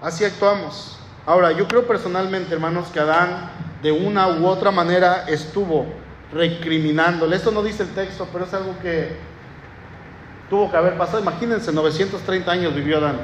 Así 0.01 0.23
actuamos. 0.23 0.97
Ahora, 1.25 1.51
yo 1.51 1.67
creo 1.67 1.85
personalmente, 1.85 2.53
hermanos, 2.53 2.87
que 2.87 3.01
Adán 3.01 3.51
de 3.83 3.91
una 3.91 4.29
u 4.29 4.47
otra 4.47 4.71
manera 4.71 5.25
estuvo 5.27 5.85
recriminándole. 6.31 7.35
Esto 7.35 7.51
no 7.51 7.63
dice 7.63 7.83
el 7.83 7.89
texto, 7.89 8.29
pero 8.31 8.45
es 8.45 8.53
algo 8.53 8.79
que 8.81 9.34
tuvo 10.49 10.69
que 10.69 10.77
haber 10.77 10.97
pasado. 10.97 11.19
Imagínense, 11.19 11.71
930 11.71 12.51
años 12.51 12.75
vivió 12.75 12.97
Adán. 12.97 13.19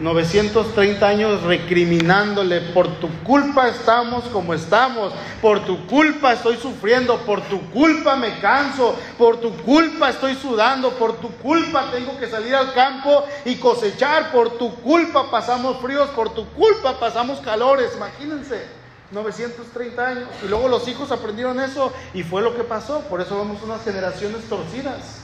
930 0.00 1.06
años 1.06 1.42
recriminándole, 1.42 2.60
por 2.72 2.88
tu 2.98 3.08
culpa 3.22 3.68
estamos 3.68 4.24
como 4.24 4.52
estamos, 4.52 5.12
por 5.40 5.64
tu 5.64 5.86
culpa 5.86 6.32
estoy 6.32 6.56
sufriendo, 6.56 7.18
por 7.18 7.40
tu 7.42 7.60
culpa 7.70 8.16
me 8.16 8.40
canso, 8.40 8.96
por 9.16 9.40
tu 9.40 9.52
culpa 9.58 10.10
estoy 10.10 10.34
sudando, 10.34 10.90
por 10.90 11.18
tu 11.18 11.30
culpa 11.36 11.90
tengo 11.92 12.18
que 12.18 12.26
salir 12.26 12.54
al 12.54 12.72
campo 12.74 13.24
y 13.44 13.56
cosechar, 13.56 14.32
por 14.32 14.58
tu 14.58 14.74
culpa 14.76 15.30
pasamos 15.30 15.78
fríos, 15.80 16.08
por 16.10 16.30
tu 16.30 16.46
culpa 16.48 16.98
pasamos 16.98 17.40
calores, 17.40 17.92
imagínense. 17.96 18.82
930 19.12 20.06
años. 20.06 20.28
Y 20.42 20.48
luego 20.48 20.68
los 20.68 20.88
hijos 20.88 21.12
aprendieron 21.12 21.60
eso 21.60 21.92
y 22.14 22.22
fue 22.22 22.40
lo 22.40 22.56
que 22.56 22.64
pasó. 22.64 23.00
Por 23.00 23.20
eso 23.20 23.36
vemos 23.36 23.62
unas 23.62 23.84
generaciones 23.84 24.42
torcidas. 24.48 25.21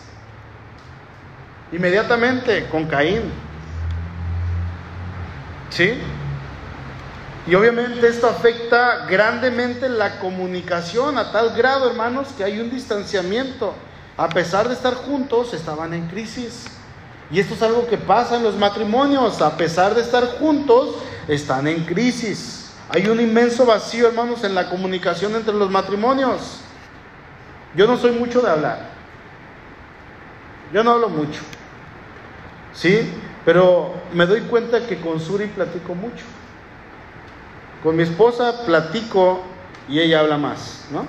Inmediatamente 1.73 2.67
con 2.71 2.87
Caín. 2.87 3.31
¿Sí? 5.71 6.01
Y 7.47 7.55
obviamente 7.55 8.07
esto 8.07 8.29
afecta 8.29 9.07
grandemente 9.07 9.89
la 9.89 10.19
comunicación 10.19 11.17
a 11.17 11.33
tal 11.33 11.57
grado, 11.57 11.89
hermanos, 11.91 12.29
que 12.37 12.45
hay 12.45 12.61
un 12.61 12.71
distanciamiento. 12.71 13.75
A 14.17 14.29
pesar 14.29 14.69
de 14.69 14.75
estar 14.75 14.95
juntos, 14.95 15.55
estaban 15.55 15.95
en 15.95 16.09
crisis. 16.09 16.67
Y 17.31 17.41
esto 17.41 17.55
es 17.55 17.63
algo 17.63 17.87
que 17.87 17.97
pasa 17.97 18.37
en 18.37 18.43
los 18.43 18.57
matrimonios. 18.57 19.41
A 19.41 19.57
pesar 19.57 19.95
de 19.95 20.03
estar 20.03 20.25
juntos, 20.39 20.97
están 21.27 21.67
en 21.69 21.85
crisis. 21.85 22.73
Hay 22.91 23.07
un 23.09 23.21
inmenso 23.21 23.67
vacío, 23.67 24.09
hermanos, 24.09 24.45
en 24.45 24.55
la 24.55 24.69
comunicación 24.69 25.35
entre 25.35 25.55
los 25.55 25.71
matrimonios. 25.71 26.61
Yo 27.75 27.87
no 27.87 27.97
soy 27.99 28.13
mucho 28.13 28.41
de 28.41 28.51
hablar. 28.51 28.91
Yo 30.73 30.83
no 30.83 30.93
hablo 30.93 31.09
mucho. 31.09 31.41
¿Sí? 32.73 33.11
Pero 33.45 33.95
me 34.13 34.27
doy 34.27 34.43
cuenta 34.43 34.87
que 34.87 35.01
con 35.01 35.21
Suri 35.21 35.47
platico 35.47 35.95
mucho. 35.95 36.25
Con 37.83 37.97
mi 37.97 38.03
esposa 38.03 38.65
platico 38.67 39.43
y 39.89 40.01
ella 40.01 40.21
habla 40.21 40.37
más, 40.37 40.87
¿no? 40.91 41.07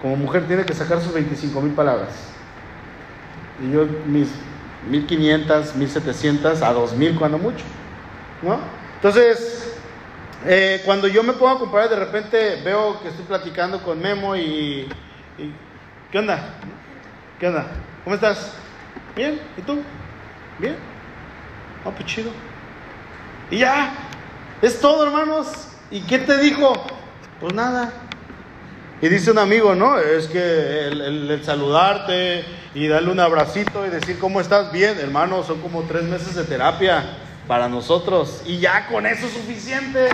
Como 0.00 0.16
mujer 0.16 0.46
tiene 0.46 0.64
que 0.64 0.74
sacar 0.74 1.00
sus 1.00 1.12
25 1.12 1.60
mil 1.60 1.72
palabras. 1.72 2.32
Y 3.60 3.72
yo 3.72 3.86
mis 4.06 4.28
1500, 4.88 5.74
1700 5.74 6.62
a 6.62 6.72
2000 6.72 7.18
cuando 7.18 7.38
mucho, 7.38 7.64
¿no? 8.42 8.58
Entonces, 8.94 9.76
eh, 10.46 10.82
cuando 10.84 11.08
yo 11.08 11.22
me 11.22 11.32
pongo 11.32 11.50
a 11.50 11.58
comparar, 11.58 11.90
de 11.90 11.96
repente 11.96 12.62
veo 12.64 13.00
que 13.02 13.08
estoy 13.08 13.24
platicando 13.24 13.82
con 13.82 14.00
Memo 14.00 14.36
y, 14.36 14.88
y 15.36 15.52
¿qué 16.12 16.18
onda? 16.18 16.54
¿Qué 17.40 17.48
onda? 17.48 17.66
¿Cómo 18.04 18.14
estás? 18.14 18.54
Bien, 19.16 19.40
¿y 19.56 19.62
tú? 19.62 19.82
Bien. 20.58 20.76
Ah, 21.84 21.90
pues 21.90 22.06
chido. 22.06 22.30
Y 23.50 23.58
ya, 23.58 23.92
es 24.60 24.80
todo, 24.80 25.04
hermanos. 25.04 25.68
¿Y 25.90 26.00
qué 26.00 26.18
te 26.18 26.36
dijo? 26.38 26.72
Pues 27.40 27.54
nada. 27.54 27.92
Y 29.00 29.08
dice 29.08 29.30
un 29.30 29.38
amigo, 29.38 29.74
¿no? 29.74 29.98
Es 29.98 30.26
que 30.26 30.88
el, 30.88 31.40
saludarte 31.44 32.44
y 32.74 32.88
darle 32.88 33.12
un 33.12 33.20
abracito 33.20 33.86
y 33.86 33.90
decir 33.90 34.18
cómo 34.18 34.40
estás 34.40 34.72
bien, 34.72 34.98
hermano, 34.98 35.44
son 35.44 35.60
como 35.60 35.82
tres 35.84 36.02
meses 36.02 36.34
de 36.34 36.44
terapia 36.44 37.04
para 37.46 37.68
nosotros. 37.68 38.42
Y 38.44 38.58
ya 38.58 38.88
con 38.88 39.06
eso 39.06 39.26
es 39.26 39.32
suficiente. 39.32 40.08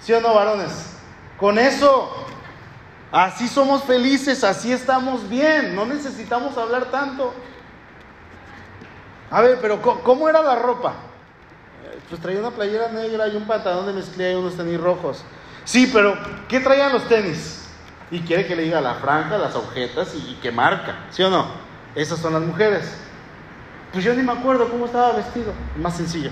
¿Sí 0.00 0.12
o 0.12 0.20
no, 0.20 0.34
varones? 0.34 0.96
Con 1.38 1.58
eso. 1.58 2.26
Así 3.12 3.46
somos 3.46 3.84
felices, 3.84 4.42
así 4.42 4.72
estamos 4.72 5.28
bien. 5.28 5.76
No 5.76 5.86
necesitamos 5.86 6.56
hablar 6.58 6.86
tanto. 6.86 7.32
A 9.32 9.40
ver, 9.40 9.58
pero 9.62 9.80
¿cómo 9.80 10.28
era 10.28 10.42
la 10.42 10.56
ropa? 10.56 10.92
Pues 12.08 12.20
traía 12.20 12.40
una 12.40 12.50
playera 12.50 12.88
negra 12.88 13.26
y 13.28 13.36
un 13.36 13.46
pantalón 13.46 13.86
de 13.86 13.94
mezclilla 13.94 14.32
y 14.32 14.34
unos 14.34 14.54
tenis 14.54 14.78
rojos. 14.78 15.24
Sí, 15.64 15.88
pero 15.90 16.14
¿qué 16.46 16.60
traían 16.60 16.92
los 16.92 17.08
tenis? 17.08 17.66
Y 18.10 18.20
quiere 18.20 18.46
que 18.46 18.54
le 18.54 18.64
diga 18.64 18.82
la 18.82 18.96
franja, 18.96 19.38
las 19.38 19.54
agujetas 19.54 20.14
y, 20.14 20.38
qué 20.42 20.52
marca, 20.52 21.06
¿sí 21.10 21.22
o 21.22 21.30
no? 21.30 21.46
Esas 21.94 22.18
son 22.18 22.34
las 22.34 22.42
mujeres. 22.42 22.94
Pues 23.92 24.04
yo 24.04 24.12
ni 24.12 24.22
me 24.22 24.32
acuerdo 24.32 24.68
cómo 24.68 24.84
estaba 24.84 25.12
vestido, 25.12 25.54
más 25.78 25.96
sencillo. 25.96 26.30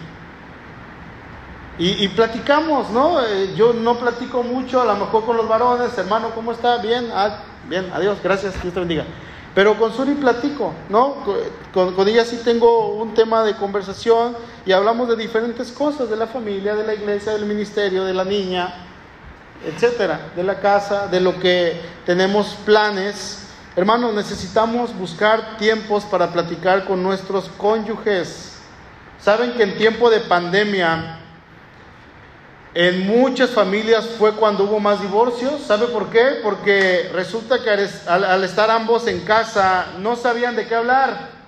Y, 1.78 2.06
platicamos, 2.08 2.90
¿no? 2.90 3.24
Eh, 3.24 3.54
yo 3.56 3.72
no 3.72 3.98
platico 3.98 4.42
mucho, 4.42 4.82
a 4.82 4.84
lo 4.84 4.96
mejor 4.96 5.24
con 5.24 5.38
los 5.38 5.48
varones, 5.48 5.96
hermano, 5.96 6.32
¿cómo 6.34 6.52
está? 6.52 6.76
Bien, 6.76 7.08
ah, 7.14 7.38
bien, 7.66 7.90
adiós, 7.94 8.18
gracias, 8.22 8.60
Dios 8.60 8.74
te 8.74 8.80
bendiga. 8.80 9.06
Pero 9.54 9.76
con 9.78 9.92
Suri 9.92 10.14
platico, 10.14 10.72
¿no? 10.88 11.24
Con, 11.74 12.08
ella 12.08 12.24
sí 12.24 12.40
tengo 12.44 12.94
un 12.94 13.14
tema 13.14 13.42
de 13.42 13.56
conversación 13.56 14.36
y 14.64 14.72
hablamos 14.72 15.08
de 15.08 15.16
diferentes 15.16 15.72
cosas, 15.72 16.08
de 16.08 16.16
la 16.16 16.28
familia, 16.28 16.76
de 16.76 16.86
la 16.86 16.94
iglesia, 16.94 17.32
del 17.32 17.46
ministerio, 17.46 18.04
de 18.04 18.14
la 18.14 18.24
niña, 18.24 18.72
etcétera, 19.66 20.30
de 20.36 20.44
la 20.44 20.60
casa, 20.60 21.08
de 21.08 21.20
lo 21.20 21.38
que 21.40 21.80
tenemos 22.06 22.56
planes. 22.64 23.46
Hermanos, 23.74 24.14
necesitamos 24.14 24.96
buscar 24.96 25.56
tiempos 25.56 26.04
para 26.04 26.32
platicar 26.32 26.84
con 26.84 27.02
nuestros 27.02 27.48
cónyuges. 27.56 28.58
Saben 29.20 29.54
que 29.54 29.64
en 29.64 29.76
tiempo 29.76 30.10
de 30.10 30.20
pandemia 30.20 31.19
en 32.74 33.06
muchas 33.06 33.50
familias 33.50 34.06
fue 34.16 34.32
cuando 34.32 34.64
hubo 34.64 34.78
más 34.78 35.00
divorcios. 35.00 35.62
¿Sabe 35.66 35.86
por 35.86 36.08
qué? 36.10 36.40
Porque 36.42 37.10
resulta 37.12 37.62
que 37.62 37.70
al, 37.70 38.44
estar 38.44 38.70
ambos 38.70 39.08
en 39.08 39.20
casa 39.20 39.88
no 39.98 40.14
sabían 40.14 40.54
de 40.54 40.66
qué 40.66 40.76
hablar. 40.76 41.40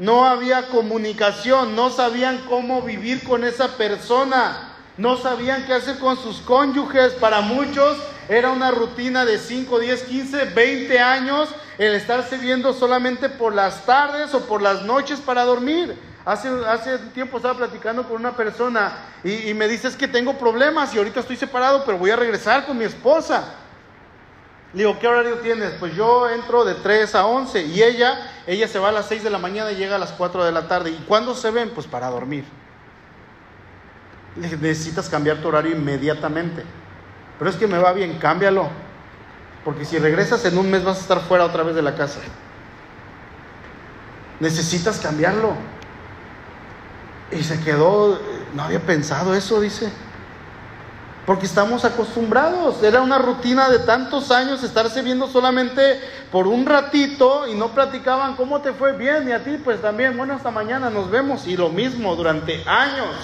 No 0.00 0.26
había 0.26 0.68
comunicación, 0.68 1.74
no 1.76 1.90
sabían 1.90 2.44
cómo 2.48 2.82
vivir 2.82 3.24
con 3.24 3.42
esa 3.42 3.76
persona, 3.76 4.74
no 4.96 5.16
sabían 5.16 5.66
qué 5.66 5.74
hacer 5.74 5.98
con 5.98 6.16
sus 6.16 6.38
cónyuges. 6.38 7.14
Para 7.14 7.40
muchos 7.40 7.98
era 8.28 8.50
una 8.50 8.70
rutina 8.70 9.24
de 9.24 9.38
5, 9.38 9.78
10, 9.78 10.02
15, 10.02 10.44
20 10.46 11.00
años 11.00 11.48
el 11.78 11.94
estarse 11.94 12.38
viendo 12.38 12.72
solamente 12.72 13.28
por 13.28 13.54
las 13.54 13.86
tardes 13.86 14.34
o 14.34 14.46
por 14.46 14.62
las 14.62 14.82
noches 14.82 15.20
para 15.20 15.44
dormir. 15.44 15.96
Hace, 16.24 16.48
hace 16.66 16.98
tiempo 17.14 17.38
estaba 17.38 17.54
platicando 17.54 18.02
con 18.02 18.16
una 18.16 18.32
persona 18.32 18.92
y, 19.24 19.54
me 19.54 19.66
dice 19.66 19.88
es 19.88 19.96
que 19.96 20.08
tengo 20.08 20.38
problemas 20.38 20.94
y 20.94 20.98
ahorita 20.98 21.20
estoy 21.20 21.36
separado, 21.36 21.84
pero 21.84 21.96
voy 21.96 22.10
a 22.10 22.16
regresar 22.16 22.66
con 22.66 22.76
mi 22.76 22.84
esposa. 22.84 23.54
Le 24.74 24.80
digo, 24.80 24.98
¿qué 24.98 25.08
horario 25.08 25.38
tienes? 25.38 25.72
Pues 25.80 25.94
yo 25.94 26.28
entro 26.28 26.64
de 26.64 26.74
3 26.74 27.14
a 27.14 27.24
11 27.24 27.62
y 27.62 27.82
ella, 27.82 28.30
ella 28.46 28.68
se 28.68 28.78
va 28.78 28.90
a 28.90 28.92
las 28.92 29.06
6 29.06 29.24
de 29.24 29.30
la 29.30 29.38
mañana 29.38 29.72
y 29.72 29.76
llega 29.76 29.96
a 29.96 29.98
las 29.98 30.12
4 30.12 30.44
de 30.44 30.52
la 30.52 30.68
tarde. 30.68 30.90
¿Y 30.90 31.04
cuándo 31.08 31.34
se 31.34 31.50
ven? 31.50 31.70
Pues 31.70 31.86
para 31.86 32.08
dormir. 32.08 32.44
Necesitas 34.36 35.08
cambiar 35.08 35.38
tu 35.38 35.48
horario 35.48 35.72
inmediatamente. 35.72 36.64
Pero 37.38 37.50
es 37.50 37.56
que 37.56 37.66
me 37.66 37.78
va 37.78 37.92
bien, 37.92 38.18
cámbialo. 38.18 38.68
Porque 39.64 39.84
si 39.84 39.98
regresas 39.98 40.44
en 40.44 40.58
un 40.58 40.70
mes 40.70 40.84
vas 40.84 40.98
a 40.98 41.00
estar 41.00 41.20
fuera 41.20 41.44
otra 41.44 41.62
vez 41.62 41.74
de 41.74 41.82
la 41.82 41.94
casa. 41.94 42.20
Necesitas 44.40 44.98
cambiarlo. 44.98 45.54
Y 47.30 47.42
se 47.42 47.60
quedó, 47.60 48.18
no 48.54 48.62
había 48.62 48.80
pensado 48.80 49.34
eso, 49.34 49.60
dice. 49.60 49.90
Porque 51.26 51.44
estamos 51.44 51.84
acostumbrados, 51.84 52.82
era 52.82 53.02
una 53.02 53.18
rutina 53.18 53.68
de 53.68 53.80
tantos 53.80 54.30
años 54.30 54.64
estarse 54.64 55.02
viendo 55.02 55.28
solamente 55.28 56.00
por 56.32 56.46
un 56.46 56.64
ratito 56.64 57.46
y 57.46 57.54
no 57.54 57.68
platicaban 57.74 58.34
cómo 58.34 58.62
te 58.62 58.72
fue 58.72 58.92
bien 58.96 59.28
y 59.28 59.32
a 59.32 59.44
ti 59.44 59.58
pues 59.62 59.82
también, 59.82 60.16
bueno, 60.16 60.32
hasta 60.32 60.50
mañana 60.50 60.88
nos 60.88 61.10
vemos 61.10 61.46
y 61.46 61.54
lo 61.54 61.68
mismo 61.68 62.16
durante 62.16 62.64
años. 62.66 63.14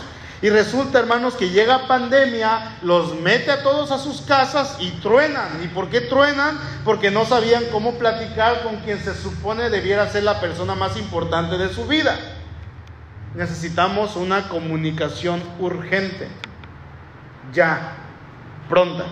Y 0.43 0.51
resulta, 0.51 0.99
hermanos, 0.99 1.33
que 1.33 1.49
llega 1.49 1.87
pandemia, 1.87 2.77
los 2.83 3.15
mete 3.15 3.51
a 3.51 3.63
todos 3.63 3.91
a 3.91 3.97
sus 3.97 4.21
casas 4.21 4.77
y 4.81 4.91
truenan. 5.01 5.65
¿Y 5.65 5.69
por 5.69 5.89
qué 5.89 6.03
truenan? 6.03 6.61
Porque 6.85 7.11
no 7.11 7.25
sabían 7.25 7.65
cómo 7.73 7.95
platicar 7.95 8.65
con 8.65 8.77
quien 8.81 9.03
se 9.03 9.15
supone 9.15 9.71
debiera 9.71 10.11
ser 10.11 10.25
la 10.25 10.41
persona 10.41 10.75
más 10.75 10.99
importante 10.99 11.57
de 11.57 11.73
su 11.73 11.87
vida 11.87 12.34
necesitamos 13.35 14.17
una 14.17 14.49
comunicación 14.49 15.43
urgente, 15.59 16.29
ya, 17.53 17.97
pronta. 18.69 19.05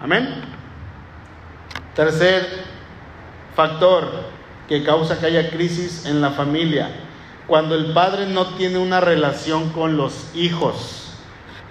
Amén. 0.00 0.42
Tercer 1.94 2.46
factor 3.54 4.26
que 4.68 4.84
causa 4.84 5.18
que 5.18 5.26
haya 5.26 5.50
crisis 5.50 6.04
en 6.06 6.20
la 6.20 6.30
familia, 6.30 6.90
cuando 7.46 7.74
el 7.74 7.92
padre 7.92 8.26
no 8.26 8.54
tiene 8.56 8.78
una 8.78 9.00
relación 9.00 9.70
con 9.70 9.96
los 9.96 10.30
hijos. 10.34 11.14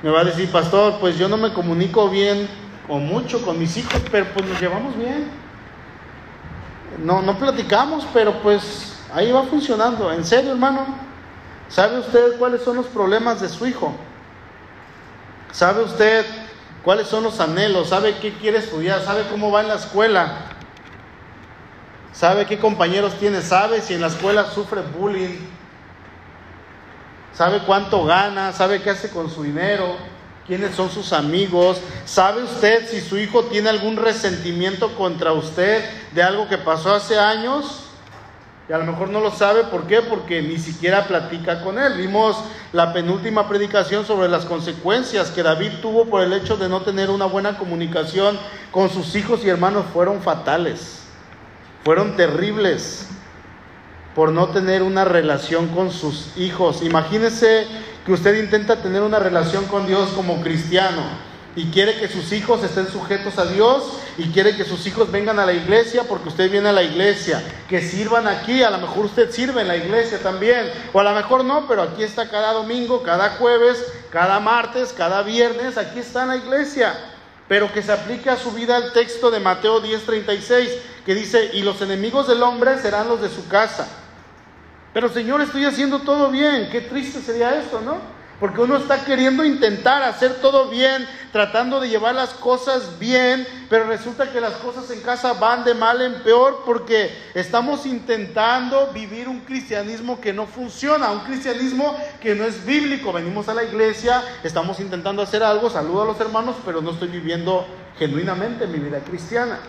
Me 0.02 0.10
va 0.10 0.22
a 0.22 0.24
decir, 0.24 0.50
pastor, 0.50 1.00
pues 1.00 1.18
yo 1.18 1.28
no 1.28 1.38
me 1.38 1.54
comunico 1.54 2.10
bien 2.10 2.48
o 2.88 2.98
mucho 2.98 3.44
con 3.44 3.60
mis 3.60 3.78
hijos, 3.78 4.02
pero 4.12 4.28
pues 4.34 4.48
nos 4.48 4.60
llevamos 4.60 4.98
bien. 4.98 5.28
No, 7.04 7.22
no 7.22 7.38
platicamos, 7.38 8.08
pero 8.14 8.42
pues 8.42 9.00
ahí 9.14 9.32
va 9.32 9.44
funcionando. 9.44 10.12
¿En 10.12 10.24
serio, 10.24 10.52
hermano? 10.52 10.86
¿Sabe 11.70 12.00
usted 12.00 12.38
cuáles 12.38 12.62
son 12.62 12.78
los 12.78 12.86
problemas 12.88 13.42
de 13.42 13.50
su 13.50 13.66
hijo? 13.66 13.94
¿Sabe 15.52 15.84
usted 15.84 16.26
cuáles 16.84 17.08
son 17.08 17.24
los 17.24 17.40
anhelos? 17.40 17.90
¿Sabe 17.90 18.18
qué 18.18 18.34
quiere 18.34 18.60
estudiar? 18.60 19.02
¿Sabe 19.04 19.24
cómo 19.30 19.52
va 19.52 19.62
en 19.62 19.70
la 19.70 19.76
escuela? 19.76 20.52
¿Sabe 22.14 22.46
qué 22.46 22.60
compañeros 22.60 23.16
tiene? 23.16 23.42
¿Sabe 23.42 23.82
si 23.82 23.94
en 23.94 24.02
la 24.02 24.08
escuela 24.08 24.46
sufre 24.52 24.82
bullying? 24.82 25.38
¿Sabe 27.34 27.60
cuánto 27.66 28.06
gana? 28.06 28.54
¿Sabe 28.54 28.82
qué 28.82 28.92
hace 28.92 29.10
con 29.10 29.30
su 29.30 29.44
dinero? 29.44 29.98
¿Quiénes 30.48 30.76
son 30.76 30.90
sus 30.92 31.12
amigos? 31.12 31.82
¿Sabe 32.06 32.44
usted 32.44 32.88
si 32.90 33.02
su 33.02 33.18
hijo 33.18 33.46
tiene 33.46 33.70
algún 33.70 33.98
resentimiento 33.98 34.96
contra 34.96 35.34
usted 35.34 35.84
de 36.14 36.24
algo 36.24 36.48
que 36.48 36.58
pasó 36.58 36.94
hace 36.94 37.18
años? 37.18 37.85
Y 38.68 38.74
a 38.74 38.80
lo 38.80 38.86
mejor 38.86 39.10
no 39.10 39.20
lo 39.20 39.30
sabe, 39.30 39.66
¿por 39.66 39.86
qué? 39.86 40.02
Porque 40.02 40.42
ni 40.42 40.58
siquiera 40.58 41.06
platica 41.06 41.62
con 41.62 41.78
él. 41.78 41.98
Vimos 41.98 42.44
la 42.74 42.94
penúltima 42.94 43.48
predicación 43.48 44.06
sobre 44.06 44.28
las 44.28 44.46
consecuencias 44.46 45.30
que 45.30 45.44
David 45.44 45.74
tuvo 45.82 46.06
por 46.06 46.24
el 46.24 46.34
hecho 46.34 46.58
de 46.58 46.68
no 46.68 46.82
tener 46.82 47.12
una 47.12 47.26
buena 47.26 47.60
comunicación 47.60 48.40
con 48.72 48.90
sus 48.90 49.16
hijos 49.16 49.46
y 49.46 49.50
hermanos. 49.50 49.86
Fueron 49.94 50.22
fatales, 50.22 51.04
fueron 51.84 52.16
terribles 52.16 53.08
por 54.16 54.32
no 54.32 54.48
tener 54.48 54.82
una 54.82 55.06
relación 55.06 55.68
con 55.68 55.92
sus 55.92 56.36
hijos. 56.36 56.82
Imagínense 56.82 57.68
que 58.04 58.14
usted 58.14 58.44
intenta 58.44 58.82
tener 58.82 59.04
una 59.04 59.20
relación 59.20 59.66
con 59.66 59.86
Dios 59.86 60.10
como 60.16 60.42
cristiano 60.42 61.04
y 61.56 61.66
quiere 61.68 61.96
que 61.96 62.10
sus 62.10 62.32
hijos 62.34 62.64
estén 62.64 62.88
sujetos 62.88 63.38
a 63.38 63.46
Dios 63.46 63.84
y 64.18 64.30
quiere 64.30 64.58
que 64.58 64.66
sus 64.66 64.86
hijos 64.88 65.10
vengan 65.10 65.40
a 65.40 65.46
la 65.46 65.54
iglesia 65.54 66.04
porque 66.04 66.28
usted 66.28 66.52
viene 66.52 66.70
a 66.70 66.74
la 66.74 66.84
iglesia, 66.84 67.42
que 67.70 67.82
sirvan 67.82 68.28
aquí, 68.28 68.62
a 68.62 68.70
lo 68.70 68.80
mejor 68.80 69.06
usted 69.06 69.32
sirve 69.32 69.62
en 69.62 69.70
la 69.70 69.78
iglesia 69.78 70.20
también, 70.20 70.70
o 70.92 71.00
a 71.00 71.04
lo 71.04 71.14
mejor 71.14 71.46
no, 71.46 71.68
pero 71.68 71.84
aquí 71.84 72.04
está 72.04 72.30
cada 72.30 72.52
domingo, 72.52 73.04
cada 73.04 73.32
jueves, 73.32 73.86
cada 74.12 74.40
martes, 74.40 74.94
cada 74.94 75.22
viernes, 75.24 75.78
aquí 75.78 76.00
está 76.00 76.24
en 76.24 76.30
la 76.30 76.38
iglesia, 76.38 76.94
pero 77.48 77.72
que 77.72 77.82
se 77.82 77.92
aplique 77.92 78.30
a 78.30 78.38
su 78.38 78.52
vida 78.52 78.78
el 78.78 78.92
texto 78.92 79.32
de 79.32 79.40
Mateo 79.40 79.82
10:36, 79.82 80.70
que 81.06 81.16
dice, 81.16 81.52
y 81.54 81.62
los 81.62 81.82
enemigos 81.82 82.28
del 82.28 82.44
hombre 82.44 82.78
serán 82.80 83.08
los 83.08 83.22
de 83.22 83.30
su 83.30 83.48
casa. 83.48 83.88
Pero 84.94 85.10
Señor, 85.10 85.42
estoy 85.42 85.66
haciendo 85.66 86.00
todo 86.00 86.32
bien, 86.32 86.70
qué 86.70 86.82
triste 86.82 87.22
sería 87.22 87.58
esto, 87.60 87.80
¿no? 87.82 88.15
Porque 88.40 88.60
uno 88.60 88.76
está 88.76 89.06
queriendo 89.06 89.46
intentar 89.46 90.04
hacer 90.04 90.42
todo 90.42 90.68
bien, 90.70 91.08
tratando 91.32 91.80
de 91.80 91.88
llevar 91.88 92.16
las 92.16 92.32
cosas 92.32 93.00
bien, 93.00 93.48
pero 93.70 93.88
resulta 93.88 94.30
que 94.30 94.42
las 94.42 94.54
cosas 94.56 94.92
en 94.92 95.00
casa 95.02 95.34
van 95.34 95.64
de 95.64 95.74
mal 95.74 96.02
en 96.02 96.16
peor 96.22 96.64
porque 96.66 97.18
estamos 97.34 97.86
intentando 97.86 98.88
vivir 98.94 99.30
un 99.30 99.40
cristianismo 99.42 100.20
que 100.20 100.34
no 100.34 100.48
funciona, 100.48 101.12
un 101.12 101.22
cristianismo 101.22 101.98
que 102.20 102.36
no 102.36 102.44
es 102.44 102.66
bíblico. 102.66 103.14
Venimos 103.14 103.48
a 103.48 103.54
la 103.54 103.64
iglesia, 103.64 104.22
estamos 104.44 104.82
intentando 104.82 105.22
hacer 105.22 105.42
algo, 105.42 105.70
saludo 105.70 106.04
a 106.04 106.06
los 106.06 106.20
hermanos, 106.20 106.58
pero 106.66 106.82
no 106.82 106.92
estoy 106.92 107.08
viviendo 107.08 107.66
genuinamente 107.98 108.68
mi 108.68 108.80
vida 108.80 109.00
cristiana. 109.00 109.60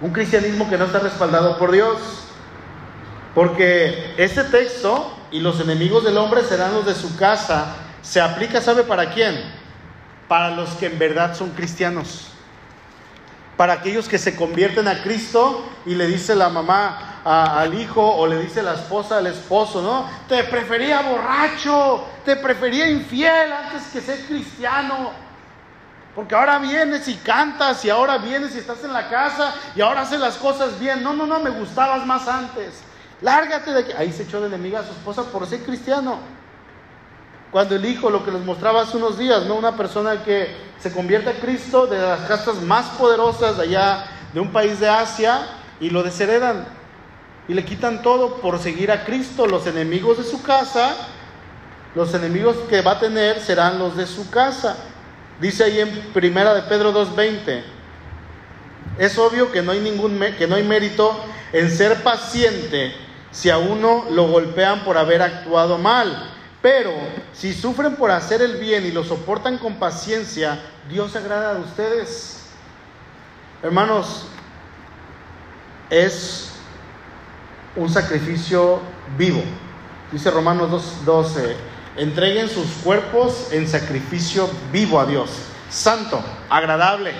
Un 0.00 0.10
cristianismo 0.10 0.68
que 0.68 0.78
no 0.78 0.86
está 0.86 0.98
respaldado 0.98 1.58
por 1.58 1.70
Dios. 1.70 1.98
Porque 3.34 4.14
este 4.16 4.42
texto 4.42 5.16
y 5.30 5.40
los 5.40 5.60
enemigos 5.60 6.04
del 6.04 6.18
hombre 6.18 6.42
serán 6.42 6.74
los 6.74 6.86
de 6.86 6.94
su 6.94 7.16
casa, 7.16 7.76
se 8.02 8.20
aplica, 8.20 8.60
¿sabe 8.60 8.82
para 8.82 9.10
quién? 9.10 9.40
Para 10.28 10.50
los 10.50 10.70
que 10.70 10.86
en 10.86 10.98
verdad 10.98 11.34
son 11.34 11.50
cristianos. 11.50 12.28
Para 13.56 13.74
aquellos 13.74 14.08
que 14.08 14.18
se 14.18 14.36
convierten 14.36 14.88
a 14.88 15.02
Cristo 15.02 15.68
y 15.84 15.94
le 15.94 16.06
dice 16.06 16.34
la 16.34 16.48
mamá 16.48 17.20
al 17.24 17.74
hijo 17.74 18.02
o 18.02 18.26
le 18.26 18.40
dice 18.40 18.62
la 18.62 18.74
esposa 18.74 19.18
al 19.18 19.26
esposo, 19.26 19.82
¿no? 19.82 20.08
Te 20.26 20.44
prefería 20.44 21.02
borracho, 21.02 22.04
te 22.24 22.36
prefería 22.36 22.88
infiel 22.88 23.52
antes 23.52 23.82
que 23.92 24.00
ser 24.00 24.24
cristiano. 24.26 25.10
Porque 26.14 26.34
ahora 26.34 26.58
vienes 26.58 27.06
y 27.08 27.16
cantas 27.16 27.84
y 27.84 27.90
ahora 27.90 28.18
vienes 28.18 28.54
y 28.54 28.58
estás 28.58 28.82
en 28.82 28.92
la 28.92 29.08
casa 29.08 29.54
y 29.76 29.80
ahora 29.80 30.02
haces 30.02 30.18
las 30.18 30.36
cosas 30.36 30.80
bien. 30.80 31.02
No, 31.02 31.12
no, 31.12 31.26
no, 31.26 31.38
me 31.38 31.50
gustabas 31.50 32.04
más 32.06 32.26
antes. 32.26 32.82
Lárgate 33.22 33.72
de 33.72 33.80
aquí. 33.80 33.92
Ahí 33.96 34.12
se 34.12 34.22
echó 34.22 34.40
de 34.40 34.46
enemiga 34.46 34.80
a 34.80 34.84
su 34.84 34.92
esposa 34.92 35.24
por 35.24 35.46
ser 35.46 35.60
cristiano. 35.60 36.18
Cuando 37.50 37.74
el 37.74 37.84
hijo, 37.84 38.10
lo 38.10 38.24
que 38.24 38.30
les 38.30 38.44
mostraba 38.44 38.82
hace 38.82 38.96
unos 38.96 39.18
días, 39.18 39.44
¿no? 39.46 39.56
Una 39.56 39.76
persona 39.76 40.22
que 40.22 40.54
se 40.78 40.92
convierte 40.92 41.30
a 41.30 41.40
Cristo 41.40 41.86
de 41.86 41.98
las 41.98 42.20
castas 42.20 42.62
más 42.62 42.86
poderosas 42.90 43.56
de 43.56 43.64
allá, 43.64 44.06
de 44.32 44.40
un 44.40 44.52
país 44.52 44.78
de 44.78 44.88
Asia, 44.88 45.46
y 45.80 45.90
lo 45.90 46.02
desheredan. 46.02 46.66
Y 47.48 47.54
le 47.54 47.64
quitan 47.64 48.02
todo 48.02 48.36
por 48.36 48.58
seguir 48.60 48.92
a 48.92 49.04
Cristo. 49.04 49.46
Los 49.46 49.66
enemigos 49.66 50.18
de 50.18 50.24
su 50.24 50.42
casa, 50.42 50.94
los 51.94 52.14
enemigos 52.14 52.56
que 52.68 52.82
va 52.82 52.92
a 52.92 53.00
tener 53.00 53.40
serán 53.40 53.78
los 53.78 53.96
de 53.96 54.06
su 54.06 54.30
casa. 54.30 54.76
Dice 55.40 55.64
ahí 55.64 55.80
en 55.80 56.12
Primera 56.12 56.54
de 56.54 56.62
Pedro 56.62 56.92
2.20. 56.92 57.62
Es 58.98 59.18
obvio 59.18 59.50
que 59.50 59.62
no 59.62 59.72
hay 59.72 59.80
ningún 59.80 60.20
que 60.38 60.46
no 60.46 60.54
hay 60.54 60.62
mérito 60.62 61.18
en 61.52 61.70
ser 61.70 62.02
paciente 62.02 62.94
si 63.30 63.50
a 63.50 63.58
uno 63.58 64.06
lo 64.10 64.28
golpean 64.28 64.84
por 64.84 64.98
haber 64.98 65.22
actuado 65.22 65.78
mal. 65.78 66.30
Pero 66.62 66.92
si 67.32 67.54
sufren 67.54 67.96
por 67.96 68.10
hacer 68.10 68.42
el 68.42 68.56
bien 68.56 68.84
y 68.84 68.92
lo 68.92 69.04
soportan 69.04 69.58
con 69.58 69.76
paciencia, 69.76 70.60
Dios 70.88 71.12
se 71.12 71.18
agrada 71.18 71.54
de 71.54 71.60
ustedes. 71.60 72.42
Hermanos, 73.62 74.26
es 75.88 76.52
un 77.76 77.88
sacrificio 77.88 78.80
vivo. 79.16 79.42
Dice 80.12 80.30
Romanos 80.30 80.70
2.12, 81.04 81.54
entreguen 81.96 82.48
sus 82.48 82.66
cuerpos 82.84 83.48
en 83.52 83.68
sacrificio 83.68 84.50
vivo 84.72 85.00
a 85.00 85.06
Dios, 85.06 85.30
santo, 85.70 86.22
agradable 86.48 87.14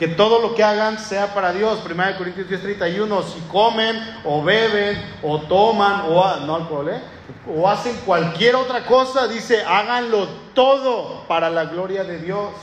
que 0.00 0.08
todo 0.08 0.40
lo 0.40 0.54
que 0.54 0.64
hagan 0.64 0.98
sea 0.98 1.34
para 1.34 1.52
Dios. 1.52 1.80
1 1.84 2.16
Corintios 2.16 2.48
10:31, 2.48 3.22
si 3.22 3.38
comen 3.52 4.00
o 4.24 4.42
beben 4.42 4.98
o 5.22 5.42
toman 5.42 6.06
o 6.08 6.36
no 6.46 6.56
alcohol, 6.56 6.88
¿eh? 6.88 7.02
o 7.46 7.68
hacen 7.68 7.94
cualquier 8.06 8.56
otra 8.56 8.86
cosa, 8.86 9.28
dice, 9.28 9.62
háganlo 9.62 10.26
todo 10.54 11.26
para 11.28 11.50
la 11.50 11.66
gloria 11.66 12.02
de 12.02 12.16
Dios. 12.16 12.54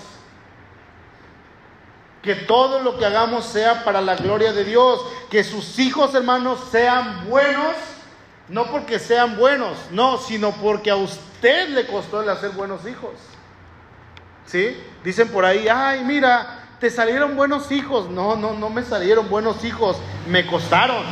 Que 2.23 2.33
todo 2.33 2.79
lo 2.79 2.97
que 2.97 3.05
hagamos 3.05 3.45
sea 3.45 3.83
para 3.83 4.01
la 4.01 4.15
gloria 4.15 4.51
de 4.51 4.63
Dios. 4.63 4.99
Que 5.29 5.43
sus 5.43 5.77
hijos, 5.77 6.15
hermanos, 6.15 6.59
sean 6.71 7.29
buenos. 7.29 7.75
No 8.49 8.65
porque 8.71 8.97
sean 8.97 9.37
buenos, 9.37 9.77
no, 9.91 10.17
sino 10.17 10.53
porque 10.53 10.89
a 10.89 10.95
usted 10.95 11.69
le 11.69 11.85
costó 11.85 12.23
el 12.23 12.29
hacer 12.29 12.49
buenos 12.49 12.87
hijos. 12.87 13.11
¿Sí? 14.47 14.75
Dicen 15.03 15.27
por 15.27 15.45
ahí, 15.45 15.67
ay, 15.67 16.03
mira, 16.03 16.66
te 16.79 16.89
salieron 16.89 17.35
buenos 17.35 17.71
hijos. 17.71 18.09
No, 18.09 18.35
no, 18.35 18.53
no 18.53 18.69
me 18.69 18.83
salieron 18.83 19.29
buenos 19.29 19.63
hijos, 19.63 19.97
me 20.27 20.45
costaron. 20.45 21.03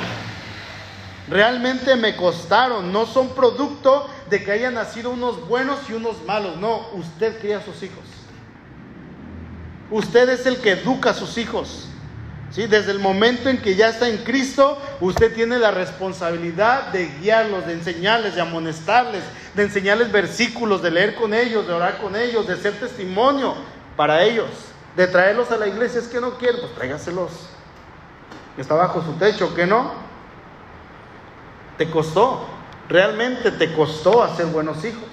Realmente 1.28 1.96
me 1.96 2.16
costaron. 2.16 2.92
No 2.92 3.06
son 3.06 3.30
producto 3.30 4.08
de 4.30 4.44
que 4.44 4.52
hayan 4.52 4.76
nacido 4.76 5.12
unos 5.12 5.48
buenos 5.48 5.80
y 5.90 5.94
unos 5.94 6.24
malos. 6.26 6.58
No, 6.58 6.88
usted 6.94 7.40
cría 7.40 7.58
a 7.58 7.62
sus 7.62 7.82
hijos. 7.82 8.04
Usted 9.90 10.30
es 10.30 10.46
el 10.46 10.58
que 10.58 10.72
educa 10.72 11.12
a 11.12 11.14
sus 11.14 11.38
hijos. 11.38 11.90
¿Sí? 12.52 12.68
Desde 12.68 12.92
el 12.92 13.00
momento 13.00 13.50
en 13.50 13.58
que 13.58 13.76
ya 13.76 13.90
está 13.90 14.08
en 14.08 14.18
Cristo, 14.18 14.80
usted 15.02 15.34
tiene 15.34 15.58
la 15.58 15.72
responsabilidad 15.72 16.88
de 16.88 17.08
guiarlos, 17.20 17.66
de 17.66 17.74
enseñarles, 17.74 18.36
de 18.36 18.42
amonestarles, 18.42 19.24
de 19.56 19.64
enseñarles 19.64 20.12
versículos, 20.12 20.82
de 20.82 20.92
leer 20.92 21.16
con 21.16 21.34
ellos, 21.34 21.68
de 21.68 21.74
orar 21.74 21.98
con 21.98 22.16
ellos, 22.16 22.48
de 22.48 22.56
ser 22.56 22.80
testimonio 22.80 23.56
para 23.98 24.24
ellos 24.24 24.48
de 24.96 25.08
traerlos 25.08 25.52
a 25.52 25.58
la 25.58 25.68
iglesia, 25.68 26.00
es 26.00 26.08
que 26.08 26.22
no 26.22 26.38
quieren, 26.38 26.62
pues 26.62 26.74
tráigaselos. 26.76 27.32
Está 28.58 28.76
bajo 28.76 29.02
su 29.04 29.14
techo, 29.14 29.54
¿qué 29.54 29.66
no? 29.66 29.92
Te 31.78 31.90
costó, 31.90 32.46
realmente 32.88 33.52
te 33.52 33.74
costó 33.74 34.24
hacer 34.24 34.46
buenos 34.48 34.84
hijos. 34.86 35.04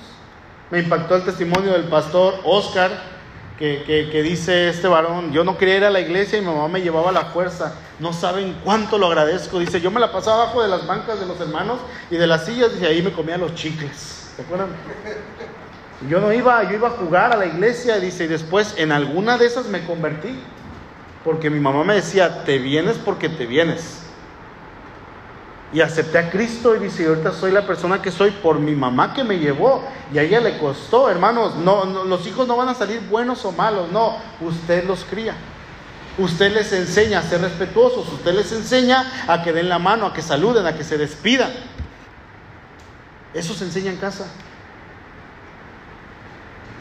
Me 0.71 0.79
impactó 0.79 1.17
el 1.17 1.25
testimonio 1.25 1.73
del 1.73 1.85
pastor 1.85 2.35
Oscar, 2.45 2.91
que, 3.59 4.09
que, 4.11 4.23
dice 4.23 4.71
este 4.71 4.89
varón, 4.89 5.31
yo 5.33 5.45
no 5.45 5.57
quería 5.57 5.77
ir 5.77 5.85
a 5.85 5.91
la 5.91 6.01
iglesia 6.01 6.39
y 6.39 6.41
mi 6.41 6.49
mamá 6.49 6.67
me 6.67 6.81
llevaba 6.81 7.11
a 7.11 7.13
la 7.13 7.27
fuerza. 7.27 7.75
No 8.01 8.13
saben 8.13 8.59
cuánto 8.65 8.99
lo 8.99 9.07
agradezco. 9.07 9.61
Dice, 9.61 9.81
yo 9.81 9.91
me 9.93 10.01
la 10.01 10.11
pasaba 10.11 10.43
abajo 10.43 10.63
de 10.63 10.69
las 10.69 10.85
bancas 10.85 11.21
de 11.21 11.27
los 11.27 11.39
hermanos 11.41 11.79
y 12.11 12.17
de 12.17 12.27
las 12.27 12.45
sillas, 12.45 12.73
y 12.81 12.87
ahí 12.87 13.03
me 13.03 13.13
comía 13.13 13.39
los 13.39 13.55
chicles. 13.55 14.33
¿Se 14.35 14.43
acuerdan? 14.43 14.71
Yo 16.09 16.21
no 16.21 16.33
iba, 16.33 16.63
yo 16.65 16.77
iba 16.77 16.89
a 16.89 16.93
jugar 16.93 17.33
a 17.33 17.37
la 17.37 17.47
iglesia, 17.47 17.99
dice, 17.99 18.25
y 18.25 18.29
después 18.29 18.75
en 18.77 18.93
alguna 18.93 19.39
de 19.39 19.47
esas 19.47 19.67
me 19.67 19.85
convertí. 19.85 20.37
Porque 21.25 21.51
mi 21.51 21.61
mamá 21.61 21.85
me 21.85 21.95
decía, 21.95 22.45
te 22.45 22.59
vienes 22.59 22.97
porque 22.99 23.29
te 23.29 23.47
vienes. 23.47 24.01
Y 25.73 25.81
acepté 25.81 26.19
a 26.19 26.31
Cristo 26.31 26.75
y 26.75 26.81
dice, 26.81 27.07
ahorita 27.07 27.33
soy 27.33 27.53
la 27.53 27.67
persona 27.67 28.03
que 28.03 28.11
soy 28.11 28.31
por 28.31 28.59
mi 28.59 28.75
mamá 28.75 29.15
que 29.15 29.23
me 29.23 29.39
llevó. 29.39 29.85
Y 30.13 30.19
a 30.19 30.23
ella 30.23 30.41
le 30.41 30.59
costó, 30.59 31.09
hermanos, 31.09 31.55
no, 31.57 31.85
los 32.05 32.27
hijos 32.27 32.49
no 32.49 32.57
van 32.57 32.69
a 32.69 32.75
salir 32.75 33.01
buenos 33.09 33.45
o 33.45 33.53
malos, 33.53 33.91
no, 33.93 34.17
usted 34.41 34.85
los 34.85 35.05
cría. 35.05 35.35
Usted 36.19 36.53
les 36.53 36.73
enseña 36.73 37.21
a 37.21 37.23
ser 37.23 37.41
respetuosos, 37.41 38.13
usted 38.13 38.35
les 38.35 38.53
enseña 38.53 39.25
a 39.29 39.43
que 39.43 39.53
den 39.53 39.69
la 39.69 39.79
mano, 39.79 40.07
a 40.07 40.13
que 40.13 40.21
saluden, 40.21 40.67
a 40.67 40.77
que 40.77 40.85
se 40.85 40.99
despidan. 40.99 41.53
Eso 43.33 43.55
se 43.55 43.65
enseña 43.65 43.93
en 43.93 43.97
casa 43.97 44.27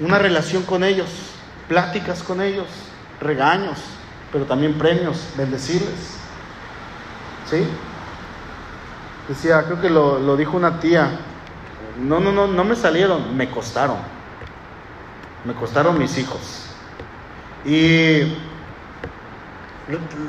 una 0.02 0.18
relación 0.18 0.64
con 0.64 0.84
ellos, 0.84 1.10
pláticas 1.70 2.24
con 2.24 2.42
ellos, 2.42 2.68
regaños, 3.22 3.78
pero 4.32 4.46
también 4.46 4.78
premios, 4.78 5.28
bendecirles. 5.38 6.18
¿Sí? 7.50 7.64
Decía, 9.30 9.64
creo 9.64 9.80
que 9.80 9.90
lo, 9.90 10.20
lo 10.20 10.36
dijo 10.36 10.58
una 10.58 10.80
tía, 10.80 11.12
no, 12.00 12.20
no, 12.20 12.32
no, 12.32 12.48
no 12.48 12.64
me 12.64 12.76
salieron, 12.76 13.38
me 13.38 13.50
costaron. 13.50 13.98
Me 15.46 15.54
costaron 15.54 15.98
mis 15.98 16.18
hijos. 16.18 16.68
Y 17.66 18.34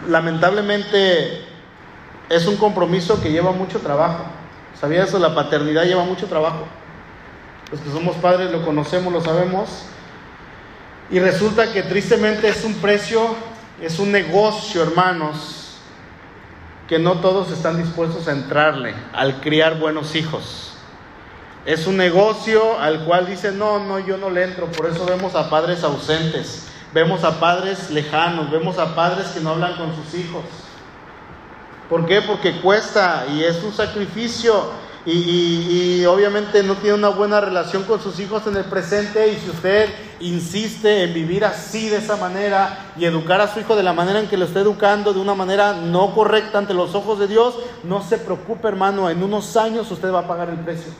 lamentablemente 0.08 1.44
es 2.28 2.46
un 2.46 2.56
compromiso 2.56 3.20
que 3.22 3.30
lleva 3.30 3.52
mucho 3.52 3.80
trabajo. 3.80 4.24
¿Sabía 4.78 5.04
eso? 5.04 5.18
La 5.18 5.34
paternidad 5.34 5.84
lleva 5.84 6.04
mucho 6.04 6.26
trabajo. 6.26 6.66
Los 7.72 7.80
que 7.80 7.90
somos 7.90 8.16
padres 8.16 8.50
lo 8.52 8.62
conocemos, 8.66 9.10
lo 9.10 9.22
sabemos. 9.22 9.86
Y 11.10 11.18
resulta 11.18 11.72
que 11.72 11.82
tristemente 11.82 12.48
es 12.48 12.64
un 12.64 12.74
precio, 12.74 13.34
es 13.80 13.98
un 13.98 14.12
negocio, 14.12 14.82
hermanos, 14.82 15.78
que 16.86 16.98
no 16.98 17.20
todos 17.20 17.50
están 17.50 17.82
dispuestos 17.82 18.28
a 18.28 18.32
entrarle 18.32 18.94
al 19.14 19.40
criar 19.40 19.78
buenos 19.78 20.14
hijos. 20.14 20.74
Es 21.64 21.86
un 21.86 21.96
negocio 21.96 22.78
al 22.78 23.06
cual 23.06 23.24
dice, 23.26 23.52
no, 23.52 23.78
no, 23.78 23.98
yo 23.98 24.18
no 24.18 24.28
le 24.28 24.44
entro. 24.44 24.66
Por 24.66 24.90
eso 24.90 25.06
vemos 25.06 25.34
a 25.34 25.48
padres 25.48 25.82
ausentes, 25.82 26.66
vemos 26.92 27.24
a 27.24 27.40
padres 27.40 27.88
lejanos, 27.90 28.50
vemos 28.50 28.78
a 28.78 28.94
padres 28.94 29.28
que 29.28 29.40
no 29.40 29.50
hablan 29.50 29.76
con 29.76 29.94
sus 29.96 30.12
hijos. 30.20 30.44
¿Por 31.88 32.04
qué? 32.04 32.20
Porque 32.20 32.60
cuesta 32.60 33.24
y 33.32 33.44
es 33.44 33.62
un 33.62 33.72
sacrificio 33.72 34.72
y, 35.04 36.04
obviamente 36.06 36.62
no 36.62 36.76
tiene 36.76 36.94
una 36.94 37.08
buena 37.08 37.40
relación 37.40 37.82
con 37.84 38.00
sus 38.00 38.20
hijos 38.20 38.46
en 38.46 38.56
el 38.56 38.64
presente 38.64 39.32
y 39.32 39.36
si 39.36 39.50
usted 39.50 39.88
insiste 40.20 41.02
en 41.02 41.14
vivir 41.14 41.44
así 41.44 41.88
de 41.88 41.96
esa 41.96 42.16
manera 42.16 42.92
y 42.96 43.04
educar 43.04 43.40
a 43.40 43.52
su 43.52 43.58
hijo 43.58 43.74
de 43.74 43.82
la 43.82 43.92
manera 43.92 44.20
en 44.20 44.28
que 44.28 44.36
lo 44.36 44.44
está 44.44 44.60
educando 44.60 45.12
de 45.12 45.20
una 45.20 45.34
manera 45.34 45.72
no 45.72 46.14
correcta 46.14 46.58
ante 46.58 46.74
los 46.74 46.94
ojos 46.94 47.18
de 47.18 47.26
Dios, 47.26 47.58
no 47.82 48.02
se 48.02 48.18
preocupe 48.18 48.68
hermano, 48.68 49.10
en 49.10 49.22
unos 49.22 49.56
años 49.56 49.90
usted 49.90 50.12
va 50.12 50.20
a 50.20 50.28
pagar 50.28 50.50
el 50.50 50.58
precio. 50.58 50.92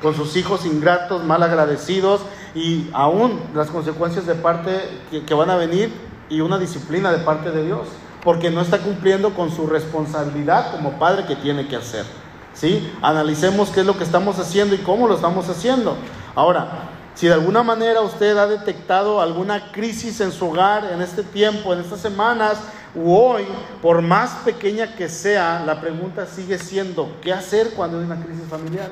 Con 0.00 0.14
sus 0.14 0.36
hijos 0.36 0.64
ingratos, 0.64 1.22
mal 1.22 1.42
agradecidos 1.42 2.22
y 2.54 2.88
aún 2.92 3.40
las 3.54 3.68
consecuencias 3.68 4.26
de 4.26 4.34
parte 4.34 4.80
que, 5.10 5.24
que 5.24 5.34
van 5.34 5.50
a 5.50 5.56
venir 5.56 5.92
y 6.30 6.40
una 6.40 6.58
disciplina 6.58 7.12
de 7.12 7.18
parte 7.18 7.50
de 7.50 7.64
Dios, 7.64 7.88
porque 8.22 8.50
no 8.50 8.62
está 8.62 8.78
cumpliendo 8.78 9.34
con 9.34 9.50
su 9.50 9.66
responsabilidad 9.66 10.72
como 10.72 10.98
padre 10.98 11.26
que 11.26 11.36
tiene 11.36 11.68
que 11.68 11.76
hacer. 11.76 12.23
¿Sí? 12.54 12.92
Analicemos 13.02 13.70
qué 13.70 13.80
es 13.80 13.86
lo 13.86 13.96
que 13.98 14.04
estamos 14.04 14.38
haciendo 14.38 14.74
y 14.74 14.78
cómo 14.78 15.06
lo 15.06 15.14
estamos 15.14 15.48
haciendo. 15.48 15.96
Ahora, 16.34 16.90
si 17.14 17.28
de 17.28 17.34
alguna 17.34 17.62
manera 17.62 18.00
usted 18.00 18.36
ha 18.36 18.46
detectado 18.46 19.20
alguna 19.20 19.70
crisis 19.70 20.20
en 20.20 20.32
su 20.32 20.50
hogar 20.50 20.84
en 20.92 21.00
este 21.00 21.22
tiempo, 21.22 21.72
en 21.72 21.80
estas 21.80 22.00
semanas 22.00 22.58
u 22.94 23.14
hoy, 23.14 23.44
por 23.82 24.02
más 24.02 24.30
pequeña 24.44 24.94
que 24.96 25.08
sea, 25.08 25.62
la 25.64 25.80
pregunta 25.80 26.26
sigue 26.26 26.58
siendo, 26.58 27.16
¿qué 27.22 27.32
hacer 27.32 27.70
cuando 27.70 27.98
hay 27.98 28.04
una 28.04 28.20
crisis 28.20 28.44
familiar? 28.48 28.90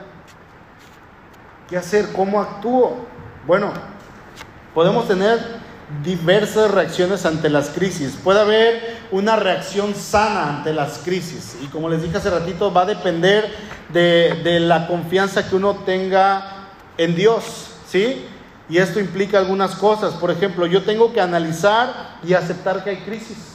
¿Qué 1.68 1.76
hacer? 1.76 2.12
¿Cómo 2.12 2.40
actúo? 2.40 2.96
Bueno, 3.46 3.72
podemos 4.74 5.08
tener 5.08 5.38
diversas 6.04 6.70
reacciones 6.70 7.26
ante 7.26 7.50
las 7.50 7.70
crisis. 7.70 8.16
Puede 8.22 8.40
haber 8.40 9.01
una 9.12 9.36
reacción 9.36 9.94
sana 9.94 10.56
ante 10.56 10.72
las 10.72 10.98
crisis. 10.98 11.56
Y 11.62 11.66
como 11.66 11.88
les 11.88 12.02
dije 12.02 12.16
hace 12.16 12.30
ratito, 12.30 12.72
va 12.72 12.82
a 12.82 12.86
depender 12.86 13.48
de, 13.92 14.58
la 14.60 14.88
confianza 14.88 15.48
que 15.48 15.54
uno 15.54 15.76
tenga 15.86 16.70
en 16.98 17.14
Dios. 17.14 17.68
¿Sí? 17.86 18.24
Y 18.68 18.78
esto 18.78 18.98
implica 18.98 19.38
algunas 19.38 19.74
cosas. 19.74 20.14
Por 20.14 20.30
ejemplo, 20.30 20.66
yo 20.66 20.82
tengo 20.82 21.12
que 21.12 21.20
analizar 21.20 22.18
y 22.26 22.32
aceptar 22.32 22.82
que 22.82 22.90
hay 22.90 22.96
crisis. 22.98 23.51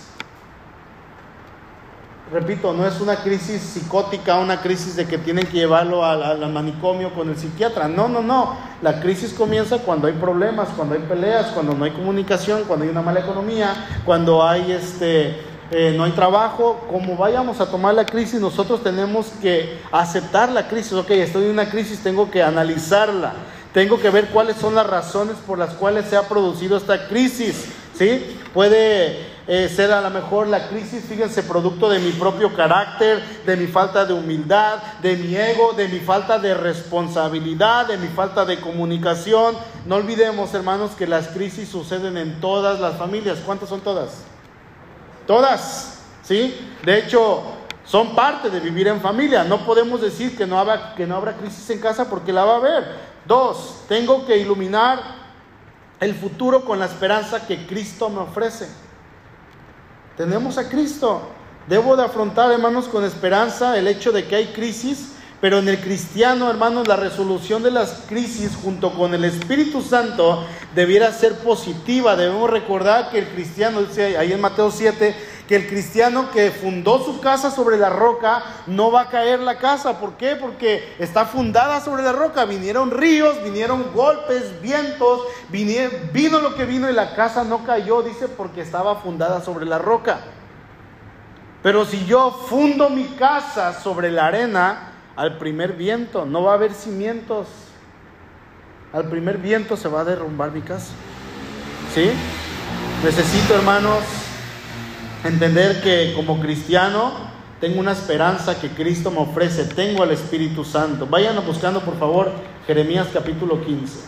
Repito, 2.31 2.73
no 2.73 2.85
es 2.85 2.99
una 2.99 3.15
crisis 3.15 3.61
psicótica, 3.61 4.35
una 4.35 4.59
crisis 4.61 4.97
de 4.97 5.07
que 5.07 5.17
tienen 5.17 5.45
que 5.45 5.59
llevarlo 5.59 6.03
al, 6.03 6.51
manicomio 6.51 7.13
con 7.13 7.29
el 7.29 7.37
psiquiatra. 7.37 7.87
No, 7.87 8.09
no, 8.09 8.21
no. 8.21 8.57
La 8.81 8.99
crisis 8.99 9.31
comienza 9.33 9.77
cuando 9.77 10.07
hay 10.07 10.13
problemas, 10.13 10.67
cuando 10.75 10.95
hay 10.95 11.01
peleas, 11.01 11.47
cuando 11.47 11.73
no 11.73 11.85
hay 11.85 11.91
comunicación, 11.91 12.63
cuando 12.67 12.83
hay 12.83 12.91
una 12.91 13.01
mala 13.01 13.21
economía, 13.21 14.01
cuando 14.03 14.45
hay 14.45 14.73
este, 14.73 15.39
eh, 15.71 15.93
no 15.95 16.03
hay 16.03 16.11
trabajo. 16.11 16.85
Como 16.91 17.15
vayamos 17.15 17.61
a 17.61 17.71
tomar 17.71 17.95
la 17.95 18.05
crisis, 18.05 18.41
nosotros 18.41 18.83
tenemos 18.83 19.27
que 19.41 19.79
aceptar 19.93 20.49
la 20.49 20.67
crisis. 20.67 20.91
Ok, 20.93 21.11
estoy 21.11 21.45
en 21.45 21.51
una 21.51 21.69
crisis, 21.69 22.03
tengo 22.03 22.29
que 22.29 22.43
analizarla. 22.43 23.35
Tengo 23.73 24.01
que 24.01 24.09
ver 24.09 24.27
cuáles 24.29 24.57
son 24.57 24.75
las 24.75 24.87
razones 24.87 25.37
por 25.47 25.57
las 25.57 25.75
cuales 25.75 26.07
se 26.09 26.17
ha 26.17 26.23
producido 26.23 26.75
esta 26.75 27.07
crisis. 27.07 27.67
¿Sí? 27.97 28.37
Puede 28.53 29.26
eh, 29.47 29.69
ser 29.69 29.93
a 29.93 30.01
lo 30.01 30.09
mejor 30.09 30.47
la 30.47 30.67
crisis, 30.67 31.05
fíjense, 31.05 31.41
producto 31.41 31.89
de 31.89 31.99
mi 31.99 32.11
propio 32.11 32.53
carácter, 32.53 33.23
de 33.45 33.55
mi 33.55 33.67
falta 33.67 34.03
de 34.05 34.13
humildad, 34.13 34.79
de 35.01 35.15
mi 35.15 35.35
ego, 35.37 35.71
de 35.71 35.87
mi 35.87 35.99
falta 35.99 36.37
de 36.37 36.53
responsabilidad, 36.53 37.87
de 37.87 37.97
mi 37.97 38.09
falta 38.09 38.43
de 38.43 38.59
comunicación. 38.59 39.55
No 39.85 39.95
olvidemos, 39.95 40.53
hermanos, 40.53 40.91
que 40.91 41.07
las 41.07 41.29
crisis 41.29 41.69
suceden 41.69 42.17
en 42.17 42.41
todas 42.41 42.81
las 42.81 42.97
familias. 42.97 43.39
¿Cuántas 43.45 43.69
son 43.69 43.79
todas? 43.79 44.23
Todas, 45.25 45.99
¿sí? 46.23 46.53
De 46.83 46.99
hecho, 46.99 47.41
son 47.85 48.15
parte 48.15 48.49
de 48.49 48.59
vivir 48.59 48.89
en 48.89 48.99
familia. 48.99 49.45
No 49.45 49.65
podemos 49.65 50.01
decir 50.01 50.37
que 50.37 50.45
no 50.45 50.59
habrá, 50.59 50.93
que 50.93 51.07
no 51.07 51.15
habrá 51.15 51.37
crisis 51.37 51.69
en 51.69 51.79
casa 51.79 52.09
porque 52.09 52.33
la 52.33 52.43
va 52.43 52.55
a 52.55 52.57
haber. 52.57 52.83
Dos, 53.25 53.83
tengo 53.87 54.25
que 54.25 54.37
iluminar 54.37 54.99
el 56.01 56.13
futuro 56.13 56.65
con 56.65 56.79
la 56.79 56.85
esperanza 56.85 57.47
que 57.47 57.65
Cristo 57.65 58.09
me 58.09 58.19
ofrece. 58.19 58.86
Tenemos 60.17 60.57
a 60.57 60.67
Cristo. 60.67 61.29
Debo 61.67 61.95
de 61.95 62.03
afrontar, 62.03 62.51
hermanos, 62.51 62.87
con 62.87 63.03
esperanza 63.03 63.77
el 63.77 63.87
hecho 63.87 64.11
de 64.11 64.25
que 64.25 64.35
hay 64.35 64.47
crisis, 64.47 65.09
pero 65.39 65.59
en 65.59 65.69
el 65.69 65.79
cristiano, 65.79 66.49
hermanos, 66.49 66.87
la 66.87 66.95
resolución 66.95 67.61
de 67.61 67.69
las 67.69 68.03
crisis 68.07 68.57
junto 68.61 68.93
con 68.93 69.13
el 69.13 69.23
Espíritu 69.25 69.81
Santo 69.83 70.43
debiera 70.77 71.11
ser 71.11 71.39
positiva. 71.39 72.15
Debemos 72.15 72.51
recordar 72.51 73.09
que 73.09 73.17
el 73.17 73.27
cristiano, 73.29 73.81
dice 73.81 74.15
ahí 74.15 74.31
en 74.31 74.39
Mateo 74.39 74.69
7, 74.69 75.15
que 75.47 75.55
el 75.55 75.67
cristiano 75.67 76.29
que 76.29 76.51
fundó 76.51 77.03
su 77.03 77.19
casa 77.19 77.49
sobre 77.49 77.79
la 77.79 77.89
roca 77.89 78.43
no 78.67 78.91
va 78.91 79.01
a 79.01 79.09
caer 79.09 79.39
la 79.39 79.57
casa. 79.57 79.99
¿Por 79.99 80.17
qué? 80.17 80.35
Porque 80.35 80.93
está 80.99 81.25
fundada 81.25 81.81
sobre 81.81 82.03
la 82.03 82.11
roca. 82.11 82.45
Vinieron 82.45 82.91
ríos, 82.91 83.43
vinieron 83.43 83.91
golpes, 83.91 84.61
vientos, 84.61 85.21
vino 85.49 86.41
lo 86.41 86.53
que 86.53 86.65
vino 86.65 86.87
y 86.87 86.93
la 86.93 87.15
casa 87.15 87.43
no 87.43 87.65
cayó, 87.65 88.03
dice, 88.03 88.27
porque 88.27 88.61
estaba 88.61 88.97
fundada 88.97 89.41
sobre 89.41 89.65
la 89.65 89.79
roca. 89.79 90.19
Pero 91.63 91.85
si 91.85 92.05
yo 92.05 92.29
fundo 92.47 92.91
mi 92.91 93.05
casa 93.17 93.81
sobre 93.81 94.11
la 94.11 94.27
arena, 94.27 94.91
al 95.15 95.39
primer 95.39 95.73
viento, 95.73 96.23
no 96.23 96.43
va 96.43 96.51
a 96.51 96.55
haber 96.55 96.75
cimientos. 96.75 97.47
Al 98.93 99.09
primer 99.09 99.37
viento 99.37 99.75
se 99.75 99.89
va 99.89 100.01
a 100.01 100.05
derrumbar 100.05 100.51
mi 100.51 100.61
casa. 100.61 100.91
¿Sí? 101.93 102.09
Necesito, 103.03 103.55
hermanos, 103.55 104.03
entender 105.23 105.81
que 105.81 106.13
como 106.15 106.39
cristiano 106.39 107.11
tengo 107.59 107.79
una 107.79 107.91
esperanza 107.91 108.59
que 108.59 108.69
Cristo 108.69 109.11
me 109.11 109.19
ofrece, 109.19 109.65
tengo 109.65 110.03
al 110.03 110.11
Espíritu 110.11 110.63
Santo. 110.63 111.05
Vayan 111.07 111.43
buscando 111.45 111.81
por 111.81 111.97
favor 111.99 112.31
Jeremías 112.65 113.07
capítulo 113.11 113.63
15. 113.63 113.99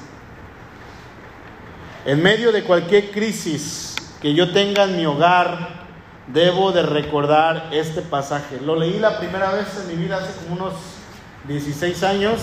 En 2.06 2.24
medio 2.24 2.52
de 2.52 2.64
cualquier 2.64 3.12
crisis 3.12 3.96
que 4.22 4.34
yo 4.34 4.52
tenga 4.54 4.86
en 4.86 4.98
mi 4.98 5.06
hogar, 5.06 5.80
debo 6.28 6.72
de 6.72 6.84
recordar 6.84 7.70
este 7.72 8.02
pasaje. 8.02 8.60
Lo 8.62 8.76
leí 8.76 9.00
la 9.00 9.20
primera 9.20 9.52
vez 9.52 9.68
en 9.82 9.88
mi 9.88 10.04
vida 10.04 10.18
hace 10.18 10.34
como 10.44 10.56
unos 10.56 10.74
16 11.48 12.04
años 12.04 12.40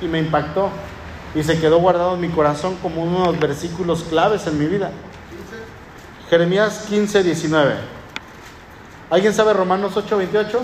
y 0.00 0.06
me 0.06 0.18
impactó 0.18 0.70
y 1.34 1.42
se 1.42 1.58
quedó 1.58 1.78
guardado 1.78 2.14
en 2.14 2.20
mi 2.20 2.28
corazón 2.28 2.76
como 2.82 3.02
unos 3.02 3.38
versículos 3.38 4.02
claves 4.04 4.46
en 4.46 4.58
mi 4.58 4.66
vida. 4.66 4.90
Jeremías 6.28 6.86
15, 6.88 7.22
19. 7.22 7.74
¿Alguien 9.10 9.34
sabe 9.34 9.52
Romanos 9.52 9.96
8:28? 9.96 10.60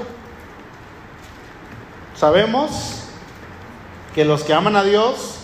Sabemos 2.14 3.02
que 4.14 4.24
los 4.24 4.42
que 4.42 4.54
aman 4.54 4.76
a 4.76 4.82
Dios, 4.82 5.36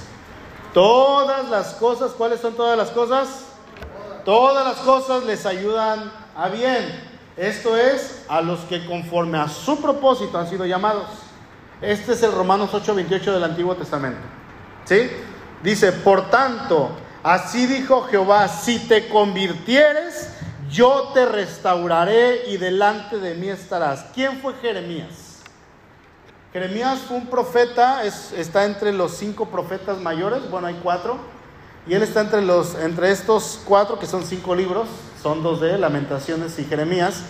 todas 0.72 1.48
las 1.48 1.74
cosas, 1.74 2.12
¿cuáles 2.12 2.40
son 2.40 2.54
todas 2.54 2.76
las 2.76 2.90
cosas? 2.90 3.44
Todas 4.24 4.64
las 4.64 4.76
cosas 4.78 5.24
les 5.24 5.44
ayudan 5.44 6.10
a 6.34 6.48
bien. 6.48 7.14
Esto 7.36 7.76
es 7.76 8.24
a 8.28 8.40
los 8.40 8.60
que 8.60 8.86
conforme 8.86 9.38
a 9.38 9.48
su 9.48 9.80
propósito 9.80 10.38
han 10.38 10.48
sido 10.48 10.64
llamados. 10.64 11.06
Este 11.82 12.12
es 12.12 12.22
el 12.22 12.32
Romanos 12.32 12.70
8:28 12.72 13.32
del 13.32 13.44
Antiguo 13.44 13.74
Testamento. 13.74 14.20
¿Sí? 14.84 15.10
Dice, 15.62 15.92
por 15.92 16.30
tanto, 16.30 16.90
así 17.22 17.66
dijo 17.66 18.02
Jehová, 18.02 18.48
si 18.48 18.78
te 18.80 19.08
convirtieres, 19.08 20.28
yo 20.70 21.10
te 21.14 21.24
restauraré 21.24 22.48
y 22.48 22.56
delante 22.56 23.18
de 23.18 23.34
mí 23.34 23.48
estarás. 23.48 24.06
¿Quién 24.14 24.40
fue 24.40 24.54
Jeremías? 24.60 25.40
Jeremías 26.52 27.00
fue 27.00 27.16
un 27.16 27.26
profeta, 27.26 28.04
está 28.04 28.64
entre 28.64 28.92
los 28.92 29.16
cinco 29.16 29.46
profetas 29.46 29.98
mayores, 29.98 30.48
bueno, 30.50 30.68
hay 30.68 30.78
cuatro, 30.82 31.18
y 31.86 31.94
él 31.94 32.02
está 32.02 32.20
entre, 32.20 32.42
los, 32.42 32.76
entre 32.76 33.10
estos 33.10 33.60
cuatro, 33.64 33.98
que 33.98 34.06
son 34.06 34.24
cinco 34.24 34.54
libros, 34.54 34.88
son 35.22 35.42
dos 35.42 35.60
de 35.60 35.76
Lamentaciones 35.78 36.58
y 36.58 36.64
Jeremías. 36.64 37.22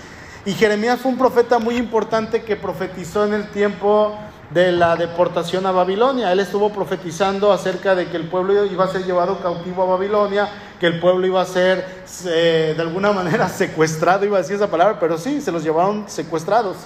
Y 0.44 0.52
Jeremías 0.52 1.00
fue 1.00 1.10
un 1.10 1.18
profeta 1.18 1.58
muy 1.58 1.76
importante 1.76 2.42
que 2.42 2.54
profetizó 2.54 3.24
en 3.24 3.34
el 3.34 3.48
tiempo 3.48 4.18
de 4.54 4.70
la 4.70 4.94
deportación 4.94 5.66
a 5.66 5.72
Babilonia. 5.72 6.30
Él 6.30 6.38
estuvo 6.38 6.70
profetizando 6.70 7.52
acerca 7.52 7.96
de 7.96 8.06
que 8.08 8.16
el 8.16 8.28
pueblo 8.28 8.64
iba 8.64 8.84
a 8.84 8.88
ser 8.88 9.04
llevado 9.04 9.40
cautivo 9.40 9.82
a 9.82 9.86
Babilonia, 9.86 10.48
que 10.78 10.86
el 10.86 11.00
pueblo 11.00 11.26
iba 11.26 11.42
a 11.42 11.44
ser 11.44 12.04
eh, 12.26 12.72
de 12.76 12.80
alguna 12.80 13.10
manera 13.10 13.48
secuestrado, 13.50 14.24
iba 14.24 14.38
a 14.38 14.42
decir 14.42 14.54
esa 14.54 14.70
palabra, 14.70 15.00
pero 15.00 15.18
sí, 15.18 15.40
se 15.40 15.50
los 15.50 15.64
llevaron 15.64 16.04
secuestrados, 16.06 16.76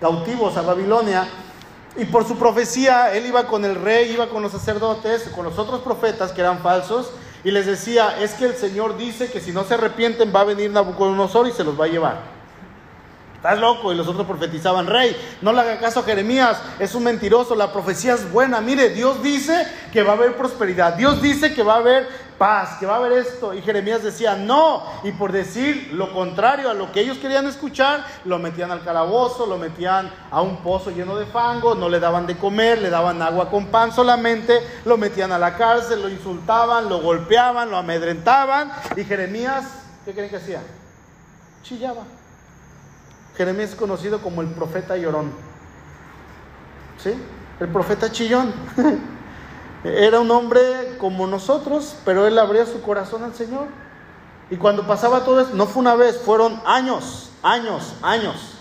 cautivos 0.00 0.56
a 0.56 0.62
Babilonia. 0.62 1.28
Y 1.96 2.06
por 2.06 2.26
su 2.26 2.36
profecía, 2.36 3.14
él 3.14 3.26
iba 3.26 3.46
con 3.46 3.64
el 3.64 3.76
rey, 3.76 4.10
iba 4.10 4.28
con 4.28 4.42
los 4.42 4.50
sacerdotes, 4.50 5.30
con 5.34 5.44
los 5.44 5.56
otros 5.58 5.80
profetas 5.80 6.32
que 6.32 6.40
eran 6.40 6.58
falsos, 6.58 7.12
y 7.44 7.52
les 7.52 7.66
decía, 7.66 8.20
es 8.20 8.32
que 8.32 8.46
el 8.46 8.54
Señor 8.54 8.96
dice 8.96 9.30
que 9.30 9.40
si 9.40 9.52
no 9.52 9.62
se 9.62 9.74
arrepienten 9.74 10.32
va 10.34 10.40
a 10.40 10.44
venir 10.44 10.72
Nabucodonosor 10.72 11.46
y 11.46 11.52
se 11.52 11.62
los 11.62 11.80
va 11.80 11.84
a 11.84 11.88
llevar. 11.88 12.31
Estás 13.42 13.58
loco. 13.58 13.92
Y 13.92 13.96
los 13.96 14.06
otros 14.06 14.24
profetizaban, 14.24 14.86
rey, 14.86 15.16
no 15.42 15.52
le 15.52 15.60
haga 15.60 15.80
caso 15.80 16.04
Jeremías, 16.04 16.62
es 16.78 16.94
un 16.94 17.02
mentiroso, 17.02 17.56
la 17.56 17.72
profecía 17.72 18.14
es 18.14 18.30
buena. 18.30 18.60
Mire, 18.60 18.90
Dios 18.90 19.20
dice 19.20 19.66
que 19.92 20.04
va 20.04 20.12
a 20.12 20.14
haber 20.14 20.36
prosperidad, 20.36 20.94
Dios 20.94 21.20
dice 21.20 21.52
que 21.52 21.64
va 21.64 21.74
a 21.74 21.78
haber 21.78 22.08
paz, 22.38 22.78
que 22.78 22.86
va 22.86 22.94
a 22.94 22.96
haber 22.98 23.12
esto. 23.12 23.52
Y 23.52 23.60
Jeremías 23.60 24.04
decía, 24.04 24.36
no. 24.36 24.84
Y 25.02 25.10
por 25.10 25.32
decir 25.32 25.90
lo 25.92 26.12
contrario 26.12 26.70
a 26.70 26.74
lo 26.74 26.92
que 26.92 27.00
ellos 27.00 27.18
querían 27.18 27.48
escuchar, 27.48 28.06
lo 28.24 28.38
metían 28.38 28.70
al 28.70 28.84
calabozo, 28.84 29.46
lo 29.46 29.58
metían 29.58 30.08
a 30.30 30.40
un 30.40 30.58
pozo 30.58 30.92
lleno 30.92 31.16
de 31.16 31.26
fango, 31.26 31.74
no 31.74 31.88
le 31.88 31.98
daban 31.98 32.28
de 32.28 32.36
comer, 32.36 32.80
le 32.80 32.90
daban 32.90 33.20
agua 33.22 33.50
con 33.50 33.66
pan 33.66 33.92
solamente, 33.92 34.60
lo 34.84 34.96
metían 34.96 35.32
a 35.32 35.38
la 35.38 35.56
cárcel, 35.56 36.00
lo 36.00 36.08
insultaban, 36.08 36.88
lo 36.88 37.00
golpeaban, 37.00 37.70
lo 37.70 37.76
amedrentaban. 37.76 38.70
Y 38.96 39.02
Jeremías, 39.02 39.64
¿qué 40.04 40.12
creen 40.12 40.30
que 40.30 40.36
hacía? 40.36 40.60
Chillaba. 41.64 42.04
Jeremías 43.36 43.70
es 43.70 43.76
conocido 43.76 44.20
como 44.20 44.42
el 44.42 44.48
profeta 44.48 44.96
llorón. 44.96 45.32
¿Sí? 46.98 47.14
El 47.60 47.68
profeta 47.68 48.10
chillón. 48.10 48.52
Era 49.84 50.20
un 50.20 50.30
hombre 50.30 50.96
como 50.98 51.26
nosotros, 51.26 51.96
pero 52.04 52.26
él 52.26 52.38
abría 52.38 52.66
su 52.66 52.82
corazón 52.82 53.24
al 53.24 53.34
Señor. 53.34 53.66
Y 54.50 54.56
cuando 54.56 54.86
pasaba 54.86 55.24
todo 55.24 55.40
eso, 55.40 55.50
no 55.54 55.66
fue 55.66 55.80
una 55.80 55.94
vez, 55.94 56.18
fueron 56.18 56.60
años, 56.64 57.30
años, 57.42 57.94
años. 58.02 58.58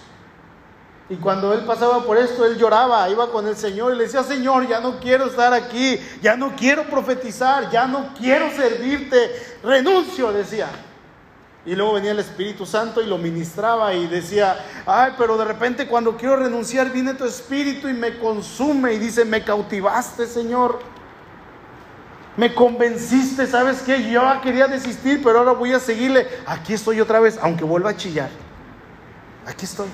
Y 1.10 1.18
cuando 1.18 1.54
él 1.54 1.66
pasaba 1.66 2.06
por 2.06 2.18
esto, 2.18 2.46
él 2.46 2.58
lloraba, 2.58 3.10
iba 3.10 3.30
con 3.30 3.46
el 3.46 3.58
Señor 3.58 3.94
y 3.94 3.98
le 3.98 4.06
decía, 4.06 4.24
Señor, 4.24 4.68
ya 4.68 4.80
no 4.80 5.00
quiero 5.00 5.26
estar 5.26 5.54
aquí, 5.54 6.00
ya 6.22 6.38
no 6.38 6.56
quiero 6.56 6.86
profetizar, 6.86 7.70
ya 7.70 7.86
no 7.86 8.14
quiero 8.18 8.50
servirte, 8.50 9.58
renuncio, 9.62 10.32
decía. 10.32 10.70
Y 11.66 11.76
luego 11.76 11.94
venía 11.94 12.12
el 12.12 12.20
Espíritu 12.20 12.66
Santo 12.66 13.02
y 13.02 13.06
lo 13.06 13.20
ministraba 13.20 13.94
y 13.94 14.08
decía, 14.08 14.58
ay, 14.88 15.14
pero 15.18 15.38
de 15.38 15.46
repente 15.46 15.88
cuando 15.88 16.18
quiero 16.18 16.38
renunciar 16.38 16.90
viene 16.92 17.14
tu 17.14 17.24
Espíritu 17.24 17.88
y 17.88 17.94
me 17.94 18.18
consume 18.18 18.94
y 18.94 18.98
dice, 18.98 19.26
me 19.26 19.44
cautivaste, 19.44 20.26
Señor. 20.26 20.80
Me 22.36 22.56
convenciste, 22.56 23.46
¿sabes 23.46 23.84
qué? 23.84 24.10
Yo 24.10 24.24
quería 24.42 24.68
desistir, 24.68 25.22
pero 25.24 25.40
ahora 25.40 25.52
voy 25.52 25.74
a 25.74 25.80
seguirle. 25.80 26.28
Aquí 26.48 26.74
estoy 26.74 27.00
otra 27.00 27.20
vez, 27.20 27.38
aunque 27.42 27.64
vuelva 27.64 27.92
a 27.92 27.98
chillar. 27.98 28.30
Aquí 29.46 29.66
estoy. 29.66 29.90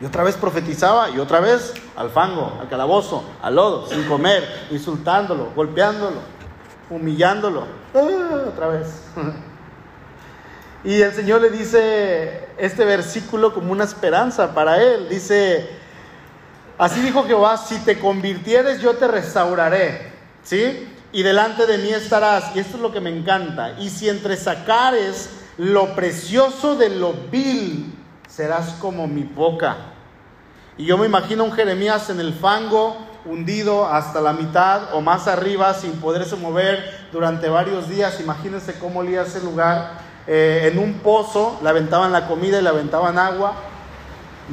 Y 0.00 0.04
otra 0.04 0.24
vez 0.24 0.36
profetizaba 0.36 1.10
y 1.10 1.18
otra 1.18 1.40
vez 1.40 1.74
al 1.94 2.10
fango, 2.10 2.58
al 2.60 2.68
calabozo, 2.68 3.22
al 3.42 3.54
lodo, 3.54 3.86
sin 3.86 4.04
comer, 4.04 4.66
insultándolo, 4.70 5.52
golpeándolo, 5.54 6.20
humillándolo. 6.90 7.66
Ah, 7.94 8.44
otra 8.48 8.68
vez. 8.68 9.04
Y 10.84 11.00
el 11.00 11.12
Señor 11.12 11.40
le 11.40 11.50
dice 11.50 12.46
este 12.56 12.84
versículo 12.84 13.52
como 13.52 13.72
una 13.72 13.84
esperanza 13.84 14.54
para 14.54 14.82
él. 14.82 15.08
Dice, 15.08 15.68
así 16.78 17.00
dijo 17.00 17.24
Jehová, 17.24 17.56
si 17.56 17.78
te 17.80 17.98
convirtieres 17.98 18.80
yo 18.80 18.94
te 18.94 19.08
restauraré 19.08 20.18
¿sí? 20.48 20.88
Y 21.12 21.22
delante 21.22 21.66
de 21.66 21.78
mí 21.78 21.90
estarás, 21.90 22.54
y 22.54 22.58
esto 22.58 22.76
es 22.76 22.82
lo 22.82 22.92
que 22.92 23.00
me 23.00 23.10
encanta, 23.10 23.72
y 23.78 23.88
si 23.88 24.08
entre 24.08 24.36
sacares 24.36 25.30
lo 25.56 25.94
precioso 25.94 26.76
de 26.76 26.90
lo 26.90 27.14
vil, 27.30 27.94
serás 28.28 28.74
como 28.74 29.06
mi 29.06 29.22
boca. 29.22 29.76
Y 30.76 30.84
yo 30.84 30.96
me 30.96 31.06
imagino 31.06 31.44
un 31.44 31.52
Jeremías 31.52 32.08
en 32.10 32.20
el 32.20 32.32
fango, 32.32 32.96
hundido 33.24 33.86
hasta 33.86 34.20
la 34.20 34.32
mitad 34.32 34.94
o 34.94 35.00
más 35.00 35.26
arriba, 35.26 35.74
sin 35.74 35.92
poderse 35.92 36.36
mover 36.36 37.08
durante 37.10 37.48
varios 37.48 37.88
días. 37.88 38.20
Imagínense 38.20 38.78
cómo 38.78 39.00
olía 39.00 39.22
ese 39.22 39.42
lugar. 39.42 40.07
Eh, 40.30 40.68
en 40.70 40.78
un 40.78 40.98
pozo, 40.98 41.58
le 41.62 41.70
aventaban 41.70 42.12
la 42.12 42.28
comida 42.28 42.58
y 42.58 42.62
le 42.62 42.68
aventaban 42.68 43.18
agua. 43.18 43.54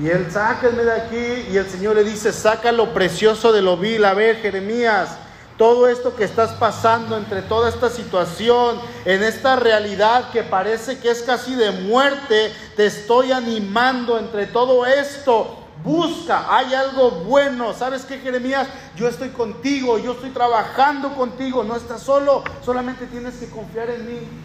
Y 0.02 0.08
él, 0.08 0.28
sáquenme 0.32 0.86
de 0.86 0.94
aquí. 0.94 1.52
Y 1.52 1.58
el 1.58 1.70
Señor 1.70 1.98
le 1.98 2.06
dice, 2.06 2.32
saca 2.32 2.72
lo 2.72 2.94
precioso 2.94 3.52
de 3.52 3.62
lo 3.62 3.76
vil. 3.76 4.06
A 4.06 4.14
ver, 4.14 4.38
Jeremías, 4.38 5.18
todo 5.58 5.90
esto 5.90 6.16
que 6.16 6.24
estás 6.24 6.54
pasando, 6.54 7.18
entre 7.18 7.42
toda 7.42 7.68
esta 7.68 7.90
situación, 7.90 8.80
en 9.04 9.22
esta 9.22 9.58
realidad 9.58 10.32
que 10.32 10.44
parece 10.44 10.98
que 11.00 11.12
es 11.12 11.22
casi 11.24 11.56
de 11.56 11.72
muerte, 11.72 12.54
te 12.78 12.86
estoy 12.86 13.34
animando 13.34 14.18
entre 14.18 14.48
todo 14.48 14.86
esto. 14.86 15.60
Busca, 15.84 16.56
hay 16.56 16.74
algo 16.74 17.12
bueno. 17.12 17.74
¿Sabes 17.74 18.06
qué, 18.06 18.20
Jeremías? 18.20 18.68
Yo 18.96 19.10
estoy 19.10 19.30
contigo, 19.30 19.98
yo 19.98 20.14
estoy 20.14 20.30
trabajando 20.30 21.14
contigo. 21.16 21.66
No 21.66 21.76
estás 21.76 22.02
solo, 22.02 22.46
solamente 22.64 23.08
tienes 23.08 23.36
que 23.36 23.50
confiar 23.50 23.90
en 23.90 24.06
mí. 24.06 24.45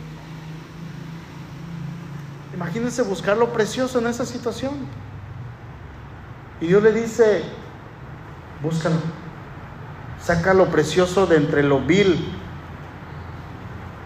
Imagínense 2.55 3.03
buscar 3.03 3.37
lo 3.37 3.53
precioso 3.53 3.99
en 3.99 4.07
esa 4.07 4.27
situación. 4.27 4.73
Y 6.61 6.67
Dios 6.67 6.83
le 6.83 6.93
dice, 6.93 7.43
búscalo. 8.63 8.97
Saca 10.21 10.53
lo 10.53 10.67
precioso 10.67 11.27
de 11.27 11.37
entre 11.37 11.63
lo 11.63 11.81
vil 11.81 12.35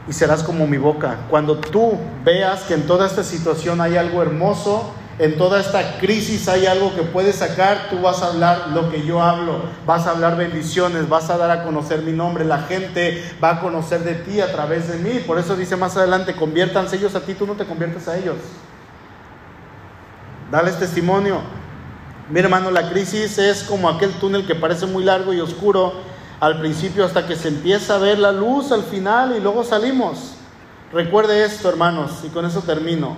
y 0.06 0.12
serás 0.12 0.42
como 0.42 0.66
mi 0.66 0.76
boca. 0.76 1.26
Cuando 1.28 1.58
tú 1.58 1.98
veas 2.24 2.62
que 2.62 2.74
en 2.74 2.86
toda 2.86 3.06
esta 3.06 3.24
situación 3.24 3.80
hay 3.80 3.96
algo 3.96 4.22
hermoso, 4.22 4.94
en 5.18 5.36
toda 5.38 5.60
esta 5.60 5.98
crisis 5.98 6.48
hay 6.48 6.66
algo 6.66 6.94
que 6.94 7.02
puedes 7.02 7.36
sacar, 7.36 7.88
tú 7.88 8.00
vas 8.00 8.20
a 8.22 8.28
hablar 8.28 8.68
lo 8.74 8.90
que 8.90 9.06
yo 9.06 9.22
hablo, 9.22 9.62
vas 9.86 10.06
a 10.06 10.10
hablar 10.10 10.36
bendiciones, 10.36 11.08
vas 11.08 11.30
a 11.30 11.36
dar 11.36 11.50
a 11.52 11.62
conocer 11.62 12.02
mi 12.02 12.10
nombre, 12.10 12.44
la 12.44 12.62
gente 12.62 13.22
va 13.42 13.50
a 13.50 13.60
conocer 13.60 14.00
de 14.02 14.14
ti 14.14 14.40
a 14.40 14.50
través 14.50 14.88
de 14.88 14.98
mí. 14.98 15.20
Por 15.20 15.38
eso 15.38 15.54
dice 15.54 15.76
más 15.76 15.96
adelante, 15.96 16.34
conviértanse 16.34 16.96
ellos 16.96 17.14
a 17.14 17.20
ti, 17.20 17.34
tú 17.34 17.46
no 17.46 17.54
te 17.54 17.64
conviertes 17.64 18.08
a 18.08 18.18
ellos. 18.18 18.36
Dales 20.50 20.78
testimonio. 20.78 21.40
Mi 22.28 22.40
hermano, 22.40 22.70
la 22.70 22.90
crisis 22.90 23.38
es 23.38 23.62
como 23.62 23.88
aquel 23.88 24.10
túnel 24.14 24.46
que 24.46 24.54
parece 24.54 24.86
muy 24.86 25.04
largo 25.04 25.32
y 25.32 25.40
oscuro 25.40 25.92
al 26.40 26.58
principio 26.58 27.04
hasta 27.04 27.26
que 27.26 27.36
se 27.36 27.48
empieza 27.48 27.94
a 27.94 27.98
ver 27.98 28.18
la 28.18 28.32
luz 28.32 28.72
al 28.72 28.82
final 28.82 29.36
y 29.36 29.40
luego 29.40 29.62
salimos. 29.62 30.34
Recuerde 30.92 31.44
esto, 31.44 31.68
hermanos, 31.68 32.20
y 32.24 32.28
con 32.28 32.44
eso 32.46 32.62
termino. 32.62 33.16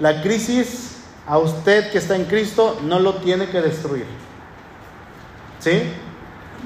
La 0.00 0.22
crisis 0.22 1.03
a 1.26 1.38
usted 1.38 1.90
que 1.90 1.98
está 1.98 2.16
en 2.16 2.24
Cristo 2.24 2.78
no 2.82 3.00
lo 3.00 3.14
tiene 3.14 3.48
que 3.48 3.60
destruir. 3.60 4.06
¿Sí? 5.58 5.82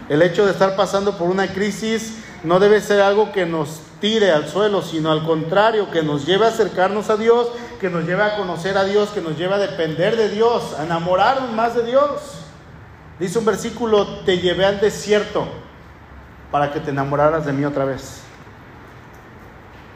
El 0.08 0.22
hecho 0.22 0.44
de 0.46 0.52
estar 0.52 0.74
pasando 0.74 1.16
por 1.16 1.28
una 1.28 1.48
crisis 1.48 2.18
no 2.42 2.58
debe 2.58 2.80
ser 2.80 3.00
algo 3.00 3.32
que 3.32 3.46
nos 3.46 3.80
tire 4.00 4.30
al 4.30 4.48
suelo, 4.48 4.82
sino 4.82 5.10
al 5.10 5.24
contrario, 5.24 5.90
que 5.90 6.02
nos 6.02 6.24
lleve 6.24 6.46
a 6.46 6.48
acercarnos 6.48 7.10
a 7.10 7.16
Dios, 7.16 7.48
que 7.80 7.90
nos 7.90 8.04
lleve 8.04 8.22
a 8.22 8.36
conocer 8.36 8.78
a 8.78 8.84
Dios, 8.84 9.10
que 9.10 9.20
nos 9.20 9.36
lleve 9.36 9.54
a 9.54 9.58
depender 9.58 10.16
de 10.16 10.28
Dios, 10.28 10.74
a 10.78 10.84
enamorarnos 10.84 11.52
más 11.52 11.74
de 11.74 11.84
Dios. 11.84 12.10
Dice 13.18 13.38
un 13.38 13.44
versículo, 13.44 14.06
te 14.24 14.38
llevé 14.38 14.64
al 14.64 14.80
desierto 14.80 15.46
para 16.50 16.72
que 16.72 16.80
te 16.80 16.90
enamoraras 16.90 17.44
de 17.44 17.52
mí 17.52 17.64
otra 17.64 17.84
vez. 17.84 18.22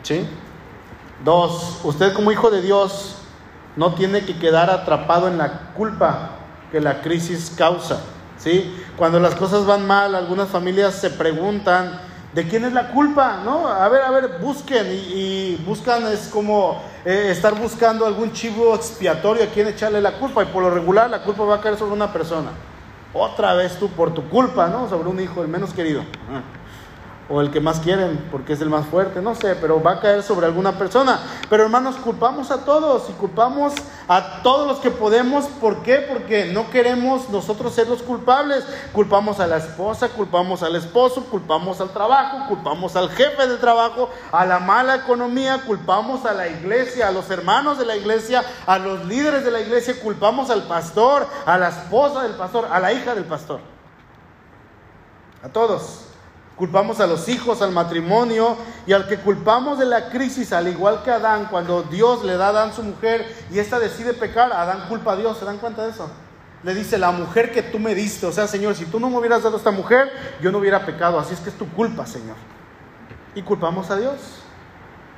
¿Sí? 0.02 0.26
Dos, 1.24 1.80
usted 1.84 2.12
como 2.12 2.32
hijo 2.32 2.50
de 2.50 2.60
Dios 2.60 3.21
no 3.76 3.94
tiene 3.94 4.24
que 4.24 4.38
quedar 4.38 4.70
atrapado 4.70 5.28
en 5.28 5.38
la 5.38 5.72
culpa 5.74 6.30
que 6.70 6.80
la 6.80 7.00
crisis 7.00 7.52
causa. 7.56 8.00
¿Sí? 8.38 8.74
Cuando 8.96 9.20
las 9.20 9.36
cosas 9.36 9.66
van 9.66 9.86
mal, 9.86 10.14
algunas 10.16 10.48
familias 10.48 10.94
se 10.94 11.10
preguntan, 11.10 12.00
¿de 12.34 12.48
quién 12.48 12.64
es 12.64 12.72
la 12.72 12.88
culpa? 12.88 13.40
¿No? 13.44 13.68
A 13.68 13.88
ver, 13.88 14.02
a 14.02 14.10
ver, 14.10 14.38
busquen 14.40 14.86
y, 14.90 15.56
buscan, 15.64 16.06
es 16.08 16.28
como 16.32 16.82
eh, 17.04 17.28
estar 17.30 17.54
buscando 17.54 18.04
algún 18.04 18.32
chivo 18.32 18.74
expiatorio 18.74 19.44
a 19.44 19.46
quien 19.46 19.68
echarle 19.68 20.00
la 20.00 20.18
culpa 20.18 20.42
y 20.42 20.46
por 20.46 20.62
lo 20.62 20.70
regular 20.70 21.08
la 21.08 21.22
culpa 21.22 21.44
va 21.44 21.56
a 21.56 21.60
caer 21.60 21.76
sobre 21.76 21.92
una 21.92 22.12
persona. 22.12 22.50
Otra 23.14 23.54
vez 23.54 23.78
tú 23.78 23.88
por 23.90 24.12
tu 24.12 24.28
culpa, 24.28 24.66
¿no? 24.68 24.88
Sobre 24.88 25.08
un 25.08 25.20
hijo, 25.20 25.42
el 25.42 25.48
menos 25.48 25.72
querido 25.72 26.02
o 27.28 27.40
el 27.40 27.50
que 27.50 27.60
más 27.60 27.80
quieren 27.80 28.28
porque 28.30 28.52
es 28.52 28.60
el 28.60 28.68
más 28.68 28.86
fuerte, 28.86 29.22
no 29.22 29.34
sé, 29.34 29.54
pero 29.56 29.82
va 29.82 29.92
a 29.92 30.00
caer 30.00 30.22
sobre 30.22 30.46
alguna 30.46 30.72
persona. 30.72 31.20
Pero 31.48 31.62
hermanos, 31.62 31.96
culpamos 31.96 32.50
a 32.50 32.64
todos 32.64 33.08
y 33.08 33.12
culpamos 33.12 33.72
a 34.08 34.42
todos 34.42 34.66
los 34.66 34.78
que 34.78 34.90
podemos. 34.90 35.46
¿Por 35.46 35.82
qué? 35.82 36.06
Porque 36.08 36.46
no 36.46 36.70
queremos 36.70 37.28
nosotros 37.30 37.74
ser 37.74 37.88
los 37.88 38.02
culpables. 38.02 38.64
Culpamos 38.92 39.40
a 39.40 39.46
la 39.46 39.58
esposa, 39.58 40.08
culpamos 40.08 40.62
al 40.62 40.76
esposo, 40.76 41.24
culpamos 41.24 41.80
al 41.80 41.90
trabajo, 41.90 42.48
culpamos 42.48 42.96
al 42.96 43.10
jefe 43.10 43.46
del 43.46 43.58
trabajo, 43.58 44.10
a 44.30 44.44
la 44.44 44.58
mala 44.58 44.96
economía, 44.96 45.62
culpamos 45.66 46.24
a 46.26 46.34
la 46.34 46.48
iglesia, 46.48 47.08
a 47.08 47.12
los 47.12 47.30
hermanos 47.30 47.78
de 47.78 47.86
la 47.86 47.96
iglesia, 47.96 48.42
a 48.66 48.78
los 48.78 49.04
líderes 49.06 49.44
de 49.44 49.50
la 49.50 49.60
iglesia, 49.60 49.98
culpamos 50.00 50.50
al 50.50 50.64
pastor, 50.64 51.26
a 51.46 51.56
la 51.58 51.68
esposa 51.68 52.22
del 52.22 52.32
pastor, 52.32 52.68
a 52.70 52.80
la 52.80 52.92
hija 52.92 53.14
del 53.14 53.24
pastor. 53.24 53.60
A 55.42 55.48
todos. 55.48 56.11
Culpamos 56.62 57.00
a 57.00 57.08
los 57.08 57.28
hijos, 57.28 57.60
al 57.60 57.72
matrimonio 57.72 58.56
y 58.86 58.92
al 58.92 59.08
que 59.08 59.18
culpamos 59.18 59.80
de 59.80 59.84
la 59.84 60.10
crisis, 60.10 60.52
al 60.52 60.68
igual 60.68 61.02
que 61.02 61.10
Adán, 61.10 61.48
cuando 61.50 61.82
Dios 61.82 62.22
le 62.22 62.36
da 62.36 62.46
a 62.46 62.48
Adán 62.50 62.72
su 62.72 62.84
mujer 62.84 63.26
y 63.50 63.58
ésta 63.58 63.80
decide 63.80 64.14
pecar, 64.14 64.52
Adán 64.52 64.86
culpa 64.88 65.14
a 65.14 65.16
Dios, 65.16 65.38
¿se 65.38 65.44
dan 65.44 65.58
cuenta 65.58 65.82
de 65.82 65.90
eso? 65.90 66.08
Le 66.62 66.72
dice, 66.72 66.98
la 66.98 67.10
mujer 67.10 67.50
que 67.50 67.64
tú 67.64 67.80
me 67.80 67.96
diste, 67.96 68.26
o 68.26 68.32
sea, 68.32 68.46
Señor, 68.46 68.76
si 68.76 68.84
tú 68.84 69.00
no 69.00 69.10
me 69.10 69.18
hubieras 69.18 69.42
dado 69.42 69.56
esta 69.56 69.72
mujer, 69.72 70.12
yo 70.40 70.52
no 70.52 70.58
hubiera 70.58 70.86
pecado, 70.86 71.18
así 71.18 71.34
es 71.34 71.40
que 71.40 71.50
es 71.50 71.58
tu 71.58 71.68
culpa, 71.72 72.06
Señor. 72.06 72.36
Y 73.34 73.42
culpamos 73.42 73.90
a 73.90 73.96
Dios. 73.96 74.14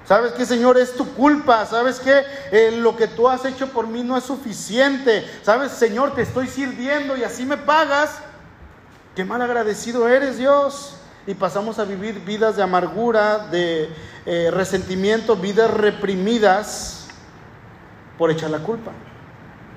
¿Sabes 0.07 0.33
qué, 0.33 0.47
Señor? 0.47 0.79
Es 0.79 0.97
tu 0.97 1.13
culpa. 1.13 1.67
¿Sabes 1.67 2.01
qué? 2.01 2.23
Eh, 2.53 2.71
lo 2.79 2.97
que 2.97 3.07
tú 3.07 3.29
has 3.29 3.45
hecho 3.45 3.69
por 3.69 3.87
mí 3.87 4.03
no 4.03 4.17
es 4.17 4.25
suficiente. 4.25 5.31
¿Sabes, 5.43 5.73
Señor? 5.73 6.15
Te 6.15 6.23
estoy 6.23 6.47
sirviendo 6.47 7.19
y 7.19 7.23
así 7.23 7.45
me 7.45 7.59
pagas. 7.59 8.13
Qué 9.15 9.27
mal 9.27 9.43
agradecido 9.43 10.09
eres, 10.09 10.39
Dios. 10.39 11.01
Y 11.27 11.35
pasamos 11.35 11.79
a 11.79 11.85
vivir 11.85 12.21
vidas 12.25 12.57
de 12.57 12.63
amargura, 12.63 13.49
de 13.49 13.89
eh, 14.27 14.51
resentimiento, 14.53 15.37
vidas 15.37 15.71
reprimidas 15.71 17.09
por 18.19 18.31
echar 18.31 18.51
la 18.51 18.59
culpa. 18.59 18.93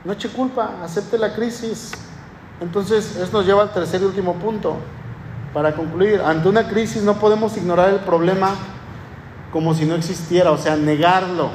No 0.03 0.13
eche 0.13 0.29
culpa, 0.29 0.75
acepte 0.83 1.17
la 1.17 1.33
crisis. 1.33 1.91
Entonces, 2.59 3.15
esto 3.15 3.37
nos 3.37 3.45
lleva 3.45 3.63
al 3.63 3.73
tercer 3.73 4.01
y 4.01 4.05
último 4.05 4.33
punto. 4.35 4.77
Para 5.53 5.73
concluir, 5.73 6.21
ante 6.21 6.49
una 6.49 6.67
crisis 6.67 7.03
no 7.03 7.15
podemos 7.15 7.55
ignorar 7.57 7.89
el 7.89 7.99
problema 7.99 8.55
como 9.51 9.73
si 9.73 9.85
no 9.85 9.95
existiera, 9.95 10.51
o 10.51 10.57
sea, 10.57 10.75
negarlo. 10.75 11.49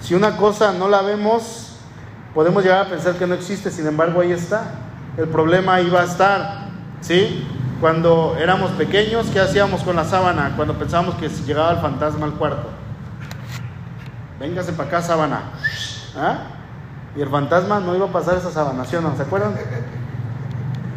Si 0.00 0.14
una 0.14 0.36
cosa 0.36 0.72
no 0.72 0.88
la 0.88 1.02
vemos, 1.02 1.76
podemos 2.34 2.62
llegar 2.62 2.86
a 2.86 2.88
pensar 2.88 3.14
que 3.14 3.26
no 3.26 3.34
existe, 3.34 3.70
sin 3.70 3.86
embargo 3.86 4.20
ahí 4.20 4.32
está. 4.32 4.74
El 5.16 5.28
problema 5.28 5.74
ahí 5.74 5.88
va 5.88 6.02
a 6.02 6.04
estar, 6.04 6.68
¿sí? 7.00 7.46
Cuando 7.82 8.36
éramos 8.38 8.70
pequeños, 8.70 9.26
¿qué 9.32 9.40
hacíamos 9.40 9.82
con 9.82 9.96
la 9.96 10.04
sábana? 10.04 10.52
Cuando 10.54 10.74
pensábamos 10.74 11.16
que 11.16 11.28
llegaba 11.28 11.72
el 11.72 11.78
fantasma 11.78 12.26
al 12.26 12.34
cuarto. 12.34 12.68
Véngase 14.38 14.72
para 14.72 14.88
acá, 14.88 15.02
sábana. 15.02 15.42
¿Ah? 16.16 16.38
Y 17.16 17.22
el 17.22 17.28
fantasma 17.28 17.80
no 17.80 17.96
iba 17.96 18.06
a 18.06 18.12
pasar 18.12 18.36
esa 18.36 18.52
sábana, 18.52 18.84
¿sí 18.84 18.94
o 18.94 19.00
no? 19.00 19.16
¿Se 19.16 19.22
acuerdan? 19.22 19.56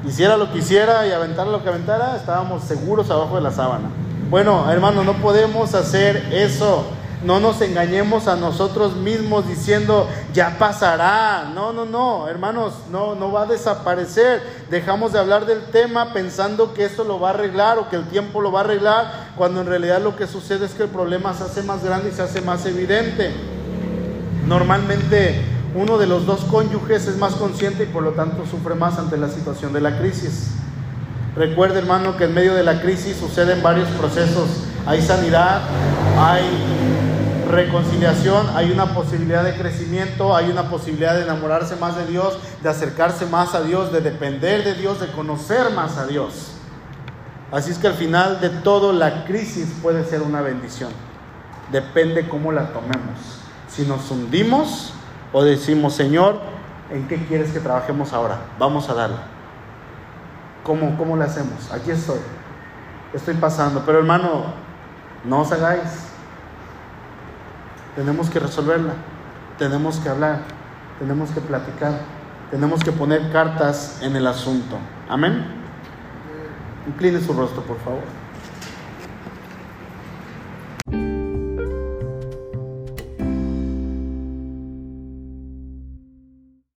Hiciera 0.06 0.38
lo 0.38 0.52
que 0.52 0.60
hiciera 0.60 1.08
y 1.08 1.12
aventara 1.12 1.50
lo 1.50 1.64
que 1.64 1.70
aventara, 1.70 2.18
estábamos 2.18 2.64
seguros 2.66 3.10
abajo 3.10 3.38
de 3.38 3.42
la 3.42 3.52
sábana. 3.52 3.90
Bueno, 4.30 4.72
hermano, 4.72 5.04
no 5.04 5.14
podemos 5.14 5.74
hacer 5.74 6.32
eso. 6.32 6.86
No 7.26 7.40
nos 7.40 7.60
engañemos 7.62 8.28
a 8.28 8.36
nosotros 8.36 8.98
mismos 8.98 9.48
diciendo, 9.48 10.08
ya 10.32 10.60
pasará. 10.60 11.52
No, 11.56 11.74
no, 11.74 11.84
no, 11.84 12.28
hermanos, 12.28 12.74
no, 12.92 13.16
no 13.16 13.32
va 13.32 13.44
a 13.44 13.46
desaparecer. 13.48 14.44
Dejamos 14.70 15.12
de 15.12 15.18
hablar 15.18 15.48
del 15.48 15.64
tema 15.72 16.14
pensando 16.14 16.76
que 16.76 16.86
esto 16.86 17.04
lo 17.04 17.20
va 17.20 17.30
a 17.30 17.34
arreglar 17.34 17.80
o 17.80 17.90
que 17.90 17.96
el 17.96 18.08
tiempo 18.10 18.42
lo 18.42 18.52
va 18.52 18.60
a 18.60 18.64
arreglar, 18.66 19.32
cuando 19.36 19.62
en 19.62 19.68
realidad 19.68 20.02
lo 20.02 20.16
que 20.16 20.28
sucede 20.28 20.68
es 20.68 20.74
que 20.74 20.84
el 20.84 20.90
problema 20.90 21.34
se 21.34 21.46
hace 21.46 21.64
más 21.64 21.84
grande 21.84 22.10
y 22.10 22.16
se 22.16 22.22
hace 22.22 22.42
más 22.42 22.64
evidente. 22.68 23.32
Normalmente 24.46 25.42
uno 25.74 25.98
de 25.98 26.06
los 26.06 26.28
dos 26.28 26.42
cónyuges 26.42 27.08
es 27.08 27.18
más 27.18 27.34
consciente 27.34 27.84
y 27.84 27.88
por 27.88 28.04
lo 28.04 28.12
tanto 28.12 28.46
sufre 28.46 28.76
más 28.76 29.00
ante 29.00 29.18
la 29.18 29.30
situación 29.30 29.74
de 29.74 29.82
la 29.82 29.98
crisis. 29.98 30.52
Recuerde, 31.36 31.80
hermano, 31.80 32.18
que 32.18 32.26
en 32.26 32.36
medio 32.36 32.54
de 32.54 32.64
la 32.64 32.82
crisis 32.82 33.18
suceden 33.18 33.64
varios 33.64 33.90
procesos. 33.90 34.48
Hay 34.86 35.02
sanidad, 35.02 35.64
hay 36.18 36.95
reconciliación, 37.46 38.48
hay 38.56 38.72
una 38.72 38.94
posibilidad 38.94 39.44
de 39.44 39.56
crecimiento, 39.56 40.36
hay 40.36 40.50
una 40.50 40.70
posibilidad 40.70 41.16
de 41.16 41.24
enamorarse 41.24 41.76
más 41.76 41.96
de 41.96 42.06
Dios, 42.06 42.38
de 42.62 42.70
acercarse 42.70 43.26
más 43.26 43.56
a 43.56 43.62
Dios, 43.62 43.92
de 43.92 44.02
depender 44.02 44.64
de 44.64 44.76
Dios, 44.76 45.00
de 45.00 45.12
conocer 45.12 45.72
más 45.72 45.98
a 45.98 46.08
Dios. 46.08 46.54
Así 47.52 47.72
es 47.72 47.78
que 47.78 47.88
al 47.88 47.94
final 47.94 48.42
de 48.42 48.50
todo 48.50 48.92
la 48.92 49.26
crisis 49.26 49.74
puede 49.82 50.04
ser 50.04 50.22
una 50.22 50.42
bendición. 50.42 50.92
Depende 51.72 52.28
cómo 52.28 52.52
la 52.52 52.68
tomemos. 52.74 53.40
Si 53.68 53.84
nos 53.84 54.10
hundimos 54.12 54.94
o 55.32 55.44
decimos, 55.44 55.94
Señor, 55.94 56.40
¿en 56.92 57.08
qué 57.08 57.18
quieres 57.26 57.52
que 57.52 57.60
trabajemos 57.60 58.14
ahora? 58.14 58.40
Vamos 58.60 58.90
a 58.90 58.94
darle. 58.94 59.18
¿Cómo, 60.64 60.98
¿Cómo 60.98 61.16
le 61.16 61.26
hacemos? 61.26 61.72
Aquí 61.72 61.92
estoy. 61.92 62.20
Estoy 63.14 63.36
pasando. 63.36 63.84
Pero 63.86 64.00
hermano, 64.00 64.46
no 65.24 65.42
os 65.42 65.52
hagáis 65.52 66.05
tenemos 67.96 68.30
que 68.30 68.40
resolverla, 68.40 68.94
tenemos 69.58 69.98
que 70.00 70.10
hablar, 70.10 70.42
tenemos 71.00 71.32
que 71.32 71.42
platicar, 71.42 72.00
tenemos 72.52 72.84
que 72.84 72.92
poner 72.92 73.32
cartas 73.32 74.00
en 74.02 74.16
el 74.16 74.28
asunto. 74.28 74.78
Amén. 75.10 75.46
Incline 76.88 77.20
su 77.22 77.34
rostro, 77.34 77.64
por 77.64 77.78
favor. 77.80 78.04